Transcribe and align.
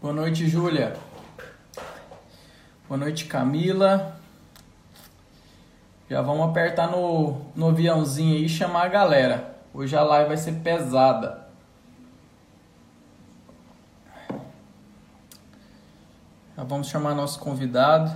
Boa 0.00 0.14
noite, 0.14 0.48
Júlia. 0.48 0.96
Boa 2.88 2.96
noite, 2.96 3.26
Camila. 3.26 4.18
Já 6.08 6.22
vamos 6.22 6.48
apertar 6.48 6.90
no, 6.90 7.44
no 7.54 7.68
aviãozinho 7.68 8.34
aí 8.34 8.46
e 8.46 8.48
chamar 8.48 8.84
a 8.86 8.88
galera. 8.88 9.58
Hoje 9.74 9.94
a 9.94 10.02
live 10.02 10.28
vai 10.28 10.38
ser 10.38 10.52
pesada. 10.62 11.46
Já 16.56 16.64
vamos 16.64 16.88
chamar 16.88 17.14
nosso 17.14 17.38
convidado. 17.38 18.10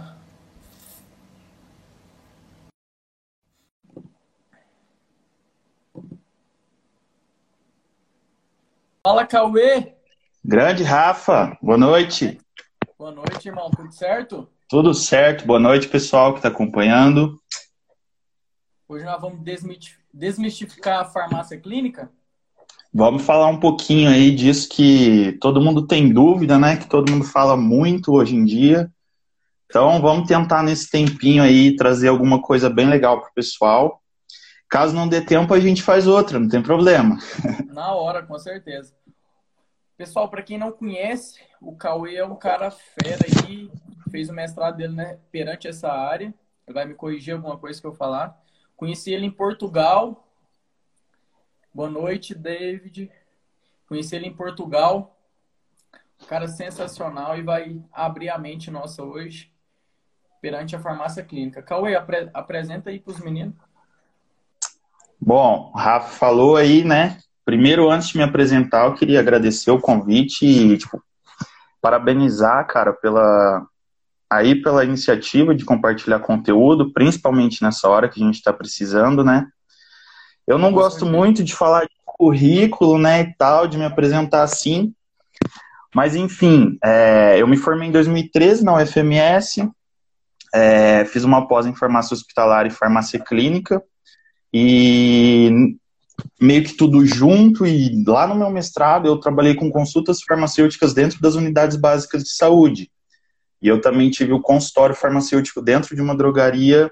Fala, 9.02 9.26
Cauê! 9.26 10.03
Grande 10.46 10.82
Rafa, 10.82 11.56
boa 11.62 11.78
noite. 11.78 12.38
Boa 12.98 13.10
noite, 13.10 13.48
irmão. 13.48 13.70
Tudo 13.70 13.90
certo? 13.90 14.46
Tudo 14.68 14.92
certo. 14.92 15.46
Boa 15.46 15.58
noite, 15.58 15.88
pessoal 15.88 16.32
que 16.32 16.40
está 16.40 16.48
acompanhando. 16.48 17.40
Hoje 18.86 19.06
nós 19.06 19.18
vamos 19.18 19.40
desmistificar 20.12 21.00
a 21.00 21.04
farmácia 21.06 21.58
clínica. 21.58 22.10
Vamos 22.92 23.22
falar 23.22 23.46
um 23.46 23.58
pouquinho 23.58 24.10
aí 24.10 24.30
disso 24.30 24.68
que 24.68 25.38
todo 25.40 25.62
mundo 25.62 25.86
tem 25.86 26.12
dúvida, 26.12 26.58
né? 26.58 26.76
Que 26.76 26.90
todo 26.90 27.10
mundo 27.10 27.24
fala 27.24 27.56
muito 27.56 28.12
hoje 28.12 28.36
em 28.36 28.44
dia. 28.44 28.92
Então, 29.64 29.98
vamos 30.02 30.28
tentar 30.28 30.62
nesse 30.62 30.90
tempinho 30.90 31.42
aí 31.42 31.74
trazer 31.74 32.08
alguma 32.08 32.42
coisa 32.42 32.68
bem 32.68 32.86
legal 32.86 33.18
para 33.18 33.30
o 33.30 33.34
pessoal. 33.34 34.02
Caso 34.68 34.94
não 34.94 35.08
dê 35.08 35.22
tempo, 35.22 35.54
a 35.54 35.60
gente 35.60 35.82
faz 35.82 36.06
outra, 36.06 36.38
não 36.38 36.50
tem 36.50 36.60
problema. 36.60 37.16
Na 37.72 37.94
hora, 37.94 38.22
com 38.22 38.38
certeza. 38.38 38.92
Pessoal, 39.96 40.28
para 40.28 40.42
quem 40.42 40.58
não 40.58 40.72
conhece, 40.72 41.40
o 41.60 41.76
Cauê 41.76 42.16
é 42.16 42.26
um 42.26 42.34
cara 42.34 42.68
fera 42.70 43.24
aí, 43.40 43.70
fez 44.10 44.28
o 44.28 44.32
mestrado 44.32 44.76
dele 44.76 44.94
né, 44.94 45.18
perante 45.30 45.68
essa 45.68 45.92
área. 45.92 46.34
Ele 46.66 46.74
vai 46.74 46.84
me 46.84 46.94
corrigir 46.94 47.34
alguma 47.34 47.56
coisa 47.56 47.80
que 47.80 47.86
eu 47.86 47.94
falar. 47.94 48.36
Conheci 48.76 49.12
ele 49.12 49.26
em 49.26 49.30
Portugal. 49.30 50.28
Boa 51.72 51.88
noite, 51.88 52.34
David. 52.34 53.08
Conheci 53.86 54.16
ele 54.16 54.26
em 54.26 54.34
Portugal. 54.34 55.16
Cara 56.26 56.48
sensacional 56.48 57.38
e 57.38 57.42
vai 57.42 57.80
abrir 57.92 58.30
a 58.30 58.38
mente 58.38 58.72
nossa 58.72 59.04
hoje 59.04 59.52
perante 60.40 60.74
a 60.74 60.80
farmácia 60.80 61.22
clínica. 61.22 61.62
Cauê, 61.62 61.94
apre 61.94 62.30
apresenta 62.34 62.90
aí 62.90 62.98
para 62.98 63.12
os 63.12 63.20
meninos. 63.20 63.54
Bom, 65.20 65.72
Rafa 65.72 66.18
falou 66.18 66.56
aí, 66.56 66.82
né? 66.84 67.18
Primeiro, 67.44 67.90
antes 67.90 68.08
de 68.08 68.16
me 68.16 68.22
apresentar, 68.22 68.86
eu 68.86 68.94
queria 68.94 69.20
agradecer 69.20 69.70
o 69.70 69.80
convite 69.80 70.46
e 70.46 70.78
tipo, 70.78 71.02
parabenizar, 71.80 72.66
cara, 72.66 72.92
pela 72.92 73.66
aí 74.30 74.60
pela 74.60 74.84
iniciativa 74.84 75.54
de 75.54 75.64
compartilhar 75.64 76.18
conteúdo, 76.20 76.92
principalmente 76.92 77.62
nessa 77.62 77.88
hora 77.88 78.08
que 78.08 78.20
a 78.20 78.26
gente 78.26 78.36
está 78.36 78.52
precisando, 78.52 79.22
né? 79.22 79.46
Eu 80.46 80.58
não 80.58 80.72
gosto 80.72 81.06
muito 81.06 81.44
de 81.44 81.54
falar 81.54 81.82
de 81.82 81.94
currículo, 82.04 82.98
né, 82.98 83.22
e 83.22 83.34
tal, 83.34 83.66
de 83.66 83.76
me 83.76 83.84
apresentar 83.84 84.42
assim, 84.42 84.94
mas 85.94 86.14
enfim, 86.14 86.78
é, 86.82 87.36
eu 87.38 87.46
me 87.46 87.56
formei 87.56 87.88
em 87.88 87.92
2013 87.92 88.64
na 88.64 88.74
UFMS, 88.74 89.68
é, 90.54 91.04
fiz 91.06 91.24
uma 91.24 91.46
pós 91.46 91.66
em 91.66 91.74
farmácia 91.74 92.14
hospitalar 92.14 92.66
e 92.66 92.70
farmácia 92.70 93.18
clínica, 93.18 93.82
e 94.52 95.76
meio 96.40 96.64
que 96.64 96.76
tudo 96.76 97.04
junto 97.04 97.66
e 97.66 98.04
lá 98.06 98.26
no 98.26 98.34
meu 98.34 98.50
mestrado 98.50 99.06
eu 99.06 99.18
trabalhei 99.18 99.54
com 99.54 99.70
consultas 99.70 100.22
farmacêuticas 100.22 100.92
dentro 100.92 101.20
das 101.20 101.34
unidades 101.34 101.76
básicas 101.76 102.22
de 102.22 102.30
saúde. 102.30 102.90
E 103.62 103.68
eu 103.68 103.80
também 103.80 104.10
tive 104.10 104.32
o 104.32 104.42
consultório 104.42 104.94
farmacêutico 104.94 105.62
dentro 105.62 105.96
de 105.96 106.02
uma 106.02 106.16
drogaria. 106.16 106.90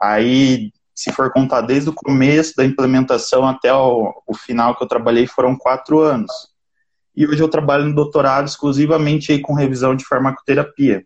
Aí, 0.00 0.72
se 0.94 1.12
for 1.12 1.30
contar 1.30 1.60
desde 1.60 1.90
o 1.90 1.94
começo 1.94 2.54
da 2.56 2.64
implementação 2.64 3.46
até 3.46 3.72
o, 3.72 4.14
o 4.26 4.34
final 4.34 4.74
que 4.74 4.82
eu 4.82 4.88
trabalhei, 4.88 5.26
foram 5.26 5.56
quatro 5.56 6.00
anos. 6.00 6.32
E 7.14 7.26
hoje 7.26 7.42
eu 7.42 7.48
trabalho 7.48 7.84
no 7.84 7.94
doutorado 7.94 8.46
exclusivamente 8.46 9.32
aí 9.32 9.40
com 9.40 9.52
revisão 9.52 9.94
de 9.94 10.04
farmacoterapia. 10.04 11.04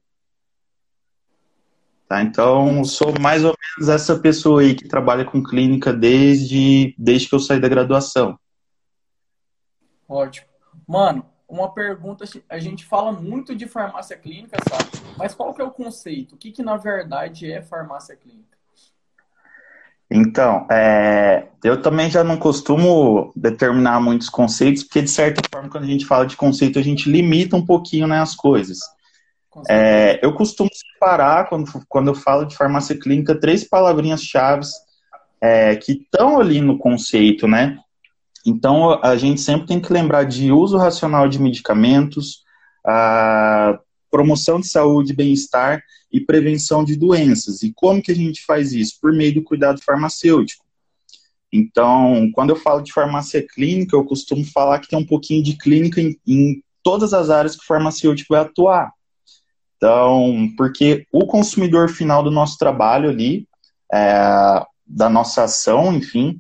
Tá? 2.11 2.21
Então, 2.23 2.85
sou 2.85 3.15
mais 3.21 3.45
ou 3.45 3.57
menos 3.79 3.89
essa 3.89 4.19
pessoa 4.19 4.63
aí 4.63 4.75
que 4.75 4.89
trabalha 4.89 5.25
com 5.25 5.41
clínica 5.41 5.93
desde, 5.93 6.93
desde 6.99 7.29
que 7.29 7.35
eu 7.37 7.39
saí 7.39 7.61
da 7.61 7.69
graduação. 7.69 8.37
Ótimo. 10.09 10.49
Mano, 10.89 11.25
uma 11.49 11.73
pergunta, 11.73 12.25
a 12.49 12.59
gente 12.59 12.85
fala 12.85 13.13
muito 13.13 13.55
de 13.55 13.69
farmácia 13.69 14.17
clínica, 14.17 14.59
sabe? 14.69 14.91
Mas 15.17 15.37
qual 15.37 15.55
que 15.55 15.63
é 15.63 15.65
o 15.65 15.71
conceito? 15.71 16.35
O 16.35 16.37
que, 16.37 16.51
que 16.51 16.65
na 16.65 16.77
verdade 16.77 17.49
é 17.49 17.63
farmácia 17.63 18.17
clínica? 18.17 18.59
Então, 20.11 20.67
é, 20.69 21.47
eu 21.63 21.81
também 21.81 22.11
já 22.11 22.25
não 22.25 22.37
costumo 22.37 23.33
determinar 23.37 24.01
muitos 24.01 24.29
conceitos, 24.29 24.83
porque 24.83 25.03
de 25.03 25.11
certa 25.11 25.43
forma, 25.49 25.71
quando 25.71 25.85
a 25.85 25.87
gente 25.87 26.05
fala 26.05 26.27
de 26.27 26.37
conceito, 26.37 26.77
a 26.77 26.83
gente 26.83 27.09
limita 27.09 27.55
um 27.55 27.65
pouquinho 27.65 28.09
né, 28.09 28.19
as 28.19 28.35
coisas. 28.35 28.81
É, 29.69 30.21
eu 30.23 30.33
costumo 30.35 30.71
separar, 30.73 31.49
quando, 31.49 31.71
quando 31.89 32.09
eu 32.09 32.15
falo 32.15 32.45
de 32.45 32.57
farmácia 32.57 32.99
clínica, 32.99 33.35
três 33.35 33.65
palavrinhas-chave 33.65 34.67
é, 35.41 35.75
que 35.77 35.93
estão 35.93 36.39
ali 36.39 36.61
no 36.61 36.79
conceito, 36.79 37.49
né? 37.49 37.79
Então, 38.47 39.03
a 39.03 39.17
gente 39.17 39.41
sempre 39.41 39.67
tem 39.67 39.81
que 39.81 39.93
lembrar 39.93 40.25
de 40.25 40.53
uso 40.53 40.77
racional 40.77 41.29
de 41.29 41.41
medicamentos, 41.41 42.43
a 42.87 43.79
promoção 44.11 44.61
de 44.61 44.67
saúde 44.67 45.13
e 45.13 45.17
bem-estar 45.17 45.83
e 46.13 46.21
prevenção 46.21 46.85
de 46.85 46.97
doenças. 46.97 47.63
E 47.63 47.73
como 47.73 48.03
que 48.03 48.11
a 48.11 48.15
gente 48.15 48.45
faz 48.45 48.73
isso? 48.73 48.99
Por 49.01 49.13
meio 49.13 49.35
do 49.35 49.43
cuidado 49.43 49.83
farmacêutico. 49.83 50.65
Então, 51.53 52.31
quando 52.33 52.51
eu 52.51 52.57
falo 52.57 52.81
de 52.81 52.93
farmácia 52.93 53.45
clínica, 53.47 53.97
eu 53.97 54.05
costumo 54.05 54.45
falar 54.45 54.79
que 54.79 54.89
tem 54.89 54.99
um 54.99 55.07
pouquinho 55.07 55.43
de 55.43 55.57
clínica 55.57 56.01
em, 56.01 56.17
em 56.27 56.63
todas 56.83 57.13
as 57.13 57.29
áreas 57.29 57.57
que 57.57 57.63
o 57.63 57.67
farmacêutico 57.67 58.33
vai 58.35 58.43
atuar. 58.43 58.93
Então, 59.81 60.51
porque 60.59 61.07
o 61.11 61.25
consumidor 61.25 61.89
final 61.89 62.23
do 62.23 62.31
nosso 62.31 62.59
trabalho 62.59 63.09
ali, 63.09 63.49
é, 63.91 64.63
da 64.87 65.09
nossa 65.09 65.45
ação, 65.45 65.91
enfim, 65.95 66.39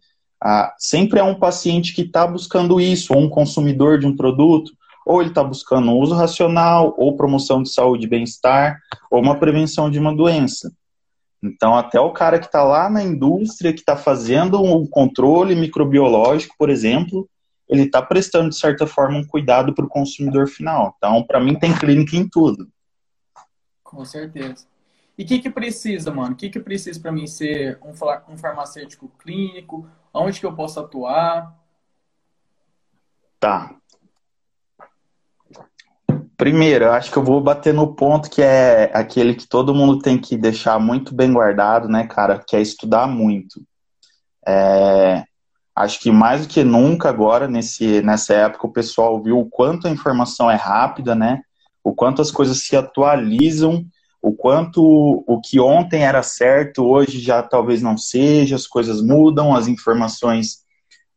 sempre 0.76 1.20
é 1.20 1.24
um 1.24 1.38
paciente 1.38 1.94
que 1.94 2.02
está 2.02 2.26
buscando 2.26 2.78
isso, 2.78 3.14
ou 3.14 3.20
um 3.20 3.30
consumidor 3.30 3.98
de 3.98 4.06
um 4.06 4.14
produto, 4.14 4.72
ou 5.06 5.22
ele 5.22 5.30
está 5.30 5.42
buscando 5.42 5.96
uso 5.96 6.14
racional, 6.14 6.94
ou 6.98 7.16
promoção 7.16 7.62
de 7.62 7.72
saúde 7.72 8.04
e 8.04 8.10
bem-estar, 8.10 8.78
ou 9.10 9.22
uma 9.22 9.38
prevenção 9.38 9.90
de 9.90 9.98
uma 9.98 10.14
doença. 10.14 10.70
Então, 11.42 11.74
até 11.74 11.98
o 11.98 12.12
cara 12.12 12.38
que 12.38 12.44
está 12.44 12.62
lá 12.62 12.90
na 12.90 13.02
indústria, 13.02 13.72
que 13.72 13.80
está 13.80 13.96
fazendo 13.96 14.62
um 14.62 14.86
controle 14.86 15.54
microbiológico, 15.54 16.54
por 16.58 16.68
exemplo, 16.68 17.26
ele 17.66 17.84
está 17.84 18.02
prestando, 18.02 18.50
de 18.50 18.58
certa 18.58 18.86
forma, 18.86 19.16
um 19.16 19.24
cuidado 19.24 19.74
para 19.74 19.86
o 19.86 19.88
consumidor 19.88 20.46
final. 20.46 20.94
Então, 20.98 21.22
para 21.22 21.40
mim, 21.40 21.54
tem 21.54 21.72
clínica 21.72 22.14
em 22.14 22.28
tudo. 22.28 22.68
Com 23.90 24.04
certeza. 24.04 24.66
E 25.18 25.24
o 25.24 25.26
que, 25.26 25.40
que 25.40 25.50
precisa, 25.50 26.12
mano? 26.12 26.32
O 26.32 26.36
que, 26.36 26.48
que 26.48 26.60
precisa 26.60 27.00
para 27.00 27.10
mim 27.10 27.26
ser 27.26 27.76
um, 27.82 27.90
um 28.32 28.38
farmacêutico 28.38 29.10
clínico? 29.18 29.84
Onde 30.14 30.38
que 30.38 30.46
eu 30.46 30.54
posso 30.54 30.78
atuar? 30.78 31.52
Tá. 33.40 33.74
Primeiro, 36.36 36.84
eu 36.84 36.92
acho 36.92 37.10
que 37.10 37.16
eu 37.18 37.24
vou 37.24 37.40
bater 37.40 37.74
no 37.74 37.96
ponto 37.96 38.30
que 38.30 38.40
é 38.40 38.92
aquele 38.94 39.34
que 39.34 39.46
todo 39.46 39.74
mundo 39.74 39.98
tem 39.98 40.16
que 40.16 40.36
deixar 40.36 40.78
muito 40.78 41.12
bem 41.12 41.32
guardado, 41.32 41.88
né, 41.88 42.06
cara? 42.06 42.38
Que 42.38 42.54
é 42.54 42.62
estudar 42.62 43.08
muito. 43.08 43.60
É, 44.46 45.24
acho 45.74 45.98
que 45.98 46.12
mais 46.12 46.46
do 46.46 46.48
que 46.48 46.62
nunca 46.62 47.08
agora, 47.08 47.48
nesse, 47.48 48.02
nessa 48.02 48.34
época, 48.34 48.68
o 48.68 48.72
pessoal 48.72 49.20
viu 49.20 49.40
o 49.40 49.50
quanto 49.50 49.88
a 49.88 49.90
informação 49.90 50.48
é 50.48 50.54
rápida, 50.54 51.16
né? 51.16 51.42
O 51.82 51.94
quanto 51.94 52.22
as 52.22 52.30
coisas 52.30 52.64
se 52.64 52.76
atualizam, 52.76 53.84
o 54.22 54.32
quanto 54.32 55.24
o 55.26 55.40
que 55.40 55.58
ontem 55.58 56.02
era 56.04 56.22
certo, 56.22 56.84
hoje 56.84 57.20
já 57.20 57.42
talvez 57.42 57.80
não 57.80 57.96
seja, 57.96 58.56
as 58.56 58.66
coisas 58.66 59.00
mudam, 59.00 59.54
as 59.54 59.66
informações 59.66 60.60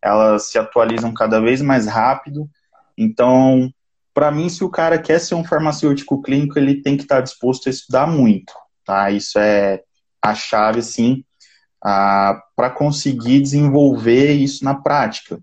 elas 0.01 0.50
se 0.50 0.57
atualizam 0.57 1.13
cada 1.13 1.39
vez 1.39 1.62
mais 1.62 1.88
rápido. 1.88 2.50
Então, 2.98 3.71
para 4.13 4.31
mim, 4.31 4.50
se 4.50 4.63
o 4.63 4.69
cara 4.69 5.00
quer 5.00 5.19
ser 5.19 5.36
um 5.36 5.44
farmacêutico 5.44 6.21
clínico, 6.21 6.60
ele 6.60 6.81
tem 6.81 6.98
que 6.98 7.04
estar 7.04 7.21
disposto 7.21 7.68
a 7.68 7.71
estudar 7.71 8.06
muito, 8.06 8.54
tá? 8.86 9.09
Isso 9.12 9.39
é 9.39 9.81
a 10.21 10.36
chave, 10.36 10.80
assim, 10.80 11.24
para 11.81 12.69
conseguir 12.75 13.42
desenvolver 13.42 14.33
isso 14.33 14.63
na 14.63 14.75
prática. 14.75 15.39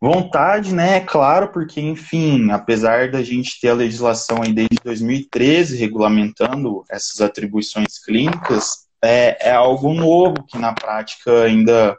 Vontade, 0.00 0.74
né, 0.74 0.96
é 0.96 1.00
claro, 1.00 1.48
porque, 1.48 1.80
enfim, 1.80 2.50
apesar 2.50 3.10
da 3.10 3.22
gente 3.22 3.58
ter 3.60 3.70
a 3.70 3.74
legislação 3.74 4.42
aí 4.42 4.52
desde 4.52 4.76
2013 4.84 5.76
regulamentando 5.76 6.84
essas 6.90 7.20
atribuições 7.20 7.98
clínicas, 8.04 8.84
é, 9.02 9.48
é 9.48 9.52
algo 9.52 9.94
novo 9.94 10.44
que 10.46 10.58
na 10.58 10.72
prática 10.72 11.44
ainda 11.44 11.96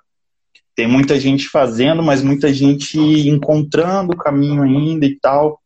tem 0.75 0.87
muita 0.87 1.19
gente 1.19 1.47
fazendo, 1.47 2.03
mas 2.03 2.21
muita 2.21 2.53
gente 2.53 2.99
encontrando 2.99 4.13
o 4.13 4.17
caminho 4.17 4.61
ainda 4.61 5.05
e 5.05 5.17
tal. 5.19 5.59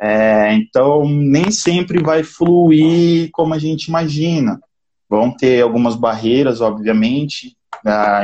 É, 0.00 0.54
então, 0.54 1.08
nem 1.08 1.50
sempre 1.50 2.02
vai 2.02 2.22
fluir 2.22 3.30
como 3.32 3.52
a 3.52 3.58
gente 3.58 3.86
imagina. 3.86 4.60
Vão 5.08 5.34
ter 5.36 5.62
algumas 5.62 5.96
barreiras, 5.96 6.60
obviamente, 6.60 7.56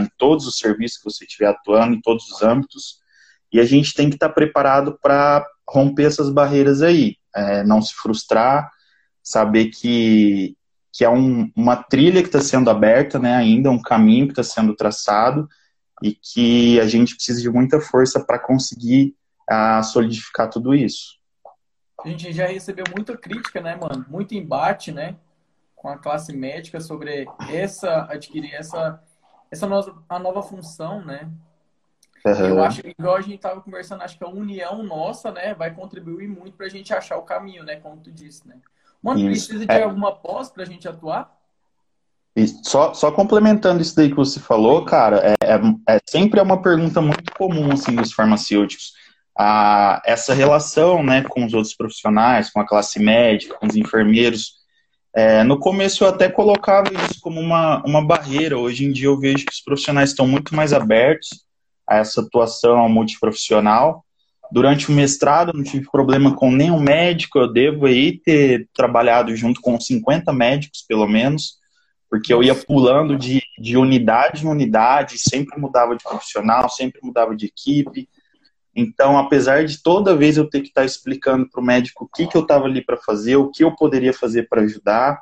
em 0.00 0.08
todos 0.16 0.46
os 0.46 0.58
serviços 0.58 0.98
que 0.98 1.04
você 1.04 1.24
estiver 1.24 1.48
atuando, 1.48 1.94
em 1.94 2.00
todos 2.00 2.30
os 2.30 2.42
âmbitos, 2.42 2.99
e 3.52 3.60
a 3.60 3.64
gente 3.64 3.94
tem 3.94 4.08
que 4.08 4.16
estar 4.16 4.28
preparado 4.28 4.98
para 5.02 5.46
romper 5.68 6.04
essas 6.04 6.30
barreiras 6.30 6.82
aí, 6.82 7.16
é, 7.34 7.62
não 7.64 7.80
se 7.80 7.94
frustrar, 7.94 8.70
saber 9.22 9.66
que, 9.66 10.56
que 10.92 11.04
é 11.04 11.10
um, 11.10 11.50
uma 11.54 11.76
trilha 11.76 12.22
que 12.22 12.28
está 12.28 12.40
sendo 12.40 12.70
aberta, 12.70 13.18
né, 13.18 13.34
ainda 13.34 13.70
um 13.70 13.80
caminho 13.80 14.26
que 14.26 14.32
está 14.32 14.42
sendo 14.42 14.74
traçado, 14.74 15.48
e 16.02 16.14
que 16.14 16.80
a 16.80 16.86
gente 16.86 17.14
precisa 17.14 17.40
de 17.40 17.50
muita 17.50 17.80
força 17.80 18.24
para 18.24 18.38
conseguir 18.38 19.14
uh, 19.50 19.82
solidificar 19.84 20.48
tudo 20.48 20.74
isso. 20.74 21.18
A 22.02 22.08
gente 22.08 22.32
já 22.32 22.46
recebeu 22.46 22.84
muita 22.94 23.16
crítica, 23.16 23.60
né, 23.60 23.76
mano? 23.76 24.06
Muito 24.08 24.34
embate, 24.34 24.90
né? 24.90 25.16
Com 25.76 25.88
a 25.88 25.98
classe 25.98 26.32
médica 26.34 26.80
sobre 26.80 27.26
essa, 27.50 28.06
adquirir 28.10 28.54
essa, 28.54 29.02
essa 29.50 29.66
a 30.08 30.18
nova 30.18 30.42
função, 30.42 31.04
né? 31.04 31.30
Uhum. 32.24 32.46
Eu 32.46 32.62
acho 32.62 32.82
que, 32.82 32.88
igual 32.88 33.16
a 33.16 33.20
gente 33.20 33.36
estava 33.36 33.60
conversando, 33.60 34.02
acho 34.02 34.18
que 34.18 34.24
a 34.24 34.28
união 34.28 34.82
nossa, 34.82 35.30
né, 35.30 35.54
vai 35.54 35.72
contribuir 35.72 36.28
muito 36.28 36.56
para 36.56 36.66
a 36.66 36.70
gente 36.70 36.92
achar 36.92 37.16
o 37.16 37.22
caminho, 37.22 37.64
né? 37.64 37.76
Como 37.76 37.96
tu 37.96 38.10
disse, 38.10 38.46
né? 38.46 38.56
Mano, 39.02 39.20
isso. 39.20 39.48
precisa 39.48 39.66
de 39.66 39.72
é. 39.72 39.82
alguma 39.82 40.14
pós 40.14 40.50
para 40.50 40.62
a 40.62 40.66
gente 40.66 40.86
atuar? 40.86 41.34
E 42.36 42.46
só, 42.46 42.94
só 42.94 43.10
complementando 43.10 43.82
isso 43.82 43.96
daí 43.96 44.10
que 44.10 44.16
você 44.16 44.38
falou, 44.38 44.84
cara, 44.84 45.20
é, 45.24 45.34
é, 45.44 45.96
é 45.96 46.00
sempre 46.08 46.38
é 46.38 46.42
uma 46.42 46.62
pergunta 46.62 47.00
muito 47.00 47.32
comum 47.34 47.72
assim 47.72 47.94
dos 47.96 48.12
farmacêuticos 48.12 48.92
a, 49.36 50.02
essa 50.04 50.34
relação 50.34 51.02
né, 51.02 51.22
com 51.22 51.44
os 51.44 51.54
outros 51.54 51.74
profissionais, 51.74 52.50
com 52.50 52.60
a 52.60 52.66
classe 52.66 53.00
médica, 53.00 53.54
com 53.54 53.66
os 53.66 53.74
enfermeiros. 53.74 54.60
É, 55.14 55.42
no 55.42 55.58
começo 55.58 56.04
eu 56.04 56.08
até 56.08 56.28
colocava 56.28 56.92
isso 56.92 57.20
como 57.20 57.40
uma, 57.40 57.82
uma 57.84 58.04
barreira. 58.04 58.58
Hoje 58.58 58.84
em 58.84 58.92
dia 58.92 59.06
eu 59.06 59.18
vejo 59.18 59.46
que 59.46 59.52
os 59.52 59.60
profissionais 59.60 60.10
estão 60.10 60.26
muito 60.26 60.54
mais 60.54 60.72
abertos 60.72 61.49
a 61.90 61.96
essa 61.96 62.20
atuação 62.20 62.88
multiprofissional. 62.88 64.04
Durante 64.52 64.90
o 64.90 64.94
mestrado 64.94 65.52
não 65.52 65.62
tive 65.64 65.90
problema 65.90 66.34
com 66.34 66.50
nenhum 66.50 66.80
médico, 66.80 67.38
eu 67.38 67.52
devo 67.52 67.86
aí 67.86 68.18
ter 68.18 68.68
trabalhado 68.74 69.34
junto 69.34 69.60
com 69.60 69.78
50 69.78 70.32
médicos, 70.32 70.84
pelo 70.86 71.06
menos, 71.06 71.58
porque 72.08 72.32
eu 72.32 72.42
ia 72.42 72.54
pulando 72.54 73.16
de, 73.16 73.42
de 73.58 73.76
unidade 73.76 74.44
em 74.44 74.48
unidade, 74.48 75.18
sempre 75.18 75.60
mudava 75.60 75.96
de 75.96 76.02
profissional, 76.02 76.68
sempre 76.68 77.00
mudava 77.02 77.36
de 77.36 77.46
equipe, 77.46 78.08
então, 78.74 79.18
apesar 79.18 79.64
de 79.64 79.82
toda 79.82 80.16
vez 80.16 80.36
eu 80.36 80.48
ter 80.48 80.60
que 80.60 80.68
estar 80.68 80.84
explicando 80.84 81.48
para 81.48 81.60
o 81.60 81.64
médico 81.64 82.04
o 82.04 82.08
que, 82.08 82.26
que 82.26 82.36
eu 82.36 82.42
estava 82.42 82.66
ali 82.66 82.84
para 82.84 82.96
fazer, 82.96 83.36
o 83.36 83.50
que 83.50 83.64
eu 83.64 83.74
poderia 83.74 84.12
fazer 84.12 84.48
para 84.48 84.62
ajudar, 84.62 85.20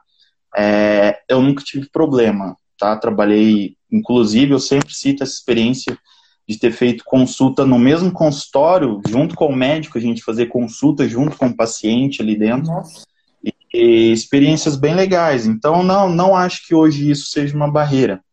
é, 0.56 1.20
eu 1.28 1.40
nunca 1.40 1.64
tive 1.64 1.88
problema, 1.90 2.56
tá? 2.78 2.96
Trabalhei, 2.96 3.76
inclusive, 3.90 4.52
eu 4.52 4.60
sempre 4.60 4.94
cito 4.94 5.22
essa 5.22 5.32
experiência 5.32 5.98
de 6.48 6.58
ter 6.58 6.72
feito 6.72 7.04
consulta 7.04 7.66
no 7.66 7.78
mesmo 7.78 8.10
consultório, 8.10 9.02
junto 9.06 9.34
com 9.34 9.48
o 9.48 9.54
médico, 9.54 9.98
a 9.98 10.00
gente 10.00 10.24
fazer 10.24 10.46
consulta 10.46 11.06
junto 11.06 11.36
com 11.36 11.48
o 11.48 11.54
paciente 11.54 12.22
ali 12.22 12.38
dentro. 12.38 12.72
E, 13.44 13.52
e 13.74 14.12
experiências 14.12 14.74
bem 14.74 14.94
legais. 14.94 15.46
Então, 15.46 15.82
não, 15.82 16.08
não 16.08 16.34
acho 16.34 16.66
que 16.66 16.74
hoje 16.74 17.10
isso 17.10 17.26
seja 17.26 17.54
uma 17.54 17.70
barreira. 17.70 18.24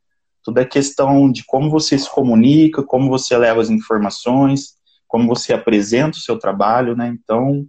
Tudo 0.41 0.59
é 0.59 0.65
questão 0.65 1.29
de 1.29 1.43
como 1.43 1.69
você 1.69 1.97
se 1.97 2.09
comunica, 2.09 2.81
como 2.81 3.09
você 3.09 3.37
leva 3.37 3.59
as 3.59 3.69
informações, 3.69 4.75
como 5.07 5.27
você 5.27 5.51
apresenta 5.51 6.17
o 6.17 6.21
seu 6.21 6.39
trabalho, 6.39 6.95
né? 6.95 7.07
Então, 7.07 7.67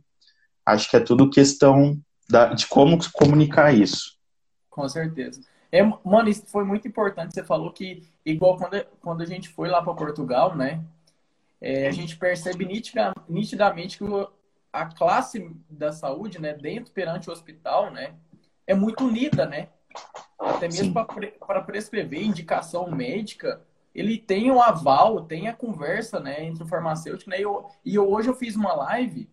acho 0.65 0.89
que 0.89 0.97
é 0.97 1.01
tudo 1.01 1.29
questão 1.29 1.99
da, 2.31 2.53
de 2.53 2.69
como 2.69 2.99
comunicar 3.13 3.75
isso. 3.75 4.17
Com 4.71 4.89
certeza. 4.89 5.41
É, 5.71 5.83
mano, 5.83 6.29
isso 6.29 6.47
foi 6.47 6.65
muito 6.65 6.87
importante. 6.87 7.35
Você 7.35 7.45
falou 7.45 7.73
que, 7.73 8.03
igual 8.25 8.57
quando, 8.57 8.85
quando 9.01 9.23
a 9.23 9.27
gente 9.27 9.49
foi 9.49 9.69
lá 9.69 9.83
para 9.83 9.95
Portugal, 9.95 10.55
né? 10.55 10.83
É, 11.61 11.89
a 11.89 11.91
gente 11.91 12.17
percebe 12.17 12.65
nitida, 12.65 13.13
nitidamente 13.29 13.99
que 13.99 14.05
a 14.73 14.87
classe 14.87 15.51
da 15.71 15.91
saúde, 15.91 16.41
né, 16.41 16.53
dentro 16.53 16.93
perante 16.93 17.31
o 17.31 17.33
hospital, 17.33 17.91
né, 17.91 18.15
é 18.67 18.75
muito 18.75 19.07
unida, 19.07 19.47
né? 19.47 19.69
Até 20.39 20.69
mesmo 20.69 20.93
para 20.93 21.63
prescrever 21.63 22.23
indicação 22.23 22.91
médica, 22.91 23.63
ele 23.95 24.19
tem 24.19 24.51
o 24.51 24.61
aval, 24.61 25.23
tem 25.23 25.49
a 25.49 25.55
conversa, 25.55 26.21
né, 26.21 26.45
entre 26.45 26.63
o 26.63 26.67
farmacêutico, 26.67 27.31
né, 27.31 27.39
e, 27.39 27.43
eu, 27.43 27.67
e 27.83 27.95
eu, 27.95 28.11
hoje 28.11 28.29
eu 28.29 28.35
fiz 28.35 28.55
uma 28.55 28.75
live 28.75 29.31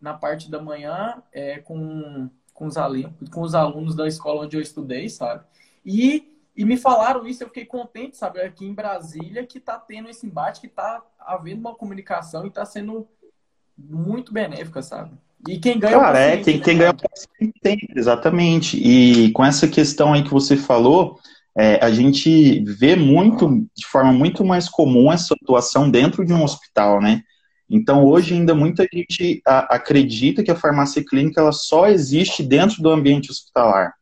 na 0.00 0.14
parte 0.14 0.48
da 0.48 0.62
manhã 0.62 1.20
é, 1.32 1.58
com, 1.58 2.30
com, 2.52 2.66
os 2.66 2.76
alunos, 2.76 3.28
com 3.32 3.40
os 3.40 3.54
alunos 3.54 3.96
da 3.96 4.06
escola 4.06 4.44
onde 4.44 4.56
eu 4.56 4.60
estudei, 4.60 5.08
sabe? 5.08 5.44
E, 5.84 6.32
e 6.56 6.64
me 6.64 6.76
falaram 6.76 7.26
isso, 7.26 7.42
eu 7.42 7.48
fiquei 7.48 7.64
contente, 7.64 8.16
sabe, 8.16 8.40
aqui 8.40 8.64
em 8.64 8.74
Brasília, 8.74 9.46
que 9.46 9.60
tá 9.60 9.78
tendo 9.78 10.08
esse 10.08 10.26
embate, 10.26 10.60
que 10.60 10.68
tá 10.68 11.02
havendo 11.18 11.60
uma 11.60 11.74
comunicação 11.74 12.46
e 12.46 12.50
tá 12.50 12.64
sendo 12.64 13.06
muito 13.76 14.32
benéfica, 14.32 14.82
sabe? 14.82 15.12
E 15.48 15.58
quem 15.58 15.78
ganha 15.78 15.98
Cara, 15.98 16.18
é, 16.18 16.36
quem, 16.38 16.56
né, 16.56 16.64
quem 16.64 16.78
ganha 16.78 16.90
o 16.92 16.96
paciente 16.96 17.60
tem, 17.60 17.78
exatamente. 17.94 18.78
E 18.78 19.30
com 19.32 19.44
essa 19.44 19.68
questão 19.68 20.12
aí 20.12 20.22
que 20.22 20.30
você 20.30 20.56
falou, 20.56 21.18
é, 21.56 21.84
a 21.84 21.90
gente 21.90 22.64
vê 22.64 22.96
muito, 22.96 23.66
de 23.76 23.86
forma 23.86 24.12
muito 24.12 24.44
mais 24.44 24.68
comum, 24.68 25.12
essa 25.12 25.34
atuação 25.34 25.90
dentro 25.90 26.24
de 26.24 26.32
um 26.32 26.42
hospital, 26.42 27.00
né? 27.00 27.22
Então, 27.68 28.04
hoje 28.04 28.34
ainda 28.34 28.54
muita 28.54 28.86
gente 28.92 29.40
a, 29.46 29.74
acredita 29.74 30.42
que 30.42 30.50
a 30.50 30.56
farmácia 30.56 31.04
clínica 31.04 31.40
ela 31.40 31.52
só 31.52 31.88
existe 31.88 32.42
dentro 32.42 32.82
do 32.82 32.90
ambiente 32.90 33.30
hospitalar. 33.30 33.94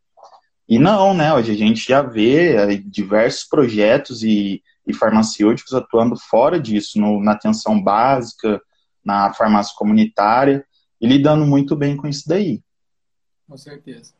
E 0.72 0.78
não, 0.78 1.12
né? 1.12 1.34
Hoje 1.34 1.52
a 1.52 1.54
gente 1.54 1.86
já 1.86 2.00
vê 2.00 2.56
é, 2.56 2.76
diversos 2.76 3.44
projetos 3.44 4.22
e, 4.22 4.62
e 4.86 4.94
farmacêuticos 4.94 5.74
atuando 5.74 6.16
fora 6.16 6.58
disso, 6.58 6.98
no, 6.98 7.22
na 7.22 7.32
atenção 7.32 7.78
básica, 7.78 8.58
na 9.04 9.34
farmácia 9.34 9.74
comunitária, 9.76 10.64
e 10.98 11.06
lidando 11.06 11.44
muito 11.44 11.76
bem 11.76 11.94
com 11.94 12.08
isso 12.08 12.26
daí. 12.26 12.62
Com 13.46 13.54
certeza. 13.58 14.14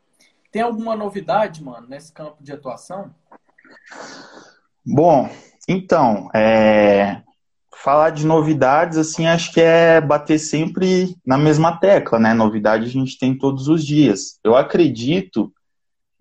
Tem 0.51 0.61
alguma 0.61 0.95
novidade, 0.95 1.63
mano, 1.63 1.87
nesse 1.87 2.13
campo 2.13 2.43
de 2.43 2.51
atuação? 2.51 3.09
Bom, 4.85 5.27
então, 5.67 6.29
é, 6.35 7.23
falar 7.77 8.11
de 8.11 8.27
novidades, 8.27 8.99
assim, 8.99 9.25
acho 9.25 9.51
que 9.51 9.59
é 9.59 9.99
bater 9.99 10.37
sempre 10.37 11.17
na 11.25 11.35
mesma 11.39 11.79
tecla, 11.79 12.19
né? 12.19 12.31
Novidade 12.31 12.85
a 12.85 12.89
gente 12.89 13.17
tem 13.17 13.35
todos 13.35 13.67
os 13.67 13.83
dias. 13.83 14.39
Eu 14.43 14.55
acredito, 14.55 15.51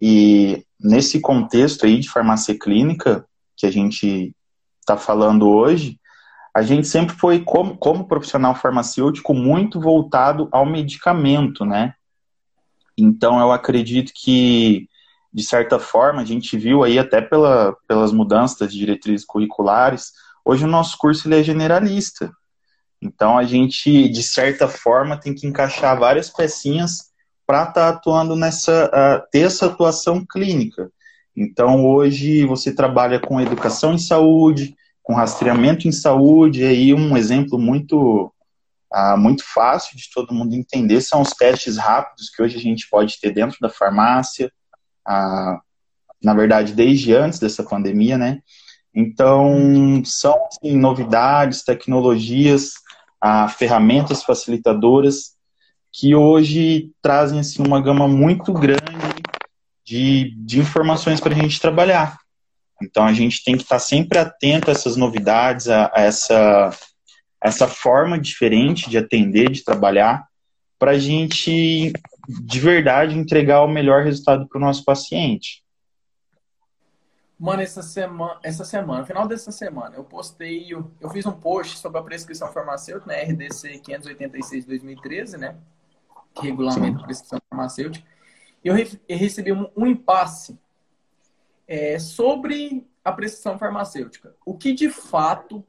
e 0.05 0.67
nesse 0.81 1.21
contexto 1.21 1.87
aí 1.87 2.01
de 2.01 2.11
farmácia 2.11 2.59
clínica, 2.59 3.25
que 3.57 3.65
a 3.65 3.71
gente 3.71 4.35
está 4.81 4.97
falando 4.97 5.49
hoje, 5.49 5.97
a 6.53 6.61
gente 6.61 6.89
sempre 6.89 7.15
foi, 7.15 7.39
como, 7.39 7.79
como 7.79 8.09
profissional 8.09 8.53
farmacêutico, 8.57 9.33
muito 9.33 9.81
voltado 9.81 10.49
ao 10.51 10.67
medicamento, 10.67 11.65
né? 11.65 11.95
Então, 12.99 13.39
eu 13.39 13.53
acredito 13.53 14.11
que, 14.13 14.89
de 15.33 15.45
certa 15.45 15.79
forma, 15.79 16.21
a 16.21 16.25
gente 16.25 16.59
viu 16.59 16.83
aí 16.83 16.99
até 16.99 17.21
pela, 17.21 17.77
pelas 17.87 18.11
mudanças 18.11 18.73
de 18.73 18.77
diretrizes 18.77 19.25
curriculares, 19.25 20.11
hoje 20.45 20.65
o 20.65 20.69
nosso 20.69 20.99
curso 20.99 21.29
ele 21.29 21.39
é 21.39 21.45
generalista. 21.45 22.33
Então, 23.01 23.39
a 23.39 23.45
gente, 23.45 24.09
de 24.09 24.23
certa 24.25 24.67
forma, 24.67 25.17
tem 25.17 25.33
que 25.33 25.47
encaixar 25.47 25.97
várias 25.97 26.29
pecinhas 26.29 27.12
para 27.47 27.63
estar 27.63 27.73
tá 27.73 27.89
atuando 27.89 28.37
nessa, 28.37 28.87
uh, 28.87 29.31
ter 29.31 29.41
essa 29.41 29.67
atuação 29.67 30.25
clínica. 30.25 30.91
Então, 31.37 31.85
hoje 31.85 32.45
você 32.45 32.75
trabalha 32.75 33.19
com 33.19 33.41
educação 33.41 33.95
em 33.95 33.99
saúde, 33.99 34.77
com 35.03 35.15
rastreamento 35.15 35.89
em 35.89 35.93
saúde, 35.93 36.63
e 36.63 36.67
aí 36.67 36.95
um 36.95 37.17
exemplo 37.17 37.59
muito 37.59 38.33
ah, 38.93 39.17
muito 39.17 39.43
fácil 39.43 39.97
de 39.97 40.11
todo 40.13 40.35
mundo 40.35 40.55
entender 40.55 41.01
são 41.01 41.23
os 41.23 41.31
testes 41.31 41.79
rápidos 41.79 42.29
que 42.29 42.43
hoje 42.43 42.59
a 42.59 42.61
gente 42.61 42.87
pode 42.91 43.19
ter 43.19 43.33
dentro 43.33 43.57
da 43.59 43.71
farmácia, 43.71 44.53
ah, 45.07 45.59
na 46.23 46.35
verdade, 46.35 46.75
desde 46.75 47.15
antes 47.15 47.39
dessa 47.39 47.65
pandemia, 47.65 48.19
né? 48.19 48.41
Então, 48.95 50.03
são 50.05 50.37
assim, 50.47 50.77
novidades, 50.77 51.65
tecnologias, 51.65 52.73
ferramentas 53.57 54.23
facilitadoras 54.23 55.33
que 55.93 56.15
hoje 56.15 56.91
trazem 57.03 57.41
assim, 57.41 57.63
uma 57.63 57.81
gama 57.81 58.09
muito 58.09 58.53
grande 58.53 58.83
de, 59.85 60.35
de 60.39 60.59
informações 60.59 61.21
para 61.21 61.35
a 61.35 61.37
gente 61.37 61.61
trabalhar. 61.61 62.19
Então, 62.83 63.05
a 63.05 63.13
gente 63.13 63.45
tem 63.45 63.57
que 63.57 63.63
estar 63.63 63.79
sempre 63.79 64.19
atento 64.19 64.71
a 64.71 64.73
essas 64.73 64.97
novidades, 64.97 65.69
a, 65.69 65.91
a 65.95 66.03
essa 66.03 66.77
essa 67.43 67.67
forma 67.67 68.19
diferente 68.19 68.89
de 68.89 68.97
atender, 68.97 69.51
de 69.51 69.65
trabalhar, 69.65 70.25
para 70.79 70.93
a 70.93 70.99
gente 70.99 71.93
de 72.29 72.61
verdade 72.61 73.19
entregar 73.19 73.63
o 73.63 73.69
melhor 73.69 74.05
resultado 74.05 74.47
para 74.47 74.59
o 74.59 74.61
nosso 74.61 74.85
paciente. 74.85 75.63
Mano, 77.39 77.61
essa 77.61 77.83
semana, 77.83 78.39
essa 78.45 78.65
semana, 78.65 79.05
final 79.05 79.27
dessa 79.27 79.51
semana, 79.51 79.97
eu 79.97 80.05
postei, 80.05 80.73
eu, 80.73 80.89
eu 81.01 81.11
fiz 81.11 81.27
um 81.27 81.33
post 81.33 81.79
sobre 81.79 81.99
a 81.99 82.03
prescrição 82.03 82.53
farmacêutica, 82.53 83.09
né, 83.09 83.25
RDC 83.25 83.81
586 83.81 84.63
de 84.63 84.69
2013, 84.69 85.39
né? 85.39 85.57
Que 86.35 86.47
regulamenta 86.47 87.01
a 87.01 87.05
prescrição 87.05 87.41
farmacêutica. 87.49 88.07
Eu, 88.65 88.75
re 88.75 89.01
eu 89.09 89.19
recebi 89.19 89.53
um, 89.53 89.69
um 89.77 89.87
impasse 89.87 90.59
é, 91.67 91.99
sobre 91.99 92.87
a 93.05 93.13
prescrição 93.13 93.59
farmacêutica. 93.59 94.35
O 94.45 94.57
que 94.57 94.73
de 94.73 94.89
fato, 94.89 95.65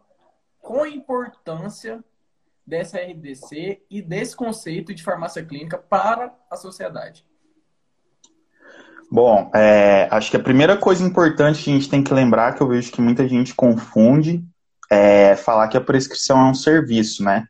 com 0.60 0.84
a 0.84 0.90
importância 0.90 2.04
dessa 2.66 2.98
RDC 2.98 3.82
e 3.90 4.02
desse 4.02 4.36
conceito 4.36 4.94
de 4.94 5.04
farmácia 5.04 5.44
clínica 5.44 5.78
para 5.78 6.34
a 6.50 6.56
sociedade? 6.56 7.26
Bom, 9.12 9.52
é, 9.54 10.08
acho 10.10 10.32
que 10.32 10.38
a 10.38 10.44
primeira 10.44 10.76
coisa 10.76 11.04
importante 11.04 11.64
que 11.64 11.70
a 11.70 11.74
gente 11.74 11.90
tem 11.90 12.04
que 12.04 12.14
lembrar, 12.14 12.56
que 12.56 12.62
eu 12.62 12.68
vejo 12.68 12.92
que 12.92 13.02
muita 13.02 13.28
gente 13.28 13.54
confunde, 13.54 14.44
é 14.90 15.36
falar 15.36 15.68
que 15.68 15.78
a 15.78 15.82
prescrição 15.82 16.40
é 16.40 16.50
um 16.50 16.54
serviço, 16.54 17.24
né? 17.24 17.48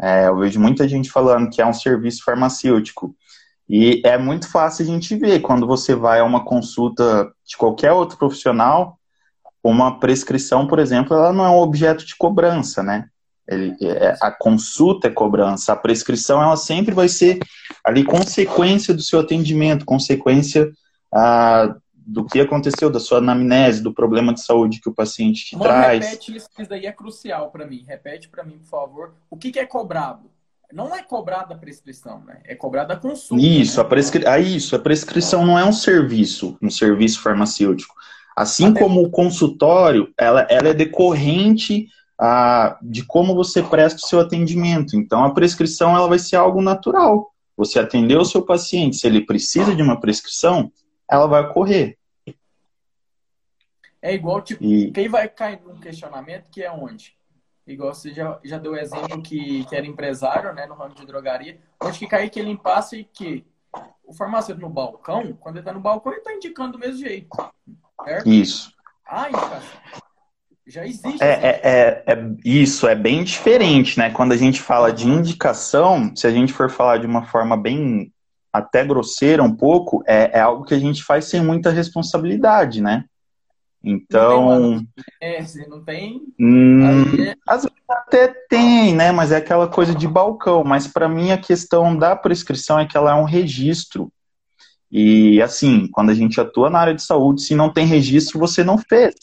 É, 0.00 0.28
eu 0.28 0.38
vejo 0.38 0.58
muita 0.58 0.88
gente 0.88 1.10
falando 1.10 1.50
que 1.50 1.60
é 1.60 1.66
um 1.66 1.72
serviço 1.72 2.24
farmacêutico. 2.24 3.14
E 3.68 4.02
é 4.04 4.18
muito 4.18 4.50
fácil 4.50 4.84
a 4.84 4.86
gente 4.86 5.14
ver 5.16 5.40
quando 5.40 5.66
você 5.66 5.94
vai 5.94 6.20
a 6.20 6.24
uma 6.24 6.44
consulta 6.44 7.30
de 7.46 7.56
qualquer 7.56 7.92
outro 7.92 8.16
profissional, 8.16 8.98
uma 9.62 10.00
prescrição, 10.00 10.66
por 10.66 10.78
exemplo, 10.78 11.14
ela 11.14 11.32
não 11.32 11.44
é 11.44 11.50
um 11.50 11.58
objeto 11.58 12.04
de 12.04 12.16
cobrança, 12.16 12.82
né? 12.82 13.06
Ele, 13.46 13.76
é, 13.82 14.16
a 14.20 14.30
consulta 14.30 15.08
é 15.08 15.10
cobrança, 15.10 15.72
a 15.72 15.76
prescrição 15.76 16.42
ela 16.42 16.56
sempre 16.56 16.94
vai 16.94 17.08
ser 17.08 17.38
ali 17.84 18.04
consequência 18.04 18.94
do 18.94 19.02
seu 19.02 19.20
atendimento, 19.20 19.84
consequência 19.84 20.70
ah, 21.12 21.74
do 22.10 22.24
que 22.24 22.40
aconteceu, 22.40 22.90
da 22.90 22.98
sua 22.98 23.18
anamnese, 23.18 23.80
do 23.80 23.94
problema 23.94 24.34
de 24.34 24.42
saúde 24.42 24.80
que 24.80 24.88
o 24.88 24.94
paciente 24.94 25.44
te 25.44 25.56
Mano, 25.56 25.70
traz. 25.70 26.04
Repete 26.04 26.36
isso, 26.36 26.48
isso 26.58 26.68
daí 26.68 26.84
é 26.84 26.92
crucial 26.92 27.50
para 27.52 27.64
mim. 27.64 27.84
Repete 27.86 28.28
para 28.28 28.42
mim, 28.42 28.58
por 28.58 28.68
favor. 28.68 29.14
O 29.30 29.36
que, 29.36 29.52
que 29.52 29.60
é 29.60 29.64
cobrado? 29.64 30.28
Não 30.72 30.94
é 30.94 31.02
cobrada 31.04 31.54
a 31.54 31.56
prescrição, 31.56 32.20
né? 32.26 32.40
É 32.44 32.56
cobrada 32.56 32.94
a 32.94 32.96
consulta. 32.96 33.44
Isso, 33.44 33.76
né? 33.78 33.82
a 33.82 33.88
prescri... 33.88 34.26
ah, 34.26 34.40
isso, 34.40 34.74
a 34.74 34.78
prescrição 34.80 35.46
não 35.46 35.56
é 35.56 35.64
um 35.64 35.72
serviço, 35.72 36.58
um 36.60 36.70
serviço 36.70 37.20
farmacêutico. 37.22 37.94
Assim 38.36 38.70
Até... 38.70 38.80
como 38.80 39.02
o 39.02 39.10
consultório, 39.10 40.12
ela, 40.18 40.46
ela 40.50 40.68
é 40.68 40.74
decorrente 40.74 41.86
ah, 42.18 42.76
de 42.82 43.04
como 43.04 43.36
você 43.36 43.62
presta 43.62 44.00
o 44.04 44.08
seu 44.08 44.18
atendimento. 44.18 44.96
Então, 44.96 45.24
a 45.24 45.32
prescrição 45.32 45.96
ela 45.96 46.08
vai 46.08 46.18
ser 46.18 46.36
algo 46.36 46.60
natural. 46.60 47.30
Você 47.56 47.78
atendeu 47.78 48.20
o 48.20 48.24
seu 48.24 48.42
paciente, 48.42 48.96
se 48.96 49.06
ele 49.06 49.24
precisa 49.24 49.76
de 49.76 49.82
uma 49.82 50.00
prescrição, 50.00 50.72
ela 51.08 51.26
vai 51.26 51.42
ocorrer. 51.42 51.99
É 54.02 54.14
igual, 54.14 54.40
tipo, 54.40 54.64
e... 54.64 54.90
quem 54.92 55.08
vai 55.08 55.28
cair 55.28 55.60
num 55.62 55.78
questionamento 55.78 56.46
que 56.50 56.62
é 56.62 56.70
onde? 56.70 57.14
Igual 57.66 57.94
você 57.94 58.12
já, 58.12 58.38
já 58.42 58.58
deu 58.58 58.72
o 58.72 58.76
exemplo 58.76 59.22
que, 59.22 59.64
que 59.64 59.76
era 59.76 59.86
empresário, 59.86 60.52
né, 60.52 60.66
no 60.66 60.74
ramo 60.74 60.94
de 60.94 61.06
drogaria, 61.06 61.58
onde 61.82 61.98
que 61.98 62.06
cai 62.06 62.24
aquele 62.24 62.50
impasse 62.50 63.00
e 63.00 63.04
que 63.04 63.44
o 64.04 64.12
farmacêutico 64.12 64.66
no 64.66 64.72
balcão, 64.72 65.32
quando 65.34 65.56
ele 65.56 65.64
tá 65.64 65.72
no 65.72 65.80
balcão, 65.80 66.12
ele 66.12 66.22
tá 66.22 66.32
indicando 66.32 66.72
do 66.72 66.78
mesmo 66.78 66.98
jeito. 66.98 67.28
Certo? 68.04 68.28
Isso. 68.28 68.72
Ah, 69.06 69.28
indicação. 69.28 69.80
Já 70.66 70.86
existe. 70.86 71.22
É, 71.22 71.26
é, 71.26 71.60
é, 71.62 72.04
é, 72.06 72.34
isso, 72.44 72.86
é 72.86 72.94
bem 72.94 73.24
diferente, 73.24 73.98
né? 73.98 74.10
Quando 74.10 74.32
a 74.32 74.36
gente 74.36 74.60
fala 74.60 74.92
de 74.92 75.06
indicação, 75.06 76.14
se 76.14 76.26
a 76.26 76.30
gente 76.30 76.52
for 76.52 76.70
falar 76.70 76.98
de 76.98 77.06
uma 77.06 77.24
forma 77.24 77.56
bem 77.56 78.12
até 78.52 78.84
grosseira 78.84 79.42
um 79.42 79.54
pouco, 79.54 80.02
é, 80.06 80.38
é 80.38 80.40
algo 80.40 80.64
que 80.64 80.74
a 80.74 80.78
gente 80.78 81.02
faz 81.02 81.26
sem 81.26 81.42
muita 81.42 81.70
responsabilidade, 81.70 82.80
né? 82.80 83.04
Então. 83.82 84.72
Não 84.74 84.86
tem, 85.18 85.68
não 85.68 85.84
tem. 85.84 86.22
Hum, 86.38 87.02
é... 87.18 87.34
Às 87.46 87.62
vezes 87.62 87.78
até 87.88 88.28
tem, 88.48 88.94
né? 88.94 89.10
Mas 89.10 89.32
é 89.32 89.36
aquela 89.36 89.66
coisa 89.66 89.94
de 89.94 90.06
balcão. 90.06 90.62
Mas 90.62 90.86
para 90.86 91.08
mim 91.08 91.32
a 91.32 91.38
questão 91.38 91.96
da 91.96 92.14
prescrição 92.14 92.78
é 92.78 92.86
que 92.86 92.96
ela 92.96 93.12
é 93.12 93.14
um 93.14 93.24
registro. 93.24 94.12
E 94.90 95.40
assim, 95.40 95.88
quando 95.88 96.10
a 96.10 96.14
gente 96.14 96.40
atua 96.40 96.68
na 96.68 96.80
área 96.80 96.94
de 96.94 97.02
saúde, 97.02 97.42
se 97.42 97.54
não 97.54 97.72
tem 97.72 97.86
registro, 97.86 98.38
você 98.38 98.62
não 98.62 98.76
fez. 98.76 99.14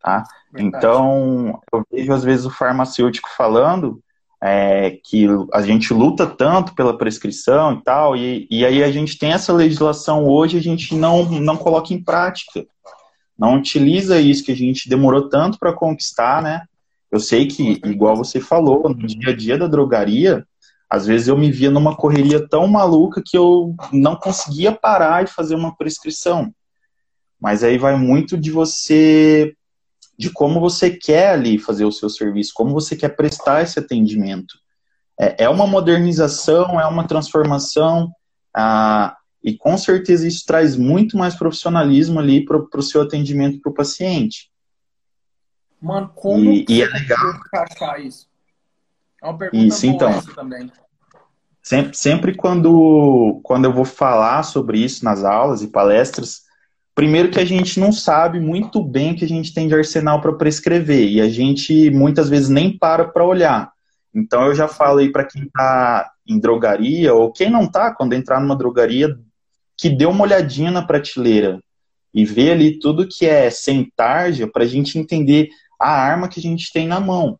Tá? 0.00 0.24
Então, 0.56 1.60
eu 1.72 1.84
vejo 1.90 2.12
às 2.12 2.22
vezes 2.22 2.44
o 2.44 2.50
farmacêutico 2.50 3.28
falando 3.36 4.02
é, 4.42 4.98
que 5.04 5.26
a 5.52 5.62
gente 5.62 5.94
luta 5.94 6.26
tanto 6.26 6.74
pela 6.74 6.98
prescrição 6.98 7.74
e 7.74 7.82
tal, 7.82 8.16
e, 8.16 8.46
e 8.50 8.66
aí 8.66 8.82
a 8.82 8.90
gente 8.90 9.16
tem 9.16 9.32
essa 9.32 9.52
legislação 9.52 10.26
hoje, 10.26 10.58
a 10.58 10.60
gente 10.60 10.94
não, 10.94 11.24
não 11.24 11.56
coloca 11.56 11.94
em 11.94 12.02
prática 12.02 12.66
não 13.38 13.56
utiliza 13.56 14.20
isso 14.20 14.44
que 14.44 14.52
a 14.52 14.56
gente 14.56 14.88
demorou 14.88 15.28
tanto 15.28 15.58
para 15.58 15.72
conquistar, 15.72 16.42
né? 16.42 16.62
Eu 17.10 17.20
sei 17.20 17.46
que, 17.46 17.80
igual 17.84 18.16
você 18.16 18.40
falou, 18.40 18.88
no 18.88 19.06
dia 19.06 19.32
a 19.32 19.36
dia 19.36 19.58
da 19.58 19.66
drogaria, 19.66 20.46
às 20.88 21.06
vezes 21.06 21.28
eu 21.28 21.36
me 21.36 21.50
via 21.50 21.70
numa 21.70 21.96
correria 21.96 22.46
tão 22.48 22.66
maluca 22.66 23.22
que 23.24 23.36
eu 23.36 23.74
não 23.92 24.16
conseguia 24.16 24.72
parar 24.72 25.24
e 25.24 25.26
fazer 25.26 25.54
uma 25.54 25.76
prescrição. 25.76 26.54
Mas 27.40 27.64
aí 27.64 27.76
vai 27.76 27.96
muito 27.96 28.36
de 28.38 28.50
você, 28.50 29.54
de 30.18 30.30
como 30.30 30.60
você 30.60 30.90
quer 30.90 31.30
ali 31.30 31.58
fazer 31.58 31.84
o 31.84 31.92
seu 31.92 32.08
serviço, 32.08 32.52
como 32.54 32.72
você 32.72 32.94
quer 32.94 33.16
prestar 33.16 33.62
esse 33.62 33.78
atendimento. 33.78 34.54
É, 35.20 35.44
é 35.44 35.48
uma 35.48 35.66
modernização, 35.66 36.80
é 36.80 36.86
uma 36.86 37.06
transformação. 37.06 38.10
Ah, 38.54 39.16
e 39.42 39.56
com 39.56 39.76
certeza 39.76 40.26
isso 40.26 40.44
traz 40.46 40.76
muito 40.76 41.16
mais 41.16 41.34
profissionalismo 41.34 42.20
ali 42.20 42.44
para 42.44 42.58
o 42.58 42.82
seu 42.82 43.02
atendimento 43.02 43.60
para 43.60 43.70
o 43.70 43.74
paciente. 43.74 44.50
Mano, 45.80 46.10
como 46.14 46.52
e, 46.52 46.64
e 46.68 46.82
é 46.82 46.86
legal 46.86 47.34
encaixar 47.34 48.00
isso? 48.00 48.28
É 49.20 49.26
uma 49.26 49.36
pergunta 49.36 49.64
isso, 49.64 49.86
então, 49.86 50.22
também. 50.34 50.70
Sempre, 51.60 51.96
sempre 51.96 52.34
quando, 52.36 53.40
quando 53.42 53.64
eu 53.64 53.72
vou 53.72 53.84
falar 53.84 54.42
sobre 54.44 54.78
isso 54.78 55.04
nas 55.04 55.24
aulas 55.24 55.62
e 55.62 55.68
palestras, 55.68 56.42
primeiro 56.94 57.30
que 57.30 57.38
a 57.40 57.44
gente 57.44 57.80
não 57.80 57.92
sabe 57.92 58.38
muito 58.38 58.82
bem 58.82 59.12
o 59.12 59.16
que 59.16 59.24
a 59.24 59.28
gente 59.28 59.54
tem 59.54 59.66
de 59.66 59.74
arsenal 59.74 60.20
para 60.20 60.32
prescrever 60.32 61.08
e 61.08 61.20
a 61.20 61.28
gente 61.28 61.90
muitas 61.90 62.28
vezes 62.28 62.48
nem 62.48 62.76
para 62.76 63.04
para 63.04 63.24
olhar. 63.24 63.72
Então 64.14 64.46
eu 64.46 64.54
já 64.54 64.68
falo 64.68 64.98
aí 64.98 65.10
para 65.10 65.24
quem 65.24 65.44
está 65.44 66.12
em 66.26 66.38
drogaria 66.38 67.14
ou 67.14 67.32
quem 67.32 67.50
não 67.50 67.64
está, 67.64 67.94
quando 67.94 68.12
entrar 68.12 68.40
numa 68.40 68.56
drogaria, 68.56 69.16
que 69.82 69.90
dê 69.90 70.06
uma 70.06 70.22
olhadinha 70.22 70.70
na 70.70 70.80
prateleira 70.80 71.60
e 72.14 72.24
ver 72.24 72.52
ali 72.52 72.78
tudo 72.78 73.08
que 73.08 73.26
é 73.26 73.50
sem 73.50 73.90
tarja 73.96 74.46
para 74.46 74.62
a 74.62 74.66
gente 74.66 74.96
entender 74.96 75.48
a 75.76 75.90
arma 75.90 76.28
que 76.28 76.38
a 76.38 76.42
gente 76.42 76.72
tem 76.72 76.86
na 76.86 77.00
mão. 77.00 77.36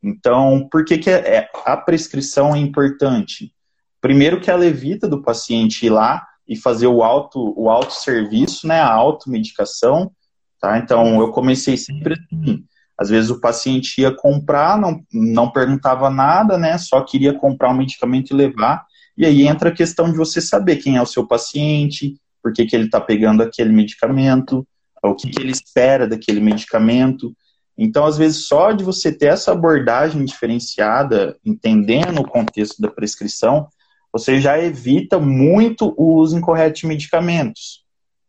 Então, 0.00 0.68
por 0.70 0.84
que, 0.84 0.98
que 0.98 1.10
é, 1.10 1.38
é, 1.38 1.50
a 1.66 1.76
prescrição 1.76 2.54
é 2.54 2.60
importante? 2.60 3.52
Primeiro 4.00 4.40
que 4.40 4.52
ela 4.52 4.64
evita 4.64 5.08
do 5.08 5.20
paciente 5.20 5.86
ir 5.86 5.90
lá 5.90 6.24
e 6.46 6.54
fazer 6.54 6.86
o 6.86 7.02
auto 7.02 7.52
o 7.56 7.68
autosserviço, 7.68 8.68
né, 8.68 8.78
a 8.78 8.92
automedicação, 8.92 10.12
tá? 10.60 10.78
Então, 10.78 11.18
eu 11.18 11.32
comecei 11.32 11.76
sempre 11.76 12.14
assim, 12.14 12.64
às 12.96 13.08
vezes 13.10 13.30
o 13.30 13.40
paciente 13.40 14.00
ia 14.00 14.14
comprar, 14.14 14.78
não, 14.78 15.02
não 15.12 15.50
perguntava 15.50 16.08
nada, 16.08 16.56
né, 16.56 16.78
só 16.78 17.00
queria 17.00 17.34
comprar 17.34 17.70
um 17.70 17.76
medicamento 17.76 18.30
e 18.30 18.36
levar, 18.36 18.86
e 19.16 19.24
aí 19.24 19.46
entra 19.46 19.68
a 19.68 19.74
questão 19.74 20.10
de 20.10 20.16
você 20.16 20.40
saber 20.40 20.76
quem 20.76 20.96
é 20.96 21.02
o 21.02 21.06
seu 21.06 21.26
paciente, 21.26 22.16
por 22.42 22.52
que, 22.52 22.66
que 22.66 22.74
ele 22.74 22.86
está 22.86 23.00
pegando 23.00 23.42
aquele 23.42 23.72
medicamento, 23.72 24.66
o 25.02 25.14
que, 25.14 25.30
que 25.30 25.40
ele 25.40 25.52
espera 25.52 26.06
daquele 26.06 26.40
medicamento. 26.40 27.34
Então, 27.76 28.04
às 28.04 28.16
vezes, 28.16 28.46
só 28.46 28.72
de 28.72 28.84
você 28.84 29.12
ter 29.12 29.26
essa 29.26 29.52
abordagem 29.52 30.24
diferenciada, 30.24 31.36
entendendo 31.44 32.20
o 32.20 32.28
contexto 32.28 32.80
da 32.80 32.90
prescrição, 32.90 33.68
você 34.12 34.40
já 34.40 34.60
evita 34.60 35.18
muito 35.18 35.92
o 35.96 36.14
uso 36.14 36.38
incorreto 36.38 36.80
de 36.80 36.86
medicamentos. 36.86 37.84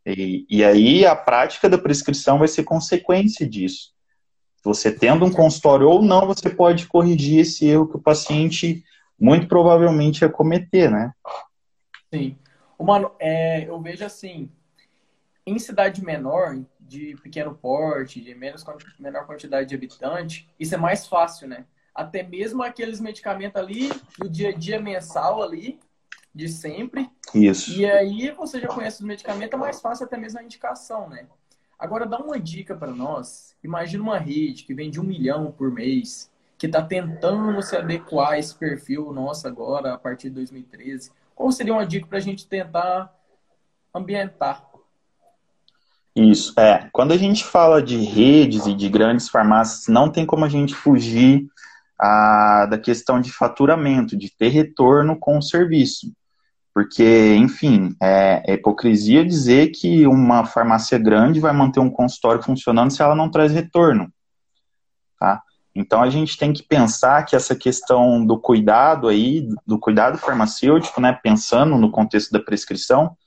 E, 0.05 0.45
e 0.49 0.63
aí 0.63 1.05
a 1.05 1.15
prática 1.15 1.69
da 1.69 1.77
prescrição 1.77 2.39
vai 2.39 2.47
ser 2.47 2.63
consequência 2.63 3.47
disso. 3.47 3.93
Você 4.63 4.91
tendo 4.91 5.25
um 5.25 5.31
consultório 5.31 5.87
ou 5.87 6.01
não, 6.01 6.25
você 6.25 6.49
pode 6.49 6.87
corrigir 6.87 7.39
esse 7.39 7.67
erro 7.67 7.87
que 7.87 7.97
o 7.97 8.01
paciente 8.01 8.83
muito 9.19 9.47
provavelmente 9.47 10.21
ia 10.21 10.29
cometer, 10.29 10.89
né? 10.91 11.13
Sim. 12.13 12.37
Mano, 12.79 13.11
é, 13.19 13.67
eu 13.67 13.79
vejo 13.81 14.05
assim, 14.05 14.49
em 15.45 15.57
cidade 15.57 16.03
menor, 16.03 16.57
de 16.79 17.15
pequeno 17.23 17.55
porte, 17.55 18.21
de 18.21 18.35
menos, 18.35 18.63
menor 18.99 19.25
quantidade 19.25 19.69
de 19.69 19.75
habitante, 19.75 20.49
isso 20.59 20.75
é 20.75 20.77
mais 20.77 21.07
fácil, 21.07 21.47
né? 21.47 21.65
Até 21.93 22.21
mesmo 22.23 22.61
aqueles 22.61 22.99
medicamentos 22.99 23.59
ali, 23.59 23.89
do 24.19 24.29
dia 24.29 24.49
a 24.49 24.51
dia 24.51 24.79
mensal 24.79 25.41
ali, 25.41 25.79
de 26.33 26.49
sempre. 26.49 27.09
Isso. 27.33 27.71
E 27.71 27.85
aí 27.89 28.29
você 28.31 28.59
já 28.59 28.67
conhece 28.67 28.99
os 28.99 29.07
medicamentos, 29.07 29.53
é 29.53 29.57
mais 29.57 29.79
fácil 29.79 30.05
até 30.05 30.17
mesmo 30.17 30.39
a 30.39 30.43
indicação, 30.43 31.09
né? 31.09 31.25
Agora 31.79 32.05
dá 32.05 32.17
uma 32.17 32.39
dica 32.39 32.75
para 32.75 32.91
nós. 32.91 33.55
Imagina 33.63 34.03
uma 34.03 34.19
rede 34.19 34.63
que 34.63 34.73
vende 34.73 34.99
um 34.99 35.03
milhão 35.03 35.51
por 35.51 35.71
mês 35.71 36.31
que 36.65 36.77
está 36.77 36.81
tentando 36.81 37.61
se 37.61 37.75
adequar 37.75 38.31
a 38.31 38.39
esse 38.39 38.55
perfil 38.55 39.13
nosso 39.13 39.47
agora, 39.47 39.93
a 39.93 39.97
partir 39.97 40.29
de 40.29 40.35
2013? 40.35 41.11
Qual 41.35 41.51
seria 41.51 41.73
uma 41.73 41.85
dica 41.85 42.07
para 42.07 42.17
a 42.17 42.21
gente 42.21 42.47
tentar 42.47 43.13
ambientar? 43.93 44.65
Isso, 46.15 46.57
é. 46.59 46.89
Quando 46.91 47.11
a 47.11 47.17
gente 47.17 47.43
fala 47.43 47.83
de 47.83 47.97
redes 47.97 48.65
e 48.65 48.73
de 48.73 48.89
grandes 48.89 49.29
farmácias, 49.29 49.87
não 49.87 50.09
tem 50.09 50.25
como 50.25 50.45
a 50.45 50.49
gente 50.49 50.73
fugir 50.73 51.45
a, 51.99 52.65
da 52.65 52.77
questão 52.79 53.21
de 53.21 53.31
faturamento, 53.31 54.17
de 54.17 54.33
ter 54.35 54.47
retorno 54.49 55.17
com 55.19 55.37
o 55.37 55.41
serviço. 55.41 56.11
Porque, 56.73 57.35
enfim, 57.35 57.95
é, 58.01 58.43
é 58.47 58.53
hipocrisia 58.53 59.25
dizer 59.25 59.67
que 59.67 60.07
uma 60.07 60.45
farmácia 60.45 60.97
grande 60.97 61.39
vai 61.39 61.53
manter 61.53 61.79
um 61.79 61.89
consultório 61.89 62.41
funcionando 62.41 62.91
se 62.91 63.01
ela 63.01 63.15
não 63.15 63.29
traz 63.29 63.51
retorno. 63.51 64.11
Tá? 65.19 65.41
Então 65.75 66.01
a 66.01 66.09
gente 66.09 66.37
tem 66.37 66.53
que 66.53 66.63
pensar 66.63 67.23
que 67.25 67.35
essa 67.35 67.53
questão 67.53 68.25
do 68.25 68.39
cuidado 68.39 69.09
aí, 69.09 69.47
do 69.67 69.77
cuidado 69.77 70.17
farmacêutico, 70.17 71.01
né, 71.01 71.19
pensando 71.21 71.77
no 71.77 71.91
contexto 71.91 72.31
da 72.31 72.39
prescrição, 72.39 73.17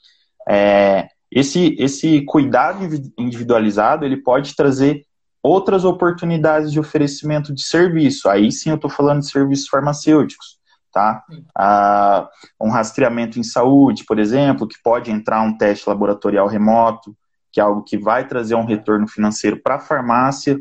é, 0.48 1.08
esse, 1.30 1.76
esse 1.78 2.22
cuidado 2.22 2.78
individualizado 3.18 4.06
ele 4.06 4.16
pode 4.16 4.56
trazer 4.56 5.04
outras 5.42 5.84
oportunidades 5.84 6.72
de 6.72 6.80
oferecimento 6.80 7.54
de 7.54 7.62
serviço. 7.62 8.30
Aí 8.30 8.50
sim 8.50 8.70
eu 8.70 8.76
estou 8.76 8.90
falando 8.90 9.20
de 9.20 9.30
serviços 9.30 9.68
farmacêuticos, 9.68 10.58
tá? 10.90 11.22
Ah, 11.56 12.26
um 12.58 12.70
rastreamento 12.70 13.38
em 13.38 13.42
saúde, 13.42 14.04
por 14.06 14.18
exemplo, 14.18 14.66
que 14.66 14.82
pode 14.82 15.10
entrar 15.10 15.42
um 15.42 15.56
teste 15.56 15.86
laboratorial 15.86 16.48
remoto, 16.48 17.14
que 17.52 17.60
é 17.60 17.62
algo 17.62 17.82
que 17.82 17.98
vai 17.98 18.26
trazer 18.26 18.54
um 18.54 18.64
retorno 18.64 19.06
financeiro 19.06 19.60
para 19.62 19.76
a 19.76 19.80
farmácia 19.80 20.58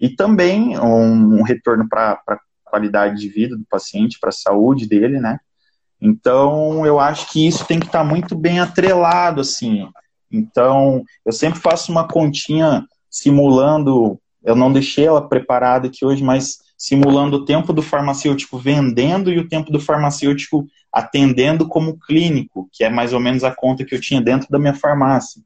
e 0.00 0.08
também 0.08 0.78
um, 0.78 1.38
um 1.38 1.42
retorno 1.42 1.88
para 1.88 2.20
a 2.26 2.38
qualidade 2.64 3.20
de 3.20 3.28
vida 3.28 3.56
do 3.56 3.64
paciente, 3.68 4.18
para 4.20 4.28
a 4.28 4.32
saúde 4.32 4.86
dele, 4.86 5.18
né? 5.18 5.38
Então, 6.00 6.86
eu 6.86 7.00
acho 7.00 7.30
que 7.32 7.46
isso 7.46 7.66
tem 7.66 7.80
que 7.80 7.86
estar 7.86 8.00
tá 8.00 8.04
muito 8.04 8.36
bem 8.36 8.60
atrelado, 8.60 9.40
assim. 9.40 9.88
Então, 10.30 11.02
eu 11.24 11.32
sempre 11.32 11.58
faço 11.58 11.90
uma 11.90 12.06
continha 12.06 12.86
simulando, 13.10 14.20
eu 14.44 14.54
não 14.54 14.72
deixei 14.72 15.06
ela 15.06 15.26
preparada 15.26 15.88
aqui 15.88 16.04
hoje, 16.04 16.22
mas 16.22 16.58
simulando 16.76 17.38
o 17.38 17.44
tempo 17.44 17.72
do 17.72 17.82
farmacêutico 17.82 18.56
vendendo 18.56 19.32
e 19.32 19.38
o 19.38 19.48
tempo 19.48 19.72
do 19.72 19.80
farmacêutico 19.80 20.66
atendendo 20.92 21.66
como 21.66 21.98
clínico, 21.98 22.68
que 22.72 22.84
é 22.84 22.88
mais 22.88 23.12
ou 23.12 23.18
menos 23.18 23.42
a 23.42 23.50
conta 23.50 23.84
que 23.84 23.94
eu 23.94 24.00
tinha 24.00 24.20
dentro 24.20 24.48
da 24.48 24.58
minha 24.58 24.74
farmácia. 24.74 25.42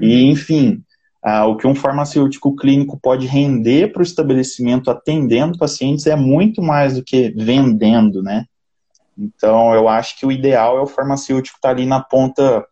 E, 0.00 0.24
enfim, 0.24 0.82
ah, 1.28 1.44
o 1.44 1.56
que 1.56 1.66
um 1.66 1.74
farmacêutico 1.74 2.54
clínico 2.54 2.96
pode 3.02 3.26
render 3.26 3.92
para 3.92 3.98
o 3.98 4.04
estabelecimento 4.04 4.88
atendendo 4.88 5.58
pacientes 5.58 6.06
é 6.06 6.14
muito 6.14 6.62
mais 6.62 6.94
do 6.94 7.02
que 7.02 7.30
vendendo, 7.30 8.22
né? 8.22 8.44
Então, 9.18 9.74
eu 9.74 9.88
acho 9.88 10.16
que 10.16 10.24
o 10.24 10.30
ideal 10.30 10.78
é 10.78 10.80
o 10.80 10.86
farmacêutico 10.86 11.58
estar 11.58 11.70
tá 11.70 11.74
ali 11.74 11.84
na 11.84 12.00
ponta 12.00 12.64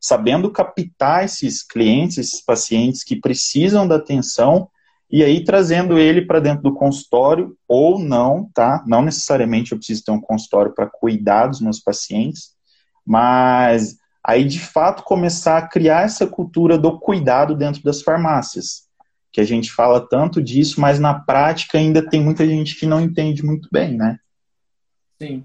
sabendo 0.00 0.50
captar 0.50 1.26
esses 1.26 1.62
clientes, 1.62 2.16
esses 2.16 2.40
pacientes 2.40 3.04
que 3.04 3.14
precisam 3.14 3.86
da 3.86 3.96
atenção 3.96 4.70
e 5.10 5.22
aí 5.22 5.44
trazendo 5.44 5.98
ele 5.98 6.22
para 6.22 6.40
dentro 6.40 6.62
do 6.62 6.74
consultório 6.74 7.58
ou 7.68 7.98
não, 7.98 8.48
tá? 8.54 8.82
Não 8.86 9.02
necessariamente 9.02 9.72
eu 9.72 9.76
preciso 9.76 10.04
ter 10.04 10.12
um 10.12 10.20
consultório 10.20 10.72
para 10.74 10.86
cuidar 10.86 11.48
dos 11.48 11.60
meus 11.60 11.78
pacientes, 11.78 12.54
mas 13.04 13.98
aí 14.24 14.44
de 14.44 14.60
fato 14.60 15.02
começar 15.02 15.58
a 15.58 15.66
criar 15.66 16.02
essa 16.02 16.26
cultura 16.26 16.76
do 16.76 16.98
cuidado 16.98 17.54
dentro 17.54 17.82
das 17.82 18.02
farmácias. 18.02 18.88
Que 19.30 19.40
a 19.40 19.44
gente 19.44 19.70
fala 19.70 20.06
tanto 20.06 20.42
disso, 20.42 20.80
mas 20.80 20.98
na 20.98 21.14
prática 21.14 21.78
ainda 21.78 22.08
tem 22.08 22.22
muita 22.22 22.46
gente 22.46 22.76
que 22.76 22.86
não 22.86 23.00
entende 23.00 23.44
muito 23.44 23.68
bem, 23.70 23.96
né? 23.96 24.18
Sim. 25.20 25.44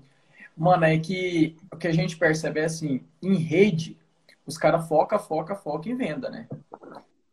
Mano, 0.55 0.85
é 0.85 0.97
que 0.97 1.57
o 1.71 1.77
que 1.77 1.87
a 1.87 1.91
gente 1.91 2.15
percebe 2.15 2.59
é 2.59 2.65
assim, 2.65 3.01
em 3.21 3.35
rede, 3.35 3.97
os 4.45 4.57
caras 4.57 4.87
foca, 4.87 5.17
foca, 5.17 5.55
foca 5.55 5.89
em 5.89 5.95
venda, 5.95 6.29
né? 6.29 6.47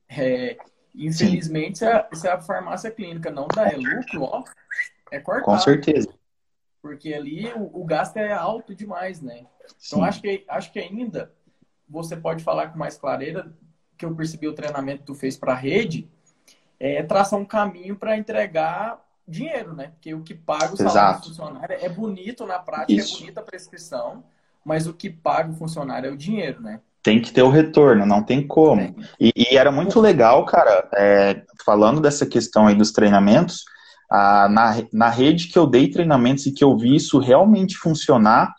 É, 0.08 0.56
infelizmente, 0.94 1.78
se 1.78 1.84
a, 1.84 2.08
se 2.12 2.26
a, 2.26 2.40
farmácia 2.40 2.90
clínica 2.90 3.30
não 3.30 3.46
dá 3.46 3.70
lucro, 3.76 4.22
ó, 4.22 4.44
é 5.10 5.20
cortado. 5.20 5.44
Com 5.44 5.58
certeza. 5.58 6.08
Porque 6.82 7.12
ali 7.12 7.52
o, 7.52 7.82
o 7.82 7.84
gasto 7.84 8.16
é 8.16 8.32
alto 8.32 8.74
demais, 8.74 9.20
né? 9.20 9.46
Então, 9.86 10.02
acho 10.02 10.20
que, 10.20 10.44
acho 10.48 10.72
que 10.72 10.78
ainda 10.78 11.32
você 11.88 12.16
pode 12.16 12.42
falar 12.42 12.68
com 12.68 12.78
mais 12.78 12.96
clareza 12.96 13.52
que 13.96 14.04
eu 14.04 14.14
percebi 14.14 14.48
o 14.48 14.54
treinamento 14.54 15.00
que 15.00 15.06
tu 15.06 15.14
fez 15.14 15.36
para 15.36 15.52
a 15.52 15.56
rede, 15.56 16.08
é 16.78 17.02
traçar 17.02 17.38
um 17.38 17.44
caminho 17.44 17.96
para 17.96 18.16
entregar 18.16 18.98
dinheiro, 19.28 19.74
né? 19.74 19.88
Porque 19.88 20.14
o 20.14 20.22
que 20.22 20.34
paga 20.34 20.72
o 20.72 20.76
salário 20.76 20.92
Exato. 20.92 21.20
do 21.20 21.28
funcionário 21.28 21.76
é 21.78 21.88
bonito 21.88 22.46
na 22.46 22.58
prática, 22.58 22.92
é 22.92 22.96
Isso. 22.96 23.16
é 23.16 23.20
bonita 23.20 23.40
a 23.40 23.44
prescrição, 23.44 24.24
mas 24.64 24.86
o 24.86 24.94
que 24.94 25.10
paga 25.10 25.50
o 25.50 25.56
funcionário 25.56 26.08
é 26.08 26.12
o 26.12 26.16
dinheiro, 26.16 26.62
né? 26.62 26.80
tem 27.02 27.20
que 27.20 27.32
ter 27.32 27.42
o 27.42 27.50
retorno, 27.50 28.04
não 28.04 28.22
tem 28.22 28.46
como. 28.46 28.94
E, 29.18 29.32
e 29.34 29.56
era 29.56 29.72
muito 29.72 30.00
legal, 30.00 30.44
cara, 30.44 30.88
é, 30.94 31.42
falando 31.64 32.00
dessa 32.00 32.26
questão 32.26 32.66
aí 32.66 32.74
dos 32.74 32.92
treinamentos, 32.92 33.64
a, 34.10 34.48
na, 34.48 34.76
na 34.92 35.08
rede 35.08 35.48
que 35.48 35.58
eu 35.58 35.66
dei 35.66 35.88
treinamentos 35.88 36.46
e 36.46 36.52
que 36.52 36.64
eu 36.64 36.76
vi 36.76 36.96
isso 36.96 37.18
realmente 37.18 37.76
funcionar, 37.76 38.52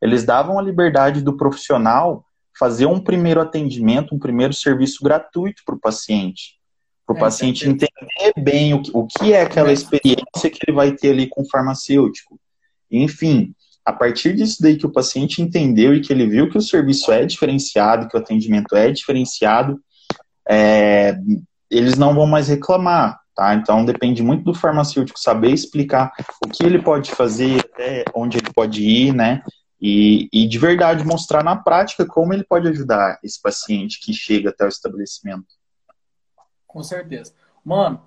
eles 0.00 0.24
davam 0.24 0.58
a 0.58 0.62
liberdade 0.62 1.22
do 1.22 1.36
profissional 1.36 2.24
fazer 2.58 2.86
um 2.86 3.00
primeiro 3.00 3.40
atendimento, 3.40 4.14
um 4.14 4.18
primeiro 4.18 4.52
serviço 4.52 5.02
gratuito 5.02 5.62
para 5.64 5.76
o 5.76 5.80
paciente. 5.80 6.58
Para 7.06 7.14
o 7.14 7.16
é, 7.16 7.20
paciente 7.20 7.68
entender 7.68 8.32
bem 8.36 8.74
o 8.74 8.82
que, 8.82 8.90
o 8.92 9.06
que 9.06 9.32
é 9.32 9.42
aquela 9.42 9.72
experiência 9.72 10.50
que 10.50 10.58
ele 10.66 10.74
vai 10.74 10.92
ter 10.92 11.10
ali 11.10 11.28
com 11.28 11.42
o 11.42 11.48
farmacêutico. 11.48 12.38
Enfim, 12.90 13.54
a 13.84 13.92
partir 13.92 14.34
disso 14.34 14.58
daí 14.60 14.76
que 14.76 14.84
o 14.84 14.92
paciente 14.92 15.40
entendeu 15.40 15.94
e 15.94 16.00
que 16.00 16.12
ele 16.12 16.26
viu 16.26 16.50
que 16.50 16.58
o 16.58 16.62
serviço 16.62 17.10
é 17.10 17.24
diferenciado, 17.24 18.08
que 18.08 18.16
o 18.16 18.20
atendimento 18.20 18.76
é 18.76 18.90
diferenciado, 18.90 19.80
é, 20.46 21.16
eles 21.70 21.96
não 21.96 22.14
vão 22.14 22.26
mais 22.26 22.48
reclamar, 22.48 23.18
tá? 23.38 23.54
Então 23.54 23.84
depende 23.84 24.20
muito 24.20 24.42
do 24.42 24.52
farmacêutico 24.52 25.16
saber 25.16 25.52
explicar 25.52 26.12
o 26.44 26.48
que 26.48 26.64
ele 26.66 26.82
pode 26.82 27.12
fazer, 27.12 27.60
até 27.60 28.04
onde 28.12 28.36
ele 28.36 28.52
pode 28.52 28.82
ir, 28.82 29.14
né? 29.14 29.44
E, 29.80 30.28
e 30.32 30.48
de 30.48 30.58
verdade 30.58 31.06
mostrar 31.06 31.44
na 31.44 31.54
prática 31.54 32.04
como 32.04 32.34
ele 32.34 32.42
pode 32.42 32.66
ajudar 32.66 33.16
esse 33.22 33.40
paciente 33.40 34.00
que 34.00 34.12
chega 34.12 34.50
até 34.50 34.64
o 34.64 34.68
estabelecimento. 34.68 35.46
Com 36.66 36.82
certeza. 36.82 37.32
Mano, 37.64 38.02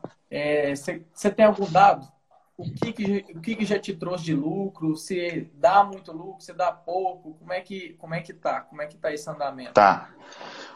você 0.76 1.02
é, 1.24 1.30
tem 1.30 1.46
algum 1.46 1.72
dado 1.72 2.06
o 2.62 2.63
que, 2.63 2.94
que, 2.94 3.26
o 3.36 3.41
que, 3.41 3.56
que 3.56 3.65
já 3.65 3.80
te 3.80 3.91
trouxe 3.91 4.26
de 4.26 4.36
lucro? 4.36 4.96
Se 4.96 5.50
dá 5.56 5.84
muito 5.84 6.12
lucro, 6.12 6.44
se 6.44 6.54
dá 6.54 6.72
pouco? 6.72 7.34
Como 7.34 7.52
é 7.52 7.60
que, 7.62 7.94
como 7.94 8.13
é 8.13 8.22
que 8.22 8.34
tá? 8.34 8.62
Como 8.62 8.82
é 8.82 8.86
que 8.86 8.98
tá 8.98 9.12
esse 9.12 9.28
andamento? 9.28 9.74
Tá. 9.74 10.10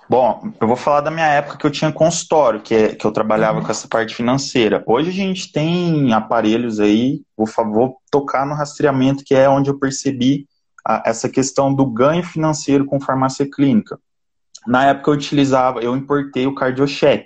Bom, 0.07 0.53
eu 0.61 0.67
vou 0.67 0.75
falar 0.77 1.01
da 1.01 1.09
minha 1.09 1.25
época 1.25 1.57
que 1.57 1.65
eu 1.65 1.71
tinha 1.71 1.91
consultório, 1.91 2.61
que, 2.61 2.75
é, 2.75 2.95
que 2.95 3.05
eu 3.05 3.11
trabalhava 3.11 3.57
uhum. 3.57 3.65
com 3.65 3.71
essa 3.71 3.87
parte 3.87 4.13
financeira. 4.13 4.83
Hoje 4.85 5.09
a 5.09 5.13
gente 5.13 5.51
tem 5.51 6.13
aparelhos 6.13 6.79
aí, 6.79 7.21
vou, 7.35 7.47
vou 7.71 7.97
tocar 8.11 8.45
no 8.45 8.53
rastreamento, 8.53 9.23
que 9.23 9.33
é 9.33 9.49
onde 9.49 9.69
eu 9.69 9.79
percebi 9.79 10.47
a, 10.85 11.01
essa 11.07 11.27
questão 11.27 11.73
do 11.73 11.87
ganho 11.87 12.23
financeiro 12.23 12.85
com 12.85 13.01
farmácia 13.01 13.49
clínica. 13.49 13.99
Na 14.67 14.85
época 14.85 15.09
eu 15.09 15.15
utilizava, 15.15 15.79
eu 15.79 15.95
importei 15.95 16.45
o 16.45 16.53
CardioCheck. 16.53 17.25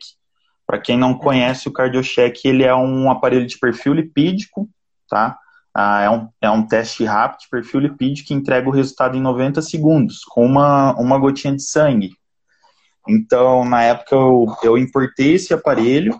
Para 0.65 0.79
quem 0.79 0.97
não 0.97 1.13
conhece, 1.13 1.67
o 1.67 1.73
CardioCheck 1.73 2.47
ele 2.47 2.63
é 2.63 2.73
um 2.73 3.11
aparelho 3.11 3.45
de 3.45 3.57
perfil 3.57 3.93
lipídico, 3.93 4.69
tá? 5.09 5.37
Ah, 5.73 6.01
é, 6.01 6.09
um, 6.09 6.29
é 6.41 6.49
um 6.49 6.65
teste 6.65 7.03
rápido 7.03 7.41
de 7.41 7.49
perfil 7.49 7.81
lipídico 7.81 8.29
que 8.29 8.33
entrega 8.33 8.69
o 8.69 8.71
resultado 8.71 9.17
em 9.17 9.21
90 9.21 9.61
segundos, 9.61 10.23
com 10.23 10.45
uma, 10.45 10.93
uma 10.93 11.17
gotinha 11.17 11.55
de 11.55 11.63
sangue. 11.63 12.11
Então, 13.09 13.65
na 13.65 13.83
época, 13.83 14.15
eu, 14.15 14.45
eu 14.63 14.77
importei 14.77 15.33
esse 15.33 15.53
aparelho 15.53 16.19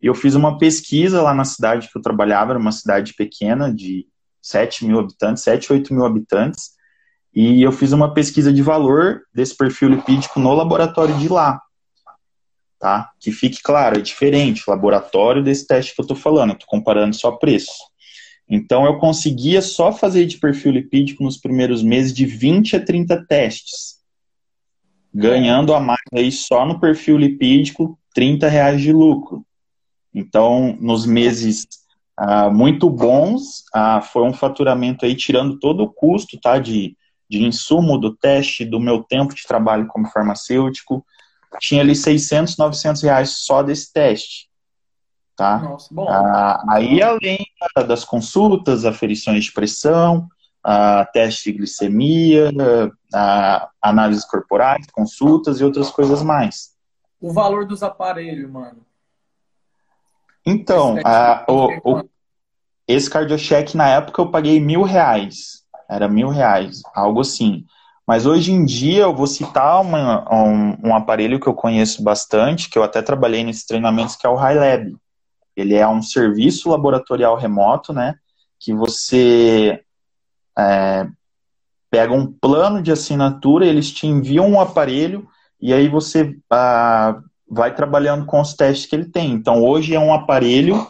e 0.00 0.06
eu 0.06 0.14
fiz 0.14 0.34
uma 0.34 0.58
pesquisa 0.58 1.20
lá 1.20 1.34
na 1.34 1.44
cidade 1.44 1.88
que 1.90 1.98
eu 1.98 2.02
trabalhava, 2.02 2.52
era 2.52 2.58
uma 2.58 2.72
cidade 2.72 3.14
pequena, 3.14 3.72
de 3.72 4.06
7 4.40 4.86
mil 4.86 5.00
habitantes, 5.00 5.42
7, 5.42 5.72
8 5.72 5.92
mil 5.92 6.04
habitantes, 6.04 6.70
e 7.34 7.62
eu 7.62 7.72
fiz 7.72 7.92
uma 7.92 8.14
pesquisa 8.14 8.52
de 8.52 8.62
valor 8.62 9.22
desse 9.34 9.56
perfil 9.56 9.88
lipídico 9.88 10.38
no 10.38 10.54
laboratório 10.54 11.16
de 11.18 11.28
lá 11.28 11.60
tá? 12.78 13.10
Que 13.20 13.32
fique 13.32 13.60
claro, 13.62 13.98
é 13.98 14.00
diferente 14.00 14.62
o 14.66 14.70
laboratório 14.70 15.42
desse 15.42 15.66
teste 15.66 15.94
que 15.94 16.00
eu 16.00 16.04
estou 16.04 16.16
falando, 16.16 16.52
estou 16.52 16.68
comparando 16.68 17.14
só 17.14 17.32
preço. 17.32 17.72
Então, 18.48 18.86
eu 18.86 18.98
conseguia 18.98 19.60
só 19.60 19.92
fazer 19.92 20.24
de 20.24 20.38
perfil 20.38 20.72
lipídico 20.72 21.22
nos 21.22 21.36
primeiros 21.36 21.82
meses 21.82 22.14
de 22.14 22.24
20 22.24 22.76
a 22.76 22.84
30 22.84 23.26
testes, 23.26 23.97
ganhando 25.18 25.74
a 25.74 25.80
mais 25.80 26.00
aí 26.14 26.30
só 26.30 26.64
no 26.64 26.78
perfil 26.78 27.18
lipídico 27.18 27.98
30 28.14 28.48
reais 28.48 28.80
de 28.80 28.92
lucro. 28.92 29.44
Então, 30.14 30.76
nos 30.80 31.04
meses 31.04 31.66
ah, 32.16 32.48
muito 32.48 32.88
bons, 32.88 33.64
ah, 33.74 34.00
foi 34.00 34.22
um 34.22 34.32
faturamento 34.32 35.04
aí, 35.04 35.16
tirando 35.16 35.58
todo 35.58 35.82
o 35.82 35.92
custo 35.92 36.38
tá, 36.40 36.58
de, 36.58 36.96
de 37.28 37.42
insumo 37.44 37.98
do 37.98 38.14
teste, 38.14 38.64
do 38.64 38.78
meu 38.78 39.02
tempo 39.02 39.34
de 39.34 39.42
trabalho 39.42 39.88
como 39.88 40.08
farmacêutico, 40.08 41.04
tinha 41.58 41.80
ali 41.80 41.96
600, 41.96 42.56
900 42.56 43.02
reais 43.02 43.30
só 43.38 43.60
desse 43.62 43.92
teste. 43.92 44.48
Tá? 45.36 45.58
Nossa, 45.58 45.92
bom. 45.92 46.08
Ah, 46.08 46.62
aí, 46.70 47.02
além 47.02 47.44
das 47.86 48.04
consultas, 48.04 48.84
aferições 48.84 49.46
de 49.46 49.52
pressão, 49.52 50.28
a 50.70 51.06
teste 51.06 51.50
de 51.50 51.56
glicemia, 51.56 52.50
a 53.14 53.70
análises 53.80 54.26
corporais, 54.26 54.84
consultas 54.92 55.60
e 55.60 55.64
outras 55.64 55.88
coisas 55.90 56.22
mais. 56.22 56.74
O 57.18 57.32
valor 57.32 57.66
dos 57.66 57.82
aparelhos, 57.82 58.50
mano. 58.50 58.84
Então, 60.44 60.98
a, 61.02 61.46
o, 61.48 61.70
o, 61.82 62.08
esse 62.86 63.08
cardiocheck, 63.08 63.74
na 63.78 63.88
época, 63.88 64.20
eu 64.20 64.30
paguei 64.30 64.60
mil 64.60 64.82
reais. 64.82 65.64
Era 65.88 66.06
mil 66.06 66.28
reais, 66.28 66.82
algo 66.94 67.22
assim. 67.22 67.64
Mas 68.06 68.26
hoje 68.26 68.52
em 68.52 68.62
dia, 68.62 69.04
eu 69.04 69.16
vou 69.16 69.26
citar 69.26 69.80
uma, 69.80 70.22
um, 70.30 70.88
um, 70.88 70.94
aparelho 70.94 71.40
que 71.40 71.46
eu 71.46 71.54
conheço 71.54 72.02
bastante, 72.02 72.68
que 72.68 72.78
eu 72.78 72.82
até 72.82 73.00
trabalhei 73.00 73.42
nesses 73.42 73.64
treinamentos, 73.64 74.16
que 74.16 74.26
é 74.26 74.30
o 74.30 74.36
HiLab. 74.36 74.94
Ele 75.56 75.74
é 75.74 75.88
um 75.88 76.02
serviço 76.02 76.68
laboratorial 76.68 77.36
remoto, 77.36 77.90
né? 77.94 78.16
Que 78.60 78.74
você 78.74 79.82
é, 80.58 81.06
pega 81.90 82.12
um 82.12 82.26
plano 82.26 82.82
de 82.82 82.90
assinatura, 82.90 83.66
eles 83.66 83.90
te 83.90 84.06
enviam 84.06 84.48
um 84.48 84.60
aparelho 84.60 85.26
e 85.60 85.72
aí 85.72 85.88
você 85.88 86.36
ah, 86.50 87.20
vai 87.48 87.74
trabalhando 87.74 88.26
com 88.26 88.40
os 88.40 88.54
testes 88.54 88.86
que 88.86 88.94
ele 88.94 89.06
tem. 89.06 89.32
Então, 89.32 89.62
hoje 89.62 89.94
é 89.94 90.00
um 90.00 90.12
aparelho 90.12 90.86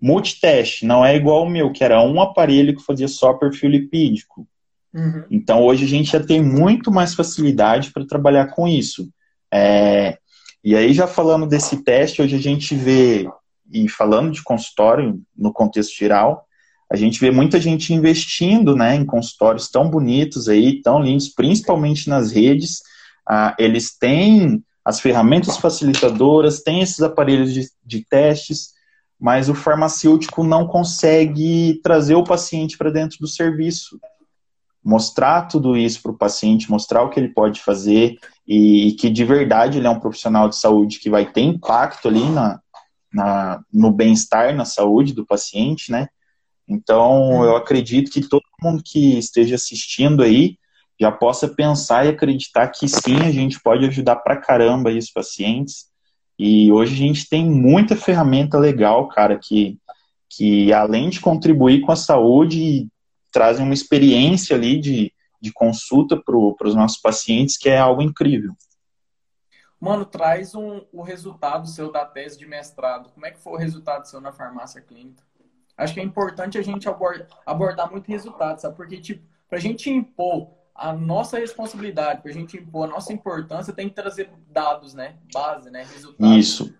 multiteste, 0.00 0.84
não 0.84 1.04
é 1.04 1.14
igual 1.14 1.44
o 1.44 1.50
meu, 1.50 1.72
que 1.72 1.84
era 1.84 2.02
um 2.02 2.20
aparelho 2.20 2.74
que 2.74 2.84
fazia 2.84 3.08
só 3.08 3.34
perfil 3.34 3.70
lipídico. 3.70 4.46
Uhum. 4.92 5.24
Então, 5.30 5.62
hoje 5.62 5.84
a 5.84 5.88
gente 5.88 6.10
já 6.10 6.20
tem 6.20 6.42
muito 6.42 6.90
mais 6.90 7.14
facilidade 7.14 7.92
para 7.92 8.06
trabalhar 8.06 8.46
com 8.48 8.66
isso. 8.66 9.08
É, 9.52 10.18
e 10.62 10.76
aí, 10.76 10.92
já 10.92 11.06
falando 11.06 11.46
desse 11.46 11.82
teste, 11.84 12.20
hoje 12.20 12.36
a 12.36 12.40
gente 12.40 12.74
vê, 12.74 13.28
e 13.72 13.88
falando 13.88 14.32
de 14.32 14.42
consultório 14.42 15.20
no 15.36 15.52
contexto 15.52 15.96
geral, 15.96 16.46
a 16.92 16.96
gente 16.96 17.18
vê 17.18 17.30
muita 17.30 17.58
gente 17.58 17.94
investindo 17.94 18.76
né, 18.76 18.94
em 18.94 19.06
consultórios 19.06 19.70
tão 19.70 19.88
bonitos 19.88 20.46
aí, 20.46 20.82
tão 20.82 21.00
lindos, 21.00 21.30
principalmente 21.30 22.06
nas 22.06 22.30
redes. 22.30 22.82
Ah, 23.26 23.56
eles 23.58 23.96
têm 23.96 24.62
as 24.84 25.00
ferramentas 25.00 25.56
facilitadoras, 25.56 26.60
têm 26.60 26.82
esses 26.82 27.00
aparelhos 27.00 27.54
de, 27.54 27.66
de 27.82 28.04
testes, 28.04 28.72
mas 29.18 29.48
o 29.48 29.54
farmacêutico 29.54 30.44
não 30.44 30.66
consegue 30.66 31.80
trazer 31.82 32.14
o 32.14 32.24
paciente 32.24 32.76
para 32.76 32.90
dentro 32.90 33.16
do 33.20 33.26
serviço. 33.26 33.98
Mostrar 34.84 35.48
tudo 35.48 35.78
isso 35.78 36.02
para 36.02 36.12
o 36.12 36.18
paciente, 36.18 36.70
mostrar 36.70 37.04
o 37.04 37.08
que 37.08 37.18
ele 37.18 37.28
pode 37.28 37.62
fazer 37.62 38.18
e, 38.46 38.88
e, 38.88 38.92
que 38.92 39.08
de 39.08 39.24
verdade 39.24 39.78
ele 39.78 39.86
é 39.86 39.90
um 39.90 40.00
profissional 40.00 40.46
de 40.46 40.56
saúde 40.56 40.98
que 40.98 41.08
vai 41.08 41.24
ter 41.24 41.40
impacto 41.40 42.06
ali 42.06 42.28
na, 42.28 42.60
na 43.10 43.62
no 43.72 43.90
bem-estar, 43.90 44.54
na 44.54 44.66
saúde 44.66 45.14
do 45.14 45.24
paciente, 45.24 45.90
né? 45.90 46.08
Então, 46.68 47.44
eu 47.44 47.56
acredito 47.56 48.10
que 48.10 48.28
todo 48.28 48.42
mundo 48.62 48.82
que 48.84 49.18
esteja 49.18 49.56
assistindo 49.56 50.22
aí 50.22 50.56
já 51.00 51.10
possa 51.10 51.48
pensar 51.48 52.06
e 52.06 52.10
acreditar 52.10 52.68
que 52.68 52.86
sim, 52.88 53.20
a 53.20 53.30
gente 53.32 53.60
pode 53.60 53.84
ajudar 53.86 54.16
pra 54.16 54.36
caramba 54.36 54.90
aí 54.90 54.98
os 54.98 55.10
pacientes 55.10 55.92
e 56.38 56.72
hoje 56.72 56.94
a 56.94 56.96
gente 56.96 57.28
tem 57.28 57.48
muita 57.48 57.94
ferramenta 57.94 58.58
legal, 58.58 59.08
cara, 59.08 59.38
que, 59.38 59.78
que 60.28 60.72
além 60.72 61.08
de 61.08 61.20
contribuir 61.20 61.82
com 61.82 61.92
a 61.92 61.96
saúde, 61.96 62.88
trazem 63.30 63.64
uma 63.64 63.74
experiência 63.74 64.56
ali 64.56 64.80
de, 64.80 65.12
de 65.40 65.52
consulta 65.52 66.20
para 66.20 66.68
os 66.68 66.74
nossos 66.74 66.98
pacientes, 67.00 67.56
que 67.56 67.68
é 67.68 67.78
algo 67.78 68.02
incrível. 68.02 68.54
Mano, 69.78 70.04
traz 70.04 70.54
um, 70.54 70.84
o 70.92 71.02
resultado 71.02 71.66
seu 71.68 71.90
da 71.90 72.04
tese 72.04 72.38
de 72.38 72.46
mestrado. 72.46 73.10
Como 73.10 73.26
é 73.26 73.32
que 73.32 73.40
foi 73.40 73.52
o 73.52 73.56
resultado 73.56 74.06
seu 74.06 74.20
na 74.20 74.32
farmácia 74.32 74.80
clínica? 74.80 75.24
Acho 75.82 75.94
que 75.94 76.00
é 76.00 76.04
importante 76.04 76.58
a 76.58 76.62
gente 76.62 76.88
abordar, 76.88 77.26
abordar 77.44 77.90
muito 77.90 78.08
resultado, 78.08 78.60
sabe? 78.60 78.76
Porque, 78.76 78.98
tipo, 78.98 79.24
para 79.48 79.58
a 79.58 79.60
gente 79.60 79.90
impor 79.90 80.48
a 80.74 80.92
nossa 80.92 81.38
responsabilidade, 81.38 82.22
para 82.22 82.30
a 82.30 82.34
gente 82.34 82.56
impor 82.56 82.88
a 82.88 82.90
nossa 82.90 83.12
importância, 83.12 83.72
tem 83.72 83.88
que 83.88 83.94
trazer 83.94 84.30
dados, 84.48 84.94
né? 84.94 85.16
Base, 85.32 85.70
né? 85.70 85.86
Resultados. 85.92 86.36
Isso. 86.36 86.74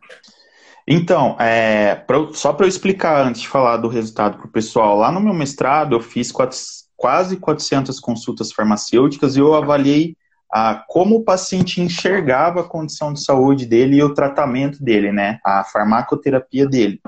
Então, 0.87 1.37
é, 1.39 1.95
pra, 1.95 2.33
só 2.33 2.53
para 2.53 2.67
eu 2.67 2.69
explicar 2.69 3.25
antes 3.27 3.43
de 3.43 3.49
falar 3.49 3.77
do 3.77 3.89
resultado 3.89 4.39
para 4.39 4.47
o 4.47 4.51
pessoal, 4.51 4.97
lá 4.97 5.13
no 5.13 5.21
meu 5.21 5.35
mestrado 5.35 5.95
eu 5.95 6.01
fiz 6.01 6.33
quatro, 6.33 6.57
quase 6.97 7.37
400 7.37 8.01
consultas 8.01 8.53
farmacêuticas 8.53 9.37
e 9.37 9.41
eu 9.41 9.55
avaliei 9.55 10.17
a, 10.53 10.85
como 10.89 11.17
o 11.17 11.25
paciente 11.25 11.81
enxergava 11.81 12.61
a 12.61 12.69
condição 12.69 13.13
de 13.13 13.25
saúde 13.25 13.65
dele 13.65 13.97
e 13.97 14.03
o 14.03 14.13
tratamento 14.13 14.83
dele, 14.83 15.13
né? 15.13 15.39
A 15.45 15.65
farmacoterapia 15.65 16.67
dele. 16.67 17.01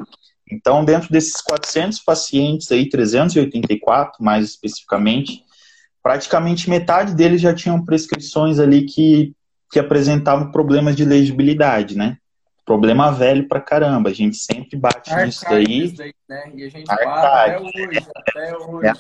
Então, 0.51 0.85
dentro 0.85 1.11
desses 1.11 1.41
400 1.41 2.01
pacientes 2.01 2.71
aí, 2.71 2.89
384 2.89 4.23
mais 4.23 4.45
especificamente, 4.45 5.43
praticamente 6.03 6.69
metade 6.69 7.15
deles 7.15 7.41
já 7.41 7.55
tinham 7.55 7.85
prescrições 7.85 8.59
ali 8.59 8.85
que, 8.85 9.35
que 9.71 9.79
apresentavam 9.79 10.51
problemas 10.51 10.95
de 10.95 11.05
legibilidade, 11.05 11.97
né? 11.97 12.19
Problema 12.65 13.11
velho 13.11 13.47
pra 13.47 13.61
caramba, 13.61 14.11
a 14.11 14.15
gente 14.15 14.37
sempre 14.37 14.77
bate 14.79 15.11
Arcade, 15.11 15.27
nisso 15.27 15.45
daí. 15.49 15.93
daí 15.93 16.15
né? 16.29 16.53
E 16.55 16.65
a 16.65 16.69
gente 16.69 16.91
até 16.91 17.61
hoje, 17.61 18.07
até 18.17 18.57
hoje. 18.57 18.87
É 18.87 18.93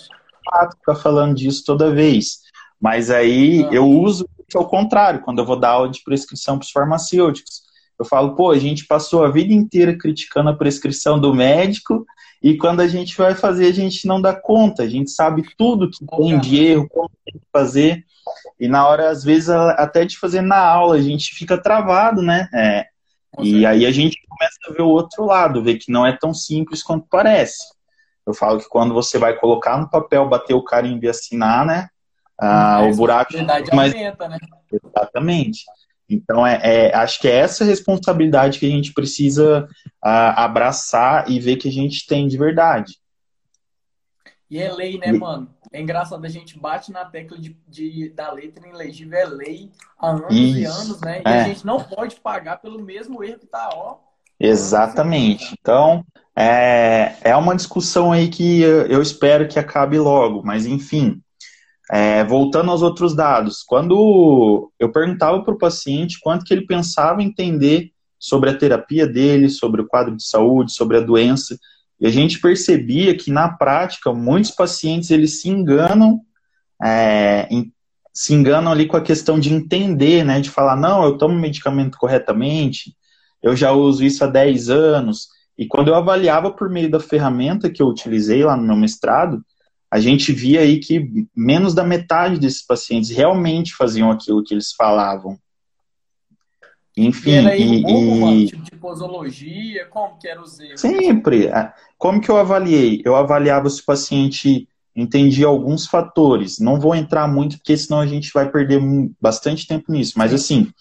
fato 0.51 0.77
ficar 0.77 0.97
falando 0.97 1.35
disso 1.35 1.65
toda 1.65 1.91
vez. 1.91 2.41
Mas 2.81 3.11
aí 3.11 3.67
eu 3.73 3.89
uso 3.89 4.29
ao 4.55 4.69
contrário, 4.69 5.21
quando 5.21 5.39
eu 5.39 5.45
vou 5.45 5.59
dar 5.59 5.71
aula 5.71 5.89
de 5.89 6.03
prescrição 6.03 6.59
para 6.59 6.65
os 6.65 6.71
farmacêuticos. 6.71 7.64
Eu 7.99 8.05
falo, 8.05 8.35
pô, 8.35 8.51
a 8.51 8.59
gente 8.59 8.87
passou 8.87 9.25
a 9.25 9.31
vida 9.31 9.53
inteira 9.53 9.97
criticando 9.97 10.51
a 10.51 10.57
prescrição 10.57 11.19
do 11.21 11.35
médico 11.35 12.05
e 12.43 12.57
quando 12.57 12.81
a 12.81 12.89
gente 12.89 13.17
vai 13.17 13.35
fazer, 13.35 13.67
a 13.69 13.73
gente 13.73 14.07
não 14.07 14.21
dá 14.21 14.35
conta, 14.35 14.83
a 14.83 14.89
gente 14.89 15.11
sabe 15.11 15.45
tudo 15.57 15.91
que 15.91 16.05
tem 16.05 16.39
de 16.39 16.63
erro, 16.63 16.89
como 16.89 17.11
tem 17.25 17.41
que 17.41 17.47
fazer. 17.53 18.05
E 18.61 18.69
na 18.69 18.87
hora, 18.87 19.09
às 19.09 19.25
vezes, 19.25 19.49
até 19.49 20.05
de 20.05 20.19
fazer 20.19 20.43
na 20.43 20.59
aula, 20.59 20.97
a 20.97 21.01
gente 21.01 21.35
fica 21.35 21.57
travado, 21.57 22.21
né? 22.21 22.49
É, 22.53 22.87
e 23.41 23.65
aí 23.65 23.87
a 23.87 23.91
gente 23.91 24.19
começa 24.29 24.59
a 24.69 24.73
ver 24.73 24.83
o 24.83 24.89
outro 24.89 25.25
lado, 25.25 25.63
ver 25.63 25.77
que 25.77 25.91
não 25.91 26.07
é 26.07 26.17
tão 26.17 26.35
simples 26.35 26.83
quanto 26.83 27.07
parece. 27.09 27.65
Eu 28.27 28.35
falo 28.35 28.59
que 28.59 28.69
quando 28.69 28.95
você 28.95 29.19
vai 29.19 29.35
colocar 29.35 29.79
no 29.79 29.89
papel, 29.89 30.29
bater 30.29 30.55
o 30.55 30.63
carimbo 30.63 31.05
e 31.05 31.09
assinar, 31.09 31.65
né? 31.67 31.89
Ah, 32.39 32.83
o 32.83 32.95
buraco. 32.95 33.33
A 33.37 33.75
mais... 33.75 33.93
aumenta, 33.93 34.29
né? 34.29 34.39
Exatamente. 34.71 35.65
Então, 36.09 36.47
é, 36.47 36.61
é, 36.63 36.95
acho 36.95 37.21
que 37.21 37.29
é 37.29 37.37
essa 37.37 37.65
responsabilidade 37.65 38.59
que 38.59 38.67
a 38.67 38.71
gente 38.71 38.93
precisa 38.93 39.69
abraçar 40.03 41.31
e 41.31 41.41
ver 41.41 41.57
que 41.57 41.69
a 41.69 41.73
gente 41.73 42.07
tem 42.07 42.29
de 42.29 42.37
verdade. 42.37 42.99
E 44.51 44.59
é 44.59 44.71
lei, 44.73 44.99
né, 44.99 45.11
mano? 45.11 45.49
É 45.73 45.81
engraçado, 45.81 46.25
a 46.25 46.29
gente 46.29 46.59
bate 46.59 46.93
na 46.93 47.05
tecla 47.05 47.37
de, 47.37 47.57
de 47.67 48.11
da 48.11 48.31
letra 48.31 48.69
ilegível, 48.69 49.19
é 49.19 49.25
lei 49.25 49.73
há 49.99 50.11
anos 50.11 50.27
Isso. 50.31 50.59
e 50.59 50.65
anos, 50.65 51.01
né? 51.01 51.23
E 51.25 51.29
é. 51.29 51.41
a 51.41 51.45
gente 51.45 51.67
não 51.67 51.83
pode 51.83 52.17
pagar 52.17 52.59
pelo 52.59 52.81
mesmo 52.81 53.25
erro 53.25 53.41
que 53.41 53.47
tá, 53.47 53.71
ó. 53.73 53.97
Exatamente. 54.39 55.57
Então, 55.61 56.05
é, 56.37 57.17
é 57.23 57.35
uma 57.35 57.57
discussão 57.57 58.13
aí 58.13 58.29
que 58.29 58.61
eu 58.61 59.01
espero 59.01 59.49
que 59.49 59.59
acabe 59.59 59.99
logo, 59.99 60.43
mas 60.45 60.67
enfim. 60.67 61.21
É, 61.91 62.25
voltando 62.25 62.71
aos 62.71 62.81
outros 62.81 63.15
dados, 63.15 63.63
quando 63.63 64.73
eu 64.79 64.91
perguntava 64.91 65.43
para 65.43 65.53
o 65.53 65.59
paciente 65.59 66.19
quanto 66.21 66.45
que 66.45 66.55
ele 66.55 66.67
pensava 66.67 67.23
entender 67.23 67.93
sobre 68.19 68.49
a 68.49 68.57
terapia 68.57 69.07
dele, 69.07 69.51
sobre 69.51 69.83
o 69.83 69.87
quadro 69.87 70.17
de 70.17 70.27
saúde, 70.27 70.73
sobre 70.73 70.97
a 70.97 71.01
doença, 71.01 71.59
e 72.01 72.07
a 72.07 72.11
gente 72.11 72.41
percebia 72.41 73.15
que 73.15 73.31
na 73.31 73.49
prática 73.49 74.13
muitos 74.15 74.51
pacientes 74.51 75.11
eles 75.11 75.43
se 75.43 75.51
enganam, 75.51 76.21
é, 76.83 77.47
se 78.13 78.33
enganam 78.33 78.73
ali 78.73 78.87
com 78.87 78.97
a 78.97 79.03
questão 79.03 79.39
de 79.39 79.53
entender, 79.53 80.25
né, 80.25 80.41
de 80.41 80.49
falar 80.49 80.77
não, 80.77 81.05
eu 81.05 81.19
tomo 81.19 81.39
medicamento 81.39 81.99
corretamente, 81.99 82.97
eu 83.43 83.55
já 83.55 83.73
uso 83.73 84.03
isso 84.03 84.25
há 84.25 84.27
10 84.27 84.71
anos, 84.71 85.29
e 85.57 85.67
quando 85.67 85.89
eu 85.89 85.95
avaliava 85.95 86.51
por 86.51 86.71
meio 86.71 86.91
da 86.91 86.99
ferramenta 86.99 87.71
que 87.71 87.83
eu 87.83 87.89
utilizei 87.89 88.43
lá 88.43 88.57
no 88.57 88.63
meu 88.63 88.77
mestrado, 88.77 89.45
a 89.91 90.01
gente 90.01 90.33
via 90.33 90.61
aí 90.61 90.81
que 90.81 91.27
menos 91.37 91.75
da 91.75 91.85
metade 91.85 92.39
desses 92.39 92.65
pacientes 92.65 93.11
realmente 93.11 93.75
faziam 93.75 94.11
aquilo 94.11 94.43
que 94.43 94.53
eles 94.53 94.73
falavam. 94.73 95.39
Enfim, 96.97 97.31
e, 97.31 97.35
era 97.35 97.57
e, 97.57 97.83
como, 97.83 98.33
e... 98.33 98.47
tipo 98.47 98.63
de 98.63 98.77
posologia, 98.77 99.87
como 99.87 100.19
que 100.19 100.29
era 100.29 100.41
os 100.41 100.59
erros? 100.61 100.81
Sempre. 100.81 101.49
Como 101.99 102.21
que 102.21 102.31
eu 102.31 102.37
avaliei? 102.37 103.03
Eu 103.05 103.17
avaliava 103.17 103.69
se 103.69 103.81
o 103.81 103.85
paciente 103.85 104.69
entendia 104.95 105.47
alguns 105.47 105.87
fatores. 105.87 106.59
Não 106.59 106.79
vou 106.79 106.95
entrar 106.95 107.27
muito, 107.27 107.57
porque 107.59 107.77
senão 107.77 108.01
a 108.01 108.07
gente 108.07 108.31
vai 108.33 108.51
perder 108.51 108.81
bastante 109.21 109.67
tempo 109.67 109.91
nisso. 109.91 110.15
Mas 110.17 110.33
assim, 110.33 110.73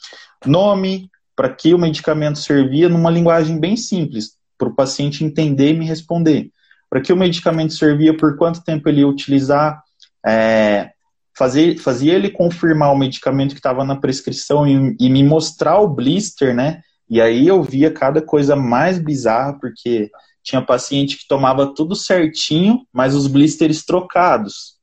nome, 0.45 1.09
para 1.35 1.49
que 1.49 1.73
o 1.73 1.79
medicamento 1.79 2.37
servia, 2.37 2.89
numa 2.89 3.09
linguagem 3.09 3.59
bem 3.59 3.75
simples, 3.75 4.37
para 4.57 4.69
o 4.69 4.75
paciente 4.75 5.23
entender 5.23 5.73
e 5.73 5.77
me 5.77 5.85
responder 5.85 6.51
para 6.93 7.01
que 7.01 7.12
o 7.12 7.17
medicamento 7.17 7.73
servia, 7.73 8.15
por 8.15 8.38
quanto 8.38 8.63
tempo 8.63 8.88
ele 8.88 8.99
ia 8.99 9.08
utilizar, 9.08 9.82
é, 10.23 10.91
fazer, 11.36 11.79
fazia 11.79 12.13
ele 12.13 12.29
confirmar 12.29 12.93
o 12.93 12.95
medicamento 12.95 13.53
que 13.53 13.60
estava 13.60 13.84
na 13.84 13.95
prescrição 13.95 14.67
e, 14.67 14.95
e, 14.99 15.10
me 15.10 15.23
mostrar 15.23 15.79
o 15.79 15.88
blister, 15.88 16.53
né? 16.53 16.84
E 17.10 17.19
aí 17.19 17.47
eu 17.47 17.63
via 17.63 17.89
cada 17.89 18.21
coisa 18.21 18.56
mais 18.56 18.99
bizarra, 18.99 19.58
porque 19.60 20.12
tinha 20.43 20.62
paciente 20.62 21.17
que 21.17 21.27
tomava 21.27 21.73
tudo 21.73 21.95
certinho, 21.95 22.86
mas 22.93 23.15
os 23.15 23.25
blisters 23.25 23.84
trocados. 23.84 24.75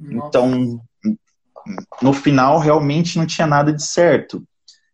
Nossa. 0.00 0.26
Então, 0.26 0.80
no 2.02 2.12
final, 2.12 2.58
realmente 2.58 3.16
não 3.16 3.24
tinha 3.24 3.46
nada 3.46 3.72
de 3.72 3.84
certo. 3.84 4.42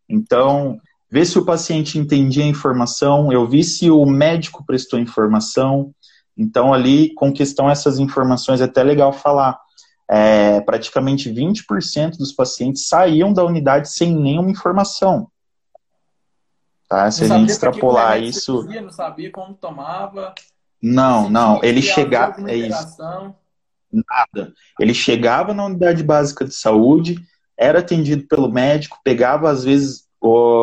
Então, 0.06 0.78
ver 1.10 1.24
se 1.24 1.38
o 1.38 1.46
paciente 1.46 1.98
entendia 1.98 2.44
a 2.44 2.48
informação, 2.48 3.32
eu 3.32 3.48
vi 3.48 3.64
se 3.64 3.90
o 3.90 4.04
médico 4.04 4.62
prestou 4.66 5.00
informação, 5.00 5.94
Então, 6.38 6.72
ali, 6.72 7.12
com 7.14 7.32
questão 7.32 7.68
essas 7.68 7.98
informações, 7.98 8.60
é 8.60 8.64
até 8.64 8.82
legal 8.84 9.12
falar. 9.12 9.58
É, 10.10 10.62
praticamente 10.62 11.30
20% 11.30 12.16
dos 12.16 12.32
pacientes 12.32 12.86
saíam 12.86 13.30
da 13.30 13.44
unidade 13.44 13.90
sem 13.90 14.14
nenhuma 14.14 14.50
informação. 14.50 15.30
Tá? 16.88 17.10
Se 17.10 17.24
a 17.24 17.26
gente 17.28 17.50
extrapolar 17.50 18.22
isso. 18.22 18.62
Fazia, 18.62 18.80
não 18.80 18.90
sabia 18.90 19.30
como 19.30 19.52
tomava. 19.52 20.32
Não, 20.82 21.28
não. 21.28 21.60
Ele 21.62 21.82
chegava. 21.82 22.50
É 22.50 22.56
isso. 22.56 22.96
Nada. 23.92 24.54
Ele 24.80 24.94
chegava 24.94 25.52
na 25.52 25.66
unidade 25.66 26.02
básica 26.02 26.44
de 26.44 26.54
saúde, 26.54 27.16
era 27.56 27.80
atendido 27.80 28.26
pelo 28.26 28.50
médico, 28.50 28.98
pegava 29.04 29.50
às 29.50 29.64
vezes 29.64 30.06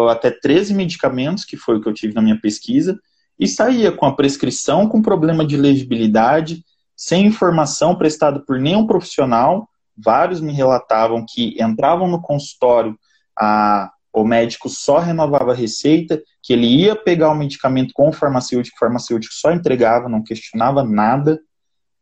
até 0.10 0.32
13 0.32 0.74
medicamentos, 0.74 1.46
que 1.46 1.58
foi 1.58 1.78
o 1.78 1.82
que 1.82 1.88
eu 1.88 1.94
tive 1.94 2.14
na 2.14 2.22
minha 2.22 2.40
pesquisa, 2.40 3.00
e 3.39 3.48
saía 3.48 3.91
com 3.91 4.06
a 4.06 4.15
prescrição 4.15 4.88
com 4.88 5.02
problema 5.02 5.45
de 5.45 5.58
legibilidade, 5.58 6.63
sem 6.95 7.26
informação 7.26 7.95
prestada 7.95 8.39
por 8.39 8.60
nenhum 8.60 8.88
profissional. 8.88 9.67
Vários 9.98 10.39
me 10.39 10.54
relatavam 10.54 11.26
que 11.28 11.62
entravam 11.62 12.08
no 12.08 12.21
consultório, 12.21 12.98
a, 13.38 13.91
o 14.13 14.24
médico 14.24 14.69
só 14.69 15.00
renovava 15.00 15.52
a 15.52 15.56
receita, 15.56 16.21
que 16.41 16.54
ele 16.54 16.67
ia 16.67 16.95
pegar 16.95 17.30
o 17.30 17.36
medicamento 17.36 17.91
com 17.93 18.10
o 18.10 18.13
farmacêutico, 18.13 18.78
o 18.78 18.80
farmacêutico 18.80 19.34
só 19.34 19.52
entregava, 19.52 20.08
não 20.08 20.24
questionava 20.24 20.84
nada. 20.84 21.39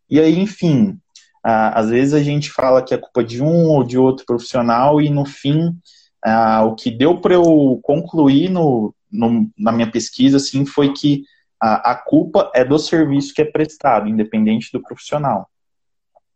E 0.10 0.20
aí, 0.20 0.40
enfim, 0.40 1.00
às 1.44 1.90
vezes 1.90 2.14
a 2.14 2.22
gente 2.22 2.52
fala 2.52 2.84
que 2.84 2.94
é 2.94 2.98
culpa 2.98 3.24
de 3.24 3.42
um 3.42 3.68
ou 3.68 3.84
de 3.84 3.98
outro 3.98 4.26
profissional 4.26 5.02
e 5.02 5.10
no 5.10 5.26
fim 5.26 5.76
o 6.66 6.76
que 6.76 6.90
deu 6.90 7.20
para 7.20 7.34
eu 7.34 7.80
concluir 7.84 8.50
no, 8.50 8.94
no, 9.14 9.50
na 9.58 9.72
minha 9.72 9.90
pesquisa 9.90 10.38
assim 10.38 10.66
foi 10.66 10.92
que 10.92 11.24
a, 11.62 11.92
a, 11.92 11.96
culpa 11.96 12.52
é 12.54 12.66
do 12.66 12.78
serviço 12.78 13.34
que 13.34 13.42
é 13.42 13.46
prestado, 13.46 14.10
independente 14.10 14.70
do 14.74 14.82
profissional. 14.82 15.50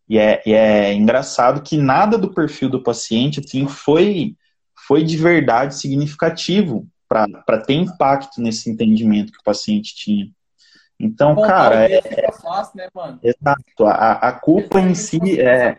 E 0.07 0.17
é, 0.17 0.41
e 0.45 0.53
é 0.53 0.93
engraçado 0.93 1.61
que 1.61 1.75
nada 1.75 2.17
do 2.17 2.33
perfil 2.33 2.69
do 2.69 2.81
paciente 2.81 3.41
assim, 3.41 3.67
foi, 3.67 4.37
foi 4.85 5.03
de 5.03 5.17
verdade 5.17 5.75
significativo 5.75 6.87
para 7.09 7.57
ter 7.65 7.73
impacto 7.73 8.41
nesse 8.41 8.69
entendimento 8.69 9.33
que 9.33 9.39
o 9.39 9.43
paciente 9.43 9.95
tinha. 9.95 10.29
Então, 10.99 11.35
Bom, 11.35 11.45
cara, 11.45 11.89
é, 11.89 11.97
é 11.97 12.31
fácil, 12.31 12.77
né, 12.77 12.87
mano? 12.93 13.19
Exato. 13.21 13.85
A, 13.85 14.13
a 14.13 14.31
culpa 14.31 14.79
em 14.79 14.95
si 14.95 15.19
é 15.39 15.75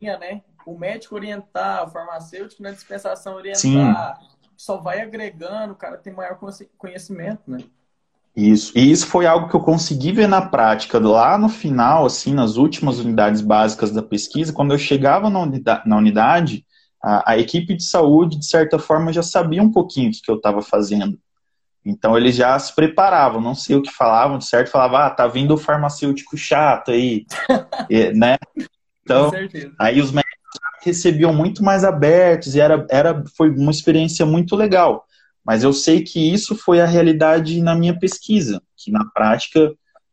né? 0.00 0.42
O 0.66 0.76
médico 0.76 1.14
orientar, 1.14 1.84
o 1.84 1.90
farmacêutico 1.90 2.62
na 2.62 2.72
dispensação 2.72 3.34
orientar, 3.34 3.60
Sim. 3.60 4.26
Só 4.56 4.78
vai 4.78 5.00
agregando, 5.00 5.72
o 5.72 5.76
cara 5.76 5.96
tem 5.96 6.12
maior 6.12 6.38
conhecimento, 6.78 7.42
né? 7.46 7.58
Isso. 8.36 8.76
E 8.76 8.90
isso 8.90 9.06
foi 9.06 9.26
algo 9.26 9.48
que 9.48 9.56
eu 9.56 9.60
consegui 9.60 10.12
ver 10.12 10.28
na 10.28 10.42
prática 10.42 10.98
lá 10.98 11.38
no 11.38 11.48
final, 11.48 12.04
assim, 12.04 12.34
nas 12.34 12.56
últimas 12.56 12.98
unidades 12.98 13.40
básicas 13.40 13.90
da 13.90 14.02
pesquisa, 14.02 14.52
quando 14.52 14.72
eu 14.72 14.78
chegava 14.78 15.30
na 15.30 15.40
unidade, 15.40 15.88
na 15.88 15.96
unidade 15.96 16.66
a, 17.02 17.32
a 17.32 17.38
equipe 17.38 17.74
de 17.74 17.84
saúde, 17.84 18.38
de 18.38 18.46
certa 18.46 18.78
forma, 18.78 19.12
já 19.12 19.22
sabia 19.22 19.62
um 19.62 19.72
pouquinho 19.72 20.10
o 20.10 20.12
que, 20.12 20.20
que 20.20 20.30
eu 20.30 20.36
estava 20.36 20.60
fazendo. 20.60 21.18
Então 21.84 22.16
eles 22.16 22.34
já 22.34 22.58
se 22.58 22.74
preparavam, 22.74 23.40
não 23.40 23.54
sei 23.54 23.76
o 23.76 23.82
que 23.82 23.92
falavam, 23.92 24.38
de 24.38 24.44
certo, 24.44 24.70
falava, 24.70 25.06
ah, 25.06 25.10
tá 25.10 25.26
vindo 25.26 25.54
o 25.54 25.58
farmacêutico 25.58 26.36
chato 26.36 26.90
aí, 26.90 27.24
e, 27.88 28.12
né? 28.12 28.36
Então, 29.02 29.30
aí 29.78 30.00
os 30.00 30.10
médicos 30.10 30.25
recebiam 30.86 31.32
muito 31.32 31.62
mais 31.62 31.84
abertos 31.84 32.54
e 32.54 32.60
era, 32.60 32.86
era, 32.88 33.24
foi 33.36 33.50
uma 33.50 33.72
experiência 33.72 34.24
muito 34.24 34.54
legal. 34.54 35.04
Mas 35.44 35.62
eu 35.62 35.72
sei 35.72 36.02
que 36.02 36.32
isso 36.32 36.56
foi 36.56 36.80
a 36.80 36.86
realidade 36.86 37.60
na 37.60 37.74
minha 37.74 37.98
pesquisa, 37.98 38.62
que 38.76 38.90
na 38.90 39.04
prática 39.04 39.72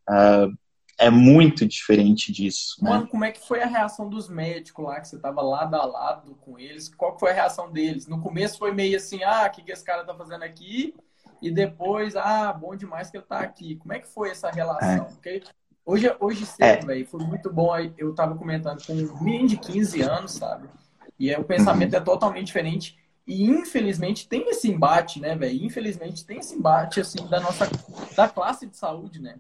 uh, 0.10 0.58
é 0.98 1.10
muito 1.10 1.66
diferente 1.66 2.32
disso. 2.32 2.84
Né? 2.84 2.90
Mano, 2.90 3.08
como 3.08 3.26
é 3.26 3.32
que 3.32 3.46
foi 3.48 3.62
a 3.62 3.68
reação 3.68 4.10
dos 4.10 4.30
médicos 4.30 4.86
lá, 4.86 5.00
que 5.00 5.08
você 5.08 5.16
estava 5.16 5.42
lado 5.42 5.76
a 5.76 5.86
lado 5.86 6.36
com 6.42 6.60
eles? 6.60 6.90
Qual 6.90 7.18
foi 7.18 7.32
a 7.32 7.36
reação 7.36 7.72
deles? 7.72 8.08
No 8.08 8.22
começo 8.22 8.58
foi 8.58 8.72
meio 8.74 8.98
assim, 8.98 9.24
ah, 9.24 9.46
o 9.48 9.52
que, 9.52 9.64
que 9.64 9.72
esse 9.72 9.84
cara 9.84 10.04
tá 10.04 10.14
fazendo 10.16 10.44
aqui? 10.44 10.94
E 11.42 11.52
depois, 11.52 12.16
ah, 12.16 12.54
bom 12.54 12.76
demais 12.76 13.10
que 13.10 13.18
ele 13.18 13.26
tá 13.26 13.40
aqui. 13.40 13.76
Como 13.76 13.94
é 13.94 14.00
que 14.00 14.08
foi 14.08 14.30
essa 14.30 14.50
relação? 14.50 15.06
É. 15.06 15.10
Porque 15.10 15.44
hoje, 15.86 16.16
hoje 16.20 16.46
cedo, 16.46 16.62
é. 16.64 16.86
velho, 16.86 17.06
foi 17.08 17.24
muito 17.24 17.52
bom. 17.52 17.72
Eu 17.98 18.14
tava 18.14 18.36
comentando 18.36 18.86
com 18.86 18.94
um 18.94 19.24
menino 19.24 19.48
de 19.48 19.58
15 19.58 20.02
anos, 20.02 20.32
sabe? 20.34 20.68
E 21.20 21.30
aí, 21.34 21.40
o 21.40 21.44
pensamento 21.44 21.94
uhum. 21.94 22.00
é 22.00 22.02
totalmente 22.02 22.48
diferente. 22.48 22.98
E 23.26 23.46
infelizmente 23.46 24.28
tem 24.28 24.50
esse 24.50 24.70
embate, 24.70 25.20
né, 25.20 25.36
velho? 25.36 25.64
Infelizmente 25.64 26.26
tem 26.26 26.40
esse 26.40 26.56
embate 26.56 27.00
assim 27.00 27.26
da 27.30 27.40
nossa 27.40 27.70
da 28.18 28.28
classe 28.28 28.66
de 28.66 28.76
saúde, 28.76 29.22
né? 29.22 29.36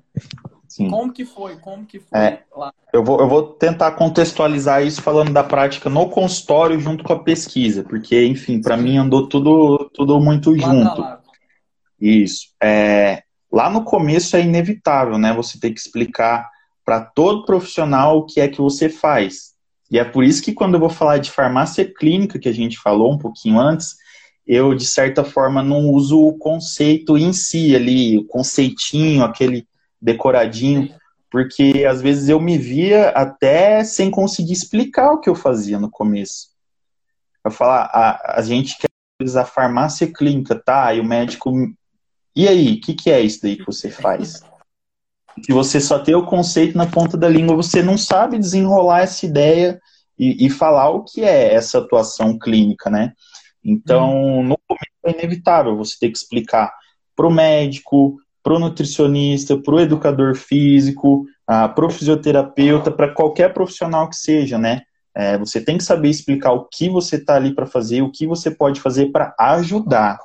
Sim. 0.67 0.89
Como 0.89 1.11
que 1.11 1.25
foi? 1.25 1.57
Como 1.57 1.85
que 1.85 1.99
foi 1.99 2.19
é, 2.19 2.43
lá? 2.55 2.73
Eu 2.91 3.03
vou, 3.03 3.19
eu 3.19 3.27
vou 3.27 3.43
tentar 3.43 3.91
contextualizar 3.91 4.83
isso 4.83 5.01
falando 5.01 5.31
da 5.31 5.43
prática 5.43 5.89
no 5.89 6.09
consultório 6.09 6.79
junto 6.79 7.03
com 7.03 7.13
a 7.13 7.19
pesquisa, 7.19 7.83
porque, 7.83 8.25
enfim, 8.25 8.61
para 8.61 8.77
mim 8.77 8.97
andou 8.97 9.27
tudo, 9.27 9.89
tudo 9.93 10.19
muito 10.19 10.57
junto. 10.57 11.05
Isso. 11.99 12.47
É, 12.61 13.22
lá 13.53 13.69
no 13.69 13.83
começo 13.83 14.35
é 14.35 14.41
inevitável, 14.41 15.19
né? 15.19 15.31
Você 15.33 15.59
ter 15.59 15.69
que 15.69 15.79
explicar 15.79 16.49
para 16.83 16.99
todo 16.99 17.45
profissional 17.45 18.17
o 18.17 18.25
que 18.25 18.41
é 18.41 18.47
que 18.47 18.59
você 18.59 18.89
faz. 18.89 19.53
E 19.91 19.99
é 19.99 20.03
por 20.03 20.23
isso 20.23 20.41
que 20.41 20.53
quando 20.53 20.73
eu 20.73 20.79
vou 20.79 20.89
falar 20.89 21.19
de 21.19 21.29
farmácia 21.29 21.85
clínica, 21.85 22.39
que 22.39 22.49
a 22.49 22.53
gente 22.53 22.79
falou 22.79 23.13
um 23.13 23.17
pouquinho 23.17 23.59
antes, 23.59 23.95
eu, 24.45 24.73
de 24.73 24.85
certa 24.87 25.23
forma, 25.23 25.61
não 25.61 25.87
uso 25.89 26.19
o 26.19 26.37
conceito 26.37 27.15
em 27.15 27.31
si 27.31 27.75
ali, 27.75 28.17
o 28.17 28.25
conceitinho, 28.25 29.23
aquele 29.23 29.67
decoradinho, 30.01 30.89
porque 31.29 31.85
às 31.87 32.01
vezes 32.01 32.29
eu 32.29 32.39
me 32.39 32.57
via 32.57 33.09
até 33.09 33.83
sem 33.83 34.09
conseguir 34.09 34.53
explicar 34.53 35.11
o 35.11 35.19
que 35.19 35.29
eu 35.29 35.35
fazia 35.35 35.79
no 35.79 35.91
começo. 35.91 36.47
Eu 37.45 37.51
falar, 37.51 37.83
a, 37.93 38.39
a 38.39 38.41
gente 38.41 38.77
quer 38.77 38.87
usar 39.21 39.45
farmácia 39.45 40.11
clínica, 40.11 40.55
tá? 40.55 40.93
E 40.93 40.99
o 40.99 41.05
médico, 41.05 41.51
e 42.35 42.47
aí, 42.47 42.73
o 42.73 42.81
que, 42.81 42.93
que 42.93 43.11
é 43.11 43.21
isso 43.21 43.41
daí 43.41 43.55
que 43.55 43.65
você 43.65 43.89
faz? 43.89 44.43
que 45.41 45.53
você 45.53 45.79
só 45.79 45.99
tem 45.99 46.15
o 46.15 46.25
conceito 46.25 46.77
na 46.77 46.85
ponta 46.85 47.17
da 47.17 47.27
língua, 47.27 47.55
você 47.55 47.81
não 47.81 47.97
sabe 47.97 48.37
desenrolar 48.37 49.01
essa 49.01 49.25
ideia 49.25 49.79
e, 50.17 50.45
e 50.45 50.49
falar 50.49 50.89
o 50.89 51.03
que 51.03 51.23
é 51.23 51.53
essa 51.53 51.79
atuação 51.79 52.37
clínica, 52.37 52.89
né? 52.89 53.13
Então, 53.63 54.13
hum. 54.15 54.43
no 54.43 54.57
começo 54.67 54.91
é 55.05 55.11
inevitável 55.11 55.75
você 55.75 55.95
ter 55.99 56.09
que 56.09 56.17
explicar 56.17 56.71
para 57.15 57.27
o 57.27 57.31
médico, 57.31 58.17
para 58.43 58.53
o 58.53 58.59
nutricionista, 58.59 59.57
para 59.57 59.75
o 59.75 59.79
educador 59.79 60.35
físico, 60.35 61.25
para 61.45 61.85
o 61.85 61.89
fisioterapeuta, 61.89 62.91
para 62.91 63.13
qualquer 63.13 63.53
profissional 63.53 64.09
que 64.09 64.15
seja, 64.15 64.57
né? 64.57 64.81
É, 65.15 65.37
você 65.37 65.61
tem 65.61 65.77
que 65.77 65.83
saber 65.83 66.09
explicar 66.09 66.51
o 66.51 66.65
que 66.65 66.89
você 66.89 67.17
está 67.17 67.35
ali 67.35 67.53
para 67.53 67.67
fazer, 67.67 68.01
o 68.01 68.11
que 68.11 68.25
você 68.25 68.49
pode 68.49 68.81
fazer 68.81 69.11
para 69.11 69.33
ajudar. 69.39 70.17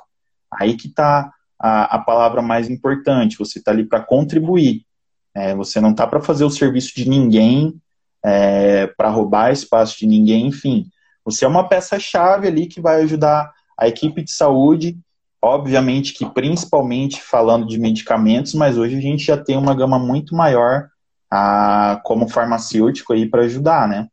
Aí 0.51 0.75
que 0.75 0.87
está 0.87 1.31
a, 1.59 1.95
a 1.95 1.99
palavra 1.99 2.41
mais 2.41 2.69
importante. 2.69 3.37
Você 3.37 3.59
está 3.59 3.71
ali 3.71 3.85
para 3.85 4.01
contribuir. 4.01 4.85
É, 5.33 5.53
você 5.53 5.79
não 5.79 5.91
está 5.91 6.07
para 6.07 6.21
fazer 6.21 6.43
o 6.43 6.49
serviço 6.49 6.95
de 6.95 7.07
ninguém, 7.07 7.79
é, 8.23 8.87
para 8.87 9.09
roubar 9.09 9.51
espaço 9.51 9.97
de 9.99 10.07
ninguém, 10.07 10.47
enfim. 10.47 10.89
Você 11.23 11.45
é 11.45 11.47
uma 11.47 11.67
peça-chave 11.67 12.47
ali 12.47 12.67
que 12.67 12.81
vai 12.81 13.01
ajudar 13.01 13.53
a 13.77 13.87
equipe 13.87 14.23
de 14.23 14.31
saúde, 14.31 14.97
obviamente 15.41 16.13
que 16.13 16.25
principalmente 16.25 17.21
falando 17.21 17.67
de 17.67 17.77
medicamentos, 17.77 18.53
mas 18.53 18.77
hoje 18.77 18.97
a 18.97 19.01
gente 19.01 19.23
já 19.23 19.37
tem 19.37 19.55
uma 19.57 19.75
gama 19.75 19.99
muito 19.99 20.35
maior 20.35 20.89
a, 21.29 22.01
como 22.03 22.27
farmacêutico 22.27 23.13
aí 23.13 23.29
para 23.29 23.43
ajudar, 23.43 23.87
né? 23.87 24.07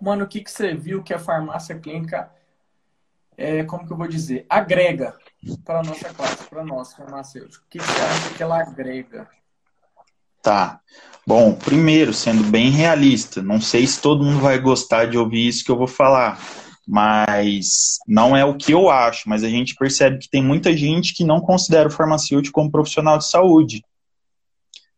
Mano, 0.00 0.24
o 0.24 0.26
que, 0.26 0.40
que 0.40 0.50
você 0.50 0.74
viu 0.74 1.02
que 1.02 1.14
a 1.14 1.18
farmácia 1.18 1.78
clínica, 1.78 2.28
é, 3.36 3.62
como 3.62 3.86
que 3.86 3.92
eu 3.92 3.96
vou 3.96 4.08
dizer, 4.08 4.44
agrega 4.48 5.16
para 5.64 5.82
nossa 5.82 6.08
classe, 6.14 6.48
para 6.48 6.64
nós 6.64 6.92
farmacêuticos? 6.94 7.58
O 7.58 7.68
que 7.68 7.78
você 7.78 8.00
acha 8.00 8.34
que 8.34 8.42
ela 8.42 8.60
agrega? 8.60 9.28
Tá. 10.40 10.80
Bom, 11.26 11.54
primeiro, 11.54 12.12
sendo 12.12 12.42
bem 12.44 12.70
realista, 12.70 13.42
não 13.42 13.60
sei 13.60 13.86
se 13.86 14.00
todo 14.00 14.24
mundo 14.24 14.40
vai 14.40 14.58
gostar 14.58 15.06
de 15.06 15.16
ouvir 15.16 15.46
isso 15.46 15.64
que 15.64 15.70
eu 15.70 15.76
vou 15.76 15.86
falar, 15.86 16.38
mas 16.86 17.98
não 18.08 18.36
é 18.36 18.44
o 18.44 18.56
que 18.56 18.72
eu 18.72 18.90
acho, 18.90 19.28
mas 19.28 19.44
a 19.44 19.48
gente 19.48 19.76
percebe 19.76 20.18
que 20.18 20.28
tem 20.28 20.42
muita 20.42 20.76
gente 20.76 21.14
que 21.14 21.24
não 21.24 21.40
considera 21.40 21.88
o 21.88 21.92
farmacêutico 21.92 22.54
como 22.54 22.72
profissional 22.72 23.18
de 23.18 23.28
saúde. 23.28 23.84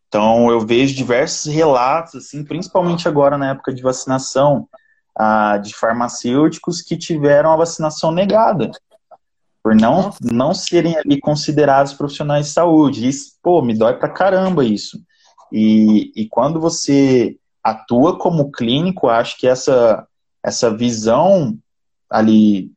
Então, 0.07 0.49
eu 0.49 0.61
vejo 0.61 0.95
diversos 0.95 1.51
relatos, 1.51 2.15
assim, 2.15 2.43
principalmente 2.43 3.07
agora 3.07 3.37
na 3.37 3.51
época 3.51 3.73
de 3.73 3.83
vacinação, 3.83 4.67
ah, 5.15 5.57
de 5.57 5.75
farmacêuticos 5.75 6.81
que 6.81 6.97
tiveram 6.97 7.51
a 7.51 7.57
vacinação 7.57 8.11
negada 8.11 8.71
por 9.65 9.73
não, 9.73 10.11
não 10.21 10.53
serem 10.53 10.95
ali 10.95 11.19
considerados 11.19 11.91
profissionais 11.91 12.45
de 12.45 12.51
saúde. 12.51 13.07
Isso, 13.07 13.31
pô, 13.41 13.63
me 13.63 13.75
dói 13.75 13.95
pra 13.95 14.07
caramba 14.07 14.63
isso. 14.63 14.99
E, 15.51 16.11
e 16.15 16.29
quando 16.29 16.59
você 16.59 17.35
atua 17.63 18.15
como 18.15 18.51
clínico, 18.51 19.09
acho 19.09 19.35
que 19.39 19.47
essa, 19.47 20.07
essa 20.43 20.69
visão 20.69 21.57
ali 22.07 22.71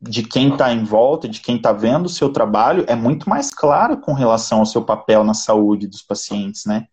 de 0.00 0.22
quem 0.22 0.50
está 0.50 0.72
em 0.72 0.84
volta, 0.84 1.28
de 1.28 1.40
quem 1.40 1.56
está 1.56 1.72
vendo 1.72 2.06
o 2.06 2.08
seu 2.08 2.32
trabalho, 2.32 2.84
é 2.86 2.94
muito 2.94 3.28
mais 3.28 3.50
clara 3.50 3.96
com 3.96 4.12
relação 4.12 4.60
ao 4.60 4.66
seu 4.66 4.84
papel 4.84 5.24
na 5.24 5.34
saúde 5.34 5.88
dos 5.88 6.02
pacientes, 6.02 6.66
né? 6.66 6.86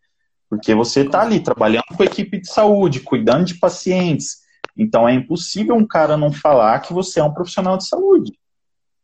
Porque 0.49 0.73
você 0.73 1.01
está 1.01 1.21
ali 1.21 1.39
trabalhando 1.39 1.95
com 1.95 2.01
a 2.01 2.07
equipe 2.07 2.41
de 2.41 2.51
saúde, 2.51 3.01
cuidando 3.01 3.45
de 3.45 3.59
pacientes. 3.59 4.37
Então 4.75 5.07
é 5.07 5.13
impossível 5.13 5.75
um 5.75 5.85
cara 5.85 6.17
não 6.17 6.31
falar 6.31 6.79
que 6.79 6.93
você 6.93 7.19
é 7.19 7.23
um 7.23 7.31
profissional 7.31 7.77
de 7.77 7.87
saúde, 7.87 8.31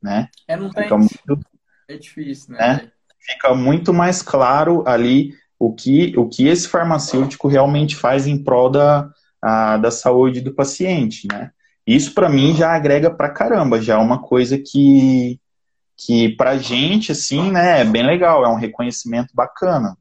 né? 0.04 0.28
É, 0.48 0.58
não 0.58 0.70
tem. 0.70 0.90
Muito, 0.90 1.40
é 1.88 1.98
difícil, 1.98 2.54
né? 2.54 2.60
né? 2.60 2.92
Fica 3.20 3.56
muito 3.56 3.94
mais 3.94 4.22
claro 4.22 4.84
ali 4.86 5.34
o 5.58 5.74
que, 5.74 6.14
o 6.18 6.28
que 6.28 6.48
esse 6.48 6.68
farmacêutico 6.68 7.48
realmente 7.48 7.96
faz 7.96 8.28
em 8.28 8.44
prol 8.44 8.70
da, 8.70 9.10
a, 9.42 9.78
da 9.78 9.90
saúde 9.90 10.42
do 10.42 10.54
paciente, 10.54 11.28
né? 11.32 11.52
Isso 11.88 12.14
para 12.14 12.30
mim 12.30 12.54
já 12.54 12.74
agrega 12.74 13.10
pra 13.10 13.30
caramba, 13.30 13.82
já 13.82 13.96
é 13.96 13.98
uma 13.98 14.22
coisa 14.22 14.58
que 14.58 15.40
que 15.96 16.30
pra 16.36 16.58
gente 16.58 17.12
assim, 17.12 17.52
né, 17.52 17.82
é 17.82 17.86
bem 17.86 18.04
legal, 18.04 18.44
é 18.44 18.50
um 18.50 18.58
reconhecimento 18.58 19.30
bacana. 19.34 19.96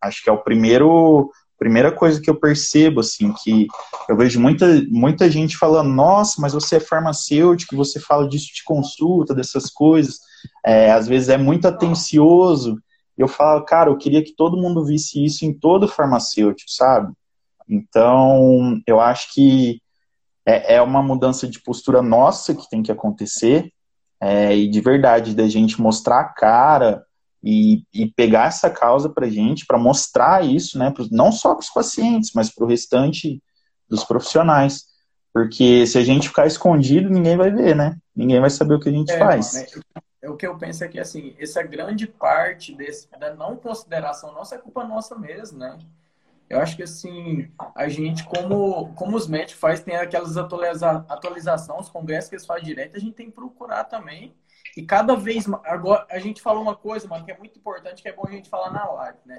Acho 0.00 0.22
que 0.22 0.28
é 0.28 0.32
o 0.32 0.42
primeiro 0.42 1.30
primeira 1.64 1.90
coisa 1.90 2.20
que 2.20 2.28
eu 2.28 2.38
percebo 2.38 3.00
assim, 3.00 3.32
que 3.42 3.66
eu 4.06 4.14
vejo 4.14 4.38
muita 4.38 4.66
muita 4.90 5.30
gente 5.30 5.56
falando: 5.56 5.88
"Nossa, 5.88 6.38
mas 6.38 6.52
você 6.52 6.76
é 6.76 6.80
farmacêutico, 6.80 7.74
você 7.74 7.98
fala 7.98 8.28
disso 8.28 8.48
de 8.54 8.62
consulta, 8.62 9.34
dessas 9.34 9.70
coisas". 9.70 10.18
É, 10.64 10.92
às 10.92 11.08
vezes 11.08 11.30
é 11.30 11.38
muito 11.38 11.66
atencioso. 11.66 12.78
Eu 13.16 13.26
falo, 13.26 13.64
cara, 13.64 13.88
eu 13.88 13.96
queria 13.96 14.22
que 14.22 14.34
todo 14.36 14.58
mundo 14.58 14.84
visse 14.84 15.24
isso 15.24 15.46
em 15.46 15.54
todo 15.54 15.88
farmacêutico, 15.88 16.70
sabe? 16.70 17.14
Então, 17.66 18.82
eu 18.86 19.00
acho 19.00 19.32
que 19.32 19.80
é, 20.44 20.74
é 20.74 20.82
uma 20.82 21.02
mudança 21.02 21.48
de 21.48 21.62
postura 21.62 22.02
nossa 22.02 22.54
que 22.54 22.68
tem 22.68 22.82
que 22.82 22.92
acontecer, 22.92 23.72
é, 24.20 24.54
e 24.54 24.68
de 24.68 24.80
verdade, 24.82 25.34
da 25.34 25.48
gente 25.48 25.80
mostrar 25.80 26.20
a 26.20 26.24
cara 26.24 27.02
e, 27.44 27.84
e 27.92 28.10
pegar 28.10 28.46
essa 28.46 28.70
causa 28.70 29.10
para 29.10 29.28
gente, 29.28 29.66
para 29.66 29.76
mostrar 29.76 30.42
isso, 30.42 30.78
né, 30.78 30.90
pros, 30.90 31.10
não 31.10 31.30
só 31.30 31.54
para 31.54 31.62
os 31.62 31.68
pacientes, 31.68 32.32
mas 32.34 32.48
para 32.48 32.64
o 32.64 32.66
restante 32.66 33.42
dos 33.86 34.02
profissionais. 34.02 34.86
Porque 35.30 35.86
se 35.86 35.98
a 35.98 36.02
gente 36.02 36.28
ficar 36.28 36.46
escondido, 36.46 37.10
ninguém 37.10 37.36
vai 37.36 37.50
ver, 37.50 37.76
né? 37.76 37.96
Ninguém 38.16 38.40
vai 38.40 38.48
saber 38.48 38.74
o 38.74 38.80
que 38.80 38.88
a 38.88 38.92
gente 38.92 39.12
é, 39.12 39.18
faz. 39.18 39.52
Mano, 39.52 39.84
é, 40.22 40.30
o 40.30 40.36
que 40.36 40.46
eu 40.46 40.56
penso 40.56 40.84
é 40.84 40.88
que, 40.88 40.98
assim, 40.98 41.34
essa 41.38 41.62
grande 41.62 42.06
parte 42.06 42.74
desse, 42.74 43.08
da 43.18 43.34
não 43.34 43.56
consideração 43.56 44.32
nossa 44.32 44.54
é 44.54 44.58
culpa 44.58 44.84
nossa 44.84 45.18
mesmo, 45.18 45.58
né? 45.58 45.76
Eu 46.48 46.60
acho 46.60 46.76
que 46.76 46.82
assim, 46.82 47.50
a 47.74 47.88
gente, 47.88 48.22
como, 48.24 48.94
como 48.94 49.16
os 49.16 49.26
médicos 49.26 49.54
faz, 49.54 49.80
tem 49.80 49.96
aquelas 49.96 50.36
atualiza, 50.36 51.04
atualizações, 51.08 51.86
os 51.86 51.88
congressos 51.88 52.28
que 52.28 52.36
eles 52.36 52.46
fazem 52.46 52.64
direto, 52.64 52.96
a 52.96 53.00
gente 53.00 53.14
tem 53.14 53.26
que 53.26 53.32
procurar 53.32 53.84
também. 53.84 54.34
E 54.76 54.82
cada 54.82 55.14
vez 55.14 55.46
agora 55.64 56.06
a 56.10 56.18
gente 56.18 56.42
falou 56.42 56.62
uma 56.62 56.74
coisa, 56.74 57.06
mano, 57.06 57.24
que 57.24 57.30
é 57.30 57.38
muito 57.38 57.58
importante, 57.58 58.02
que 58.02 58.08
é 58.08 58.12
bom 58.12 58.24
a 58.26 58.30
gente 58.30 58.48
falar 58.48 58.72
na 58.72 58.84
live, 58.84 59.18
né? 59.24 59.38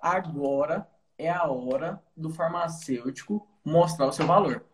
Agora 0.00 0.86
é 1.18 1.30
a 1.30 1.46
hora 1.46 2.00
do 2.16 2.30
farmacêutico 2.30 3.46
mostrar 3.64 4.06
o 4.06 4.12
seu 4.12 4.26
valor. 4.26 4.64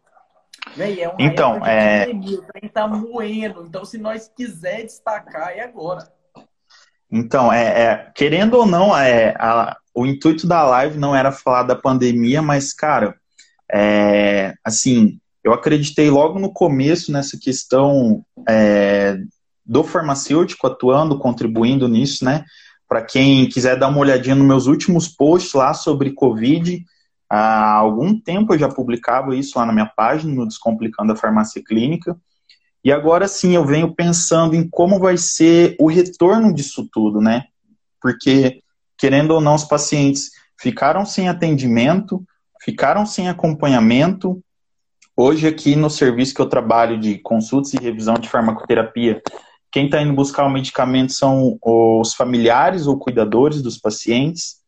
Véi, 0.76 1.00
é 1.00 1.08
uma 1.08 1.20
então, 1.20 1.64
é... 1.64 2.06
pandemia, 2.06 2.38
o 2.40 2.68
tá 2.68 2.86
moendo. 2.86 3.64
Então, 3.66 3.84
se 3.84 3.98
nós 3.98 4.30
quiser 4.34 4.84
destacar, 4.84 5.50
é 5.50 5.60
agora. 5.60 6.10
Então, 7.10 7.52
é, 7.52 7.82
é, 7.82 8.12
querendo 8.14 8.54
ou 8.54 8.66
não, 8.66 8.96
é, 8.96 9.34
a, 9.38 9.76
o 9.94 10.06
intuito 10.06 10.46
da 10.46 10.62
live 10.64 10.98
não 10.98 11.16
era 11.16 11.32
falar 11.32 11.62
da 11.62 11.74
pandemia, 11.74 12.42
mas, 12.42 12.72
cara, 12.72 13.16
é, 13.72 14.54
assim, 14.62 15.18
eu 15.42 15.52
acreditei 15.52 16.10
logo 16.10 16.38
no 16.38 16.52
começo 16.52 17.10
nessa 17.10 17.38
questão 17.38 18.24
é, 18.48 19.16
do 19.68 19.84
farmacêutico 19.84 20.66
atuando, 20.66 21.18
contribuindo 21.18 21.86
nisso, 21.86 22.24
né? 22.24 22.44
Para 22.88 23.02
quem 23.02 23.46
quiser 23.46 23.78
dar 23.78 23.88
uma 23.88 23.98
olhadinha 23.98 24.34
nos 24.34 24.46
meus 24.46 24.66
últimos 24.66 25.06
posts 25.06 25.52
lá 25.52 25.74
sobre 25.74 26.14
Covid, 26.14 26.82
há 27.28 27.74
algum 27.74 28.18
tempo 28.18 28.54
eu 28.54 28.58
já 28.58 28.68
publicava 28.68 29.36
isso 29.36 29.58
lá 29.58 29.66
na 29.66 29.72
minha 29.74 29.86
página, 29.86 30.34
no 30.34 30.48
Descomplicando 30.48 31.12
a 31.12 31.16
Farmácia 31.16 31.62
Clínica. 31.62 32.16
E 32.82 32.90
agora 32.90 33.28
sim 33.28 33.54
eu 33.54 33.66
venho 33.66 33.94
pensando 33.94 34.54
em 34.56 34.66
como 34.66 34.98
vai 34.98 35.18
ser 35.18 35.76
o 35.78 35.86
retorno 35.86 36.54
disso 36.54 36.88
tudo, 36.90 37.20
né? 37.20 37.44
Porque, 38.00 38.62
querendo 38.96 39.32
ou 39.32 39.40
não, 39.40 39.54
os 39.54 39.64
pacientes 39.64 40.30
ficaram 40.58 41.04
sem 41.04 41.28
atendimento, 41.28 42.24
ficaram 42.62 43.04
sem 43.04 43.28
acompanhamento. 43.28 44.42
Hoje, 45.14 45.46
aqui 45.46 45.76
no 45.76 45.90
serviço 45.90 46.34
que 46.34 46.40
eu 46.40 46.48
trabalho 46.48 46.98
de 46.98 47.18
consultas 47.18 47.74
e 47.74 47.82
revisão 47.82 48.14
de 48.14 48.28
farmacoterapia, 48.28 49.20
quem 49.70 49.86
está 49.86 50.00
indo 50.00 50.14
buscar 50.14 50.44
o 50.44 50.50
medicamento 50.50 51.12
são 51.12 51.58
os 51.62 52.14
familiares 52.14 52.86
ou 52.86 52.98
cuidadores 52.98 53.60
dos 53.62 53.78
pacientes. 53.78 54.58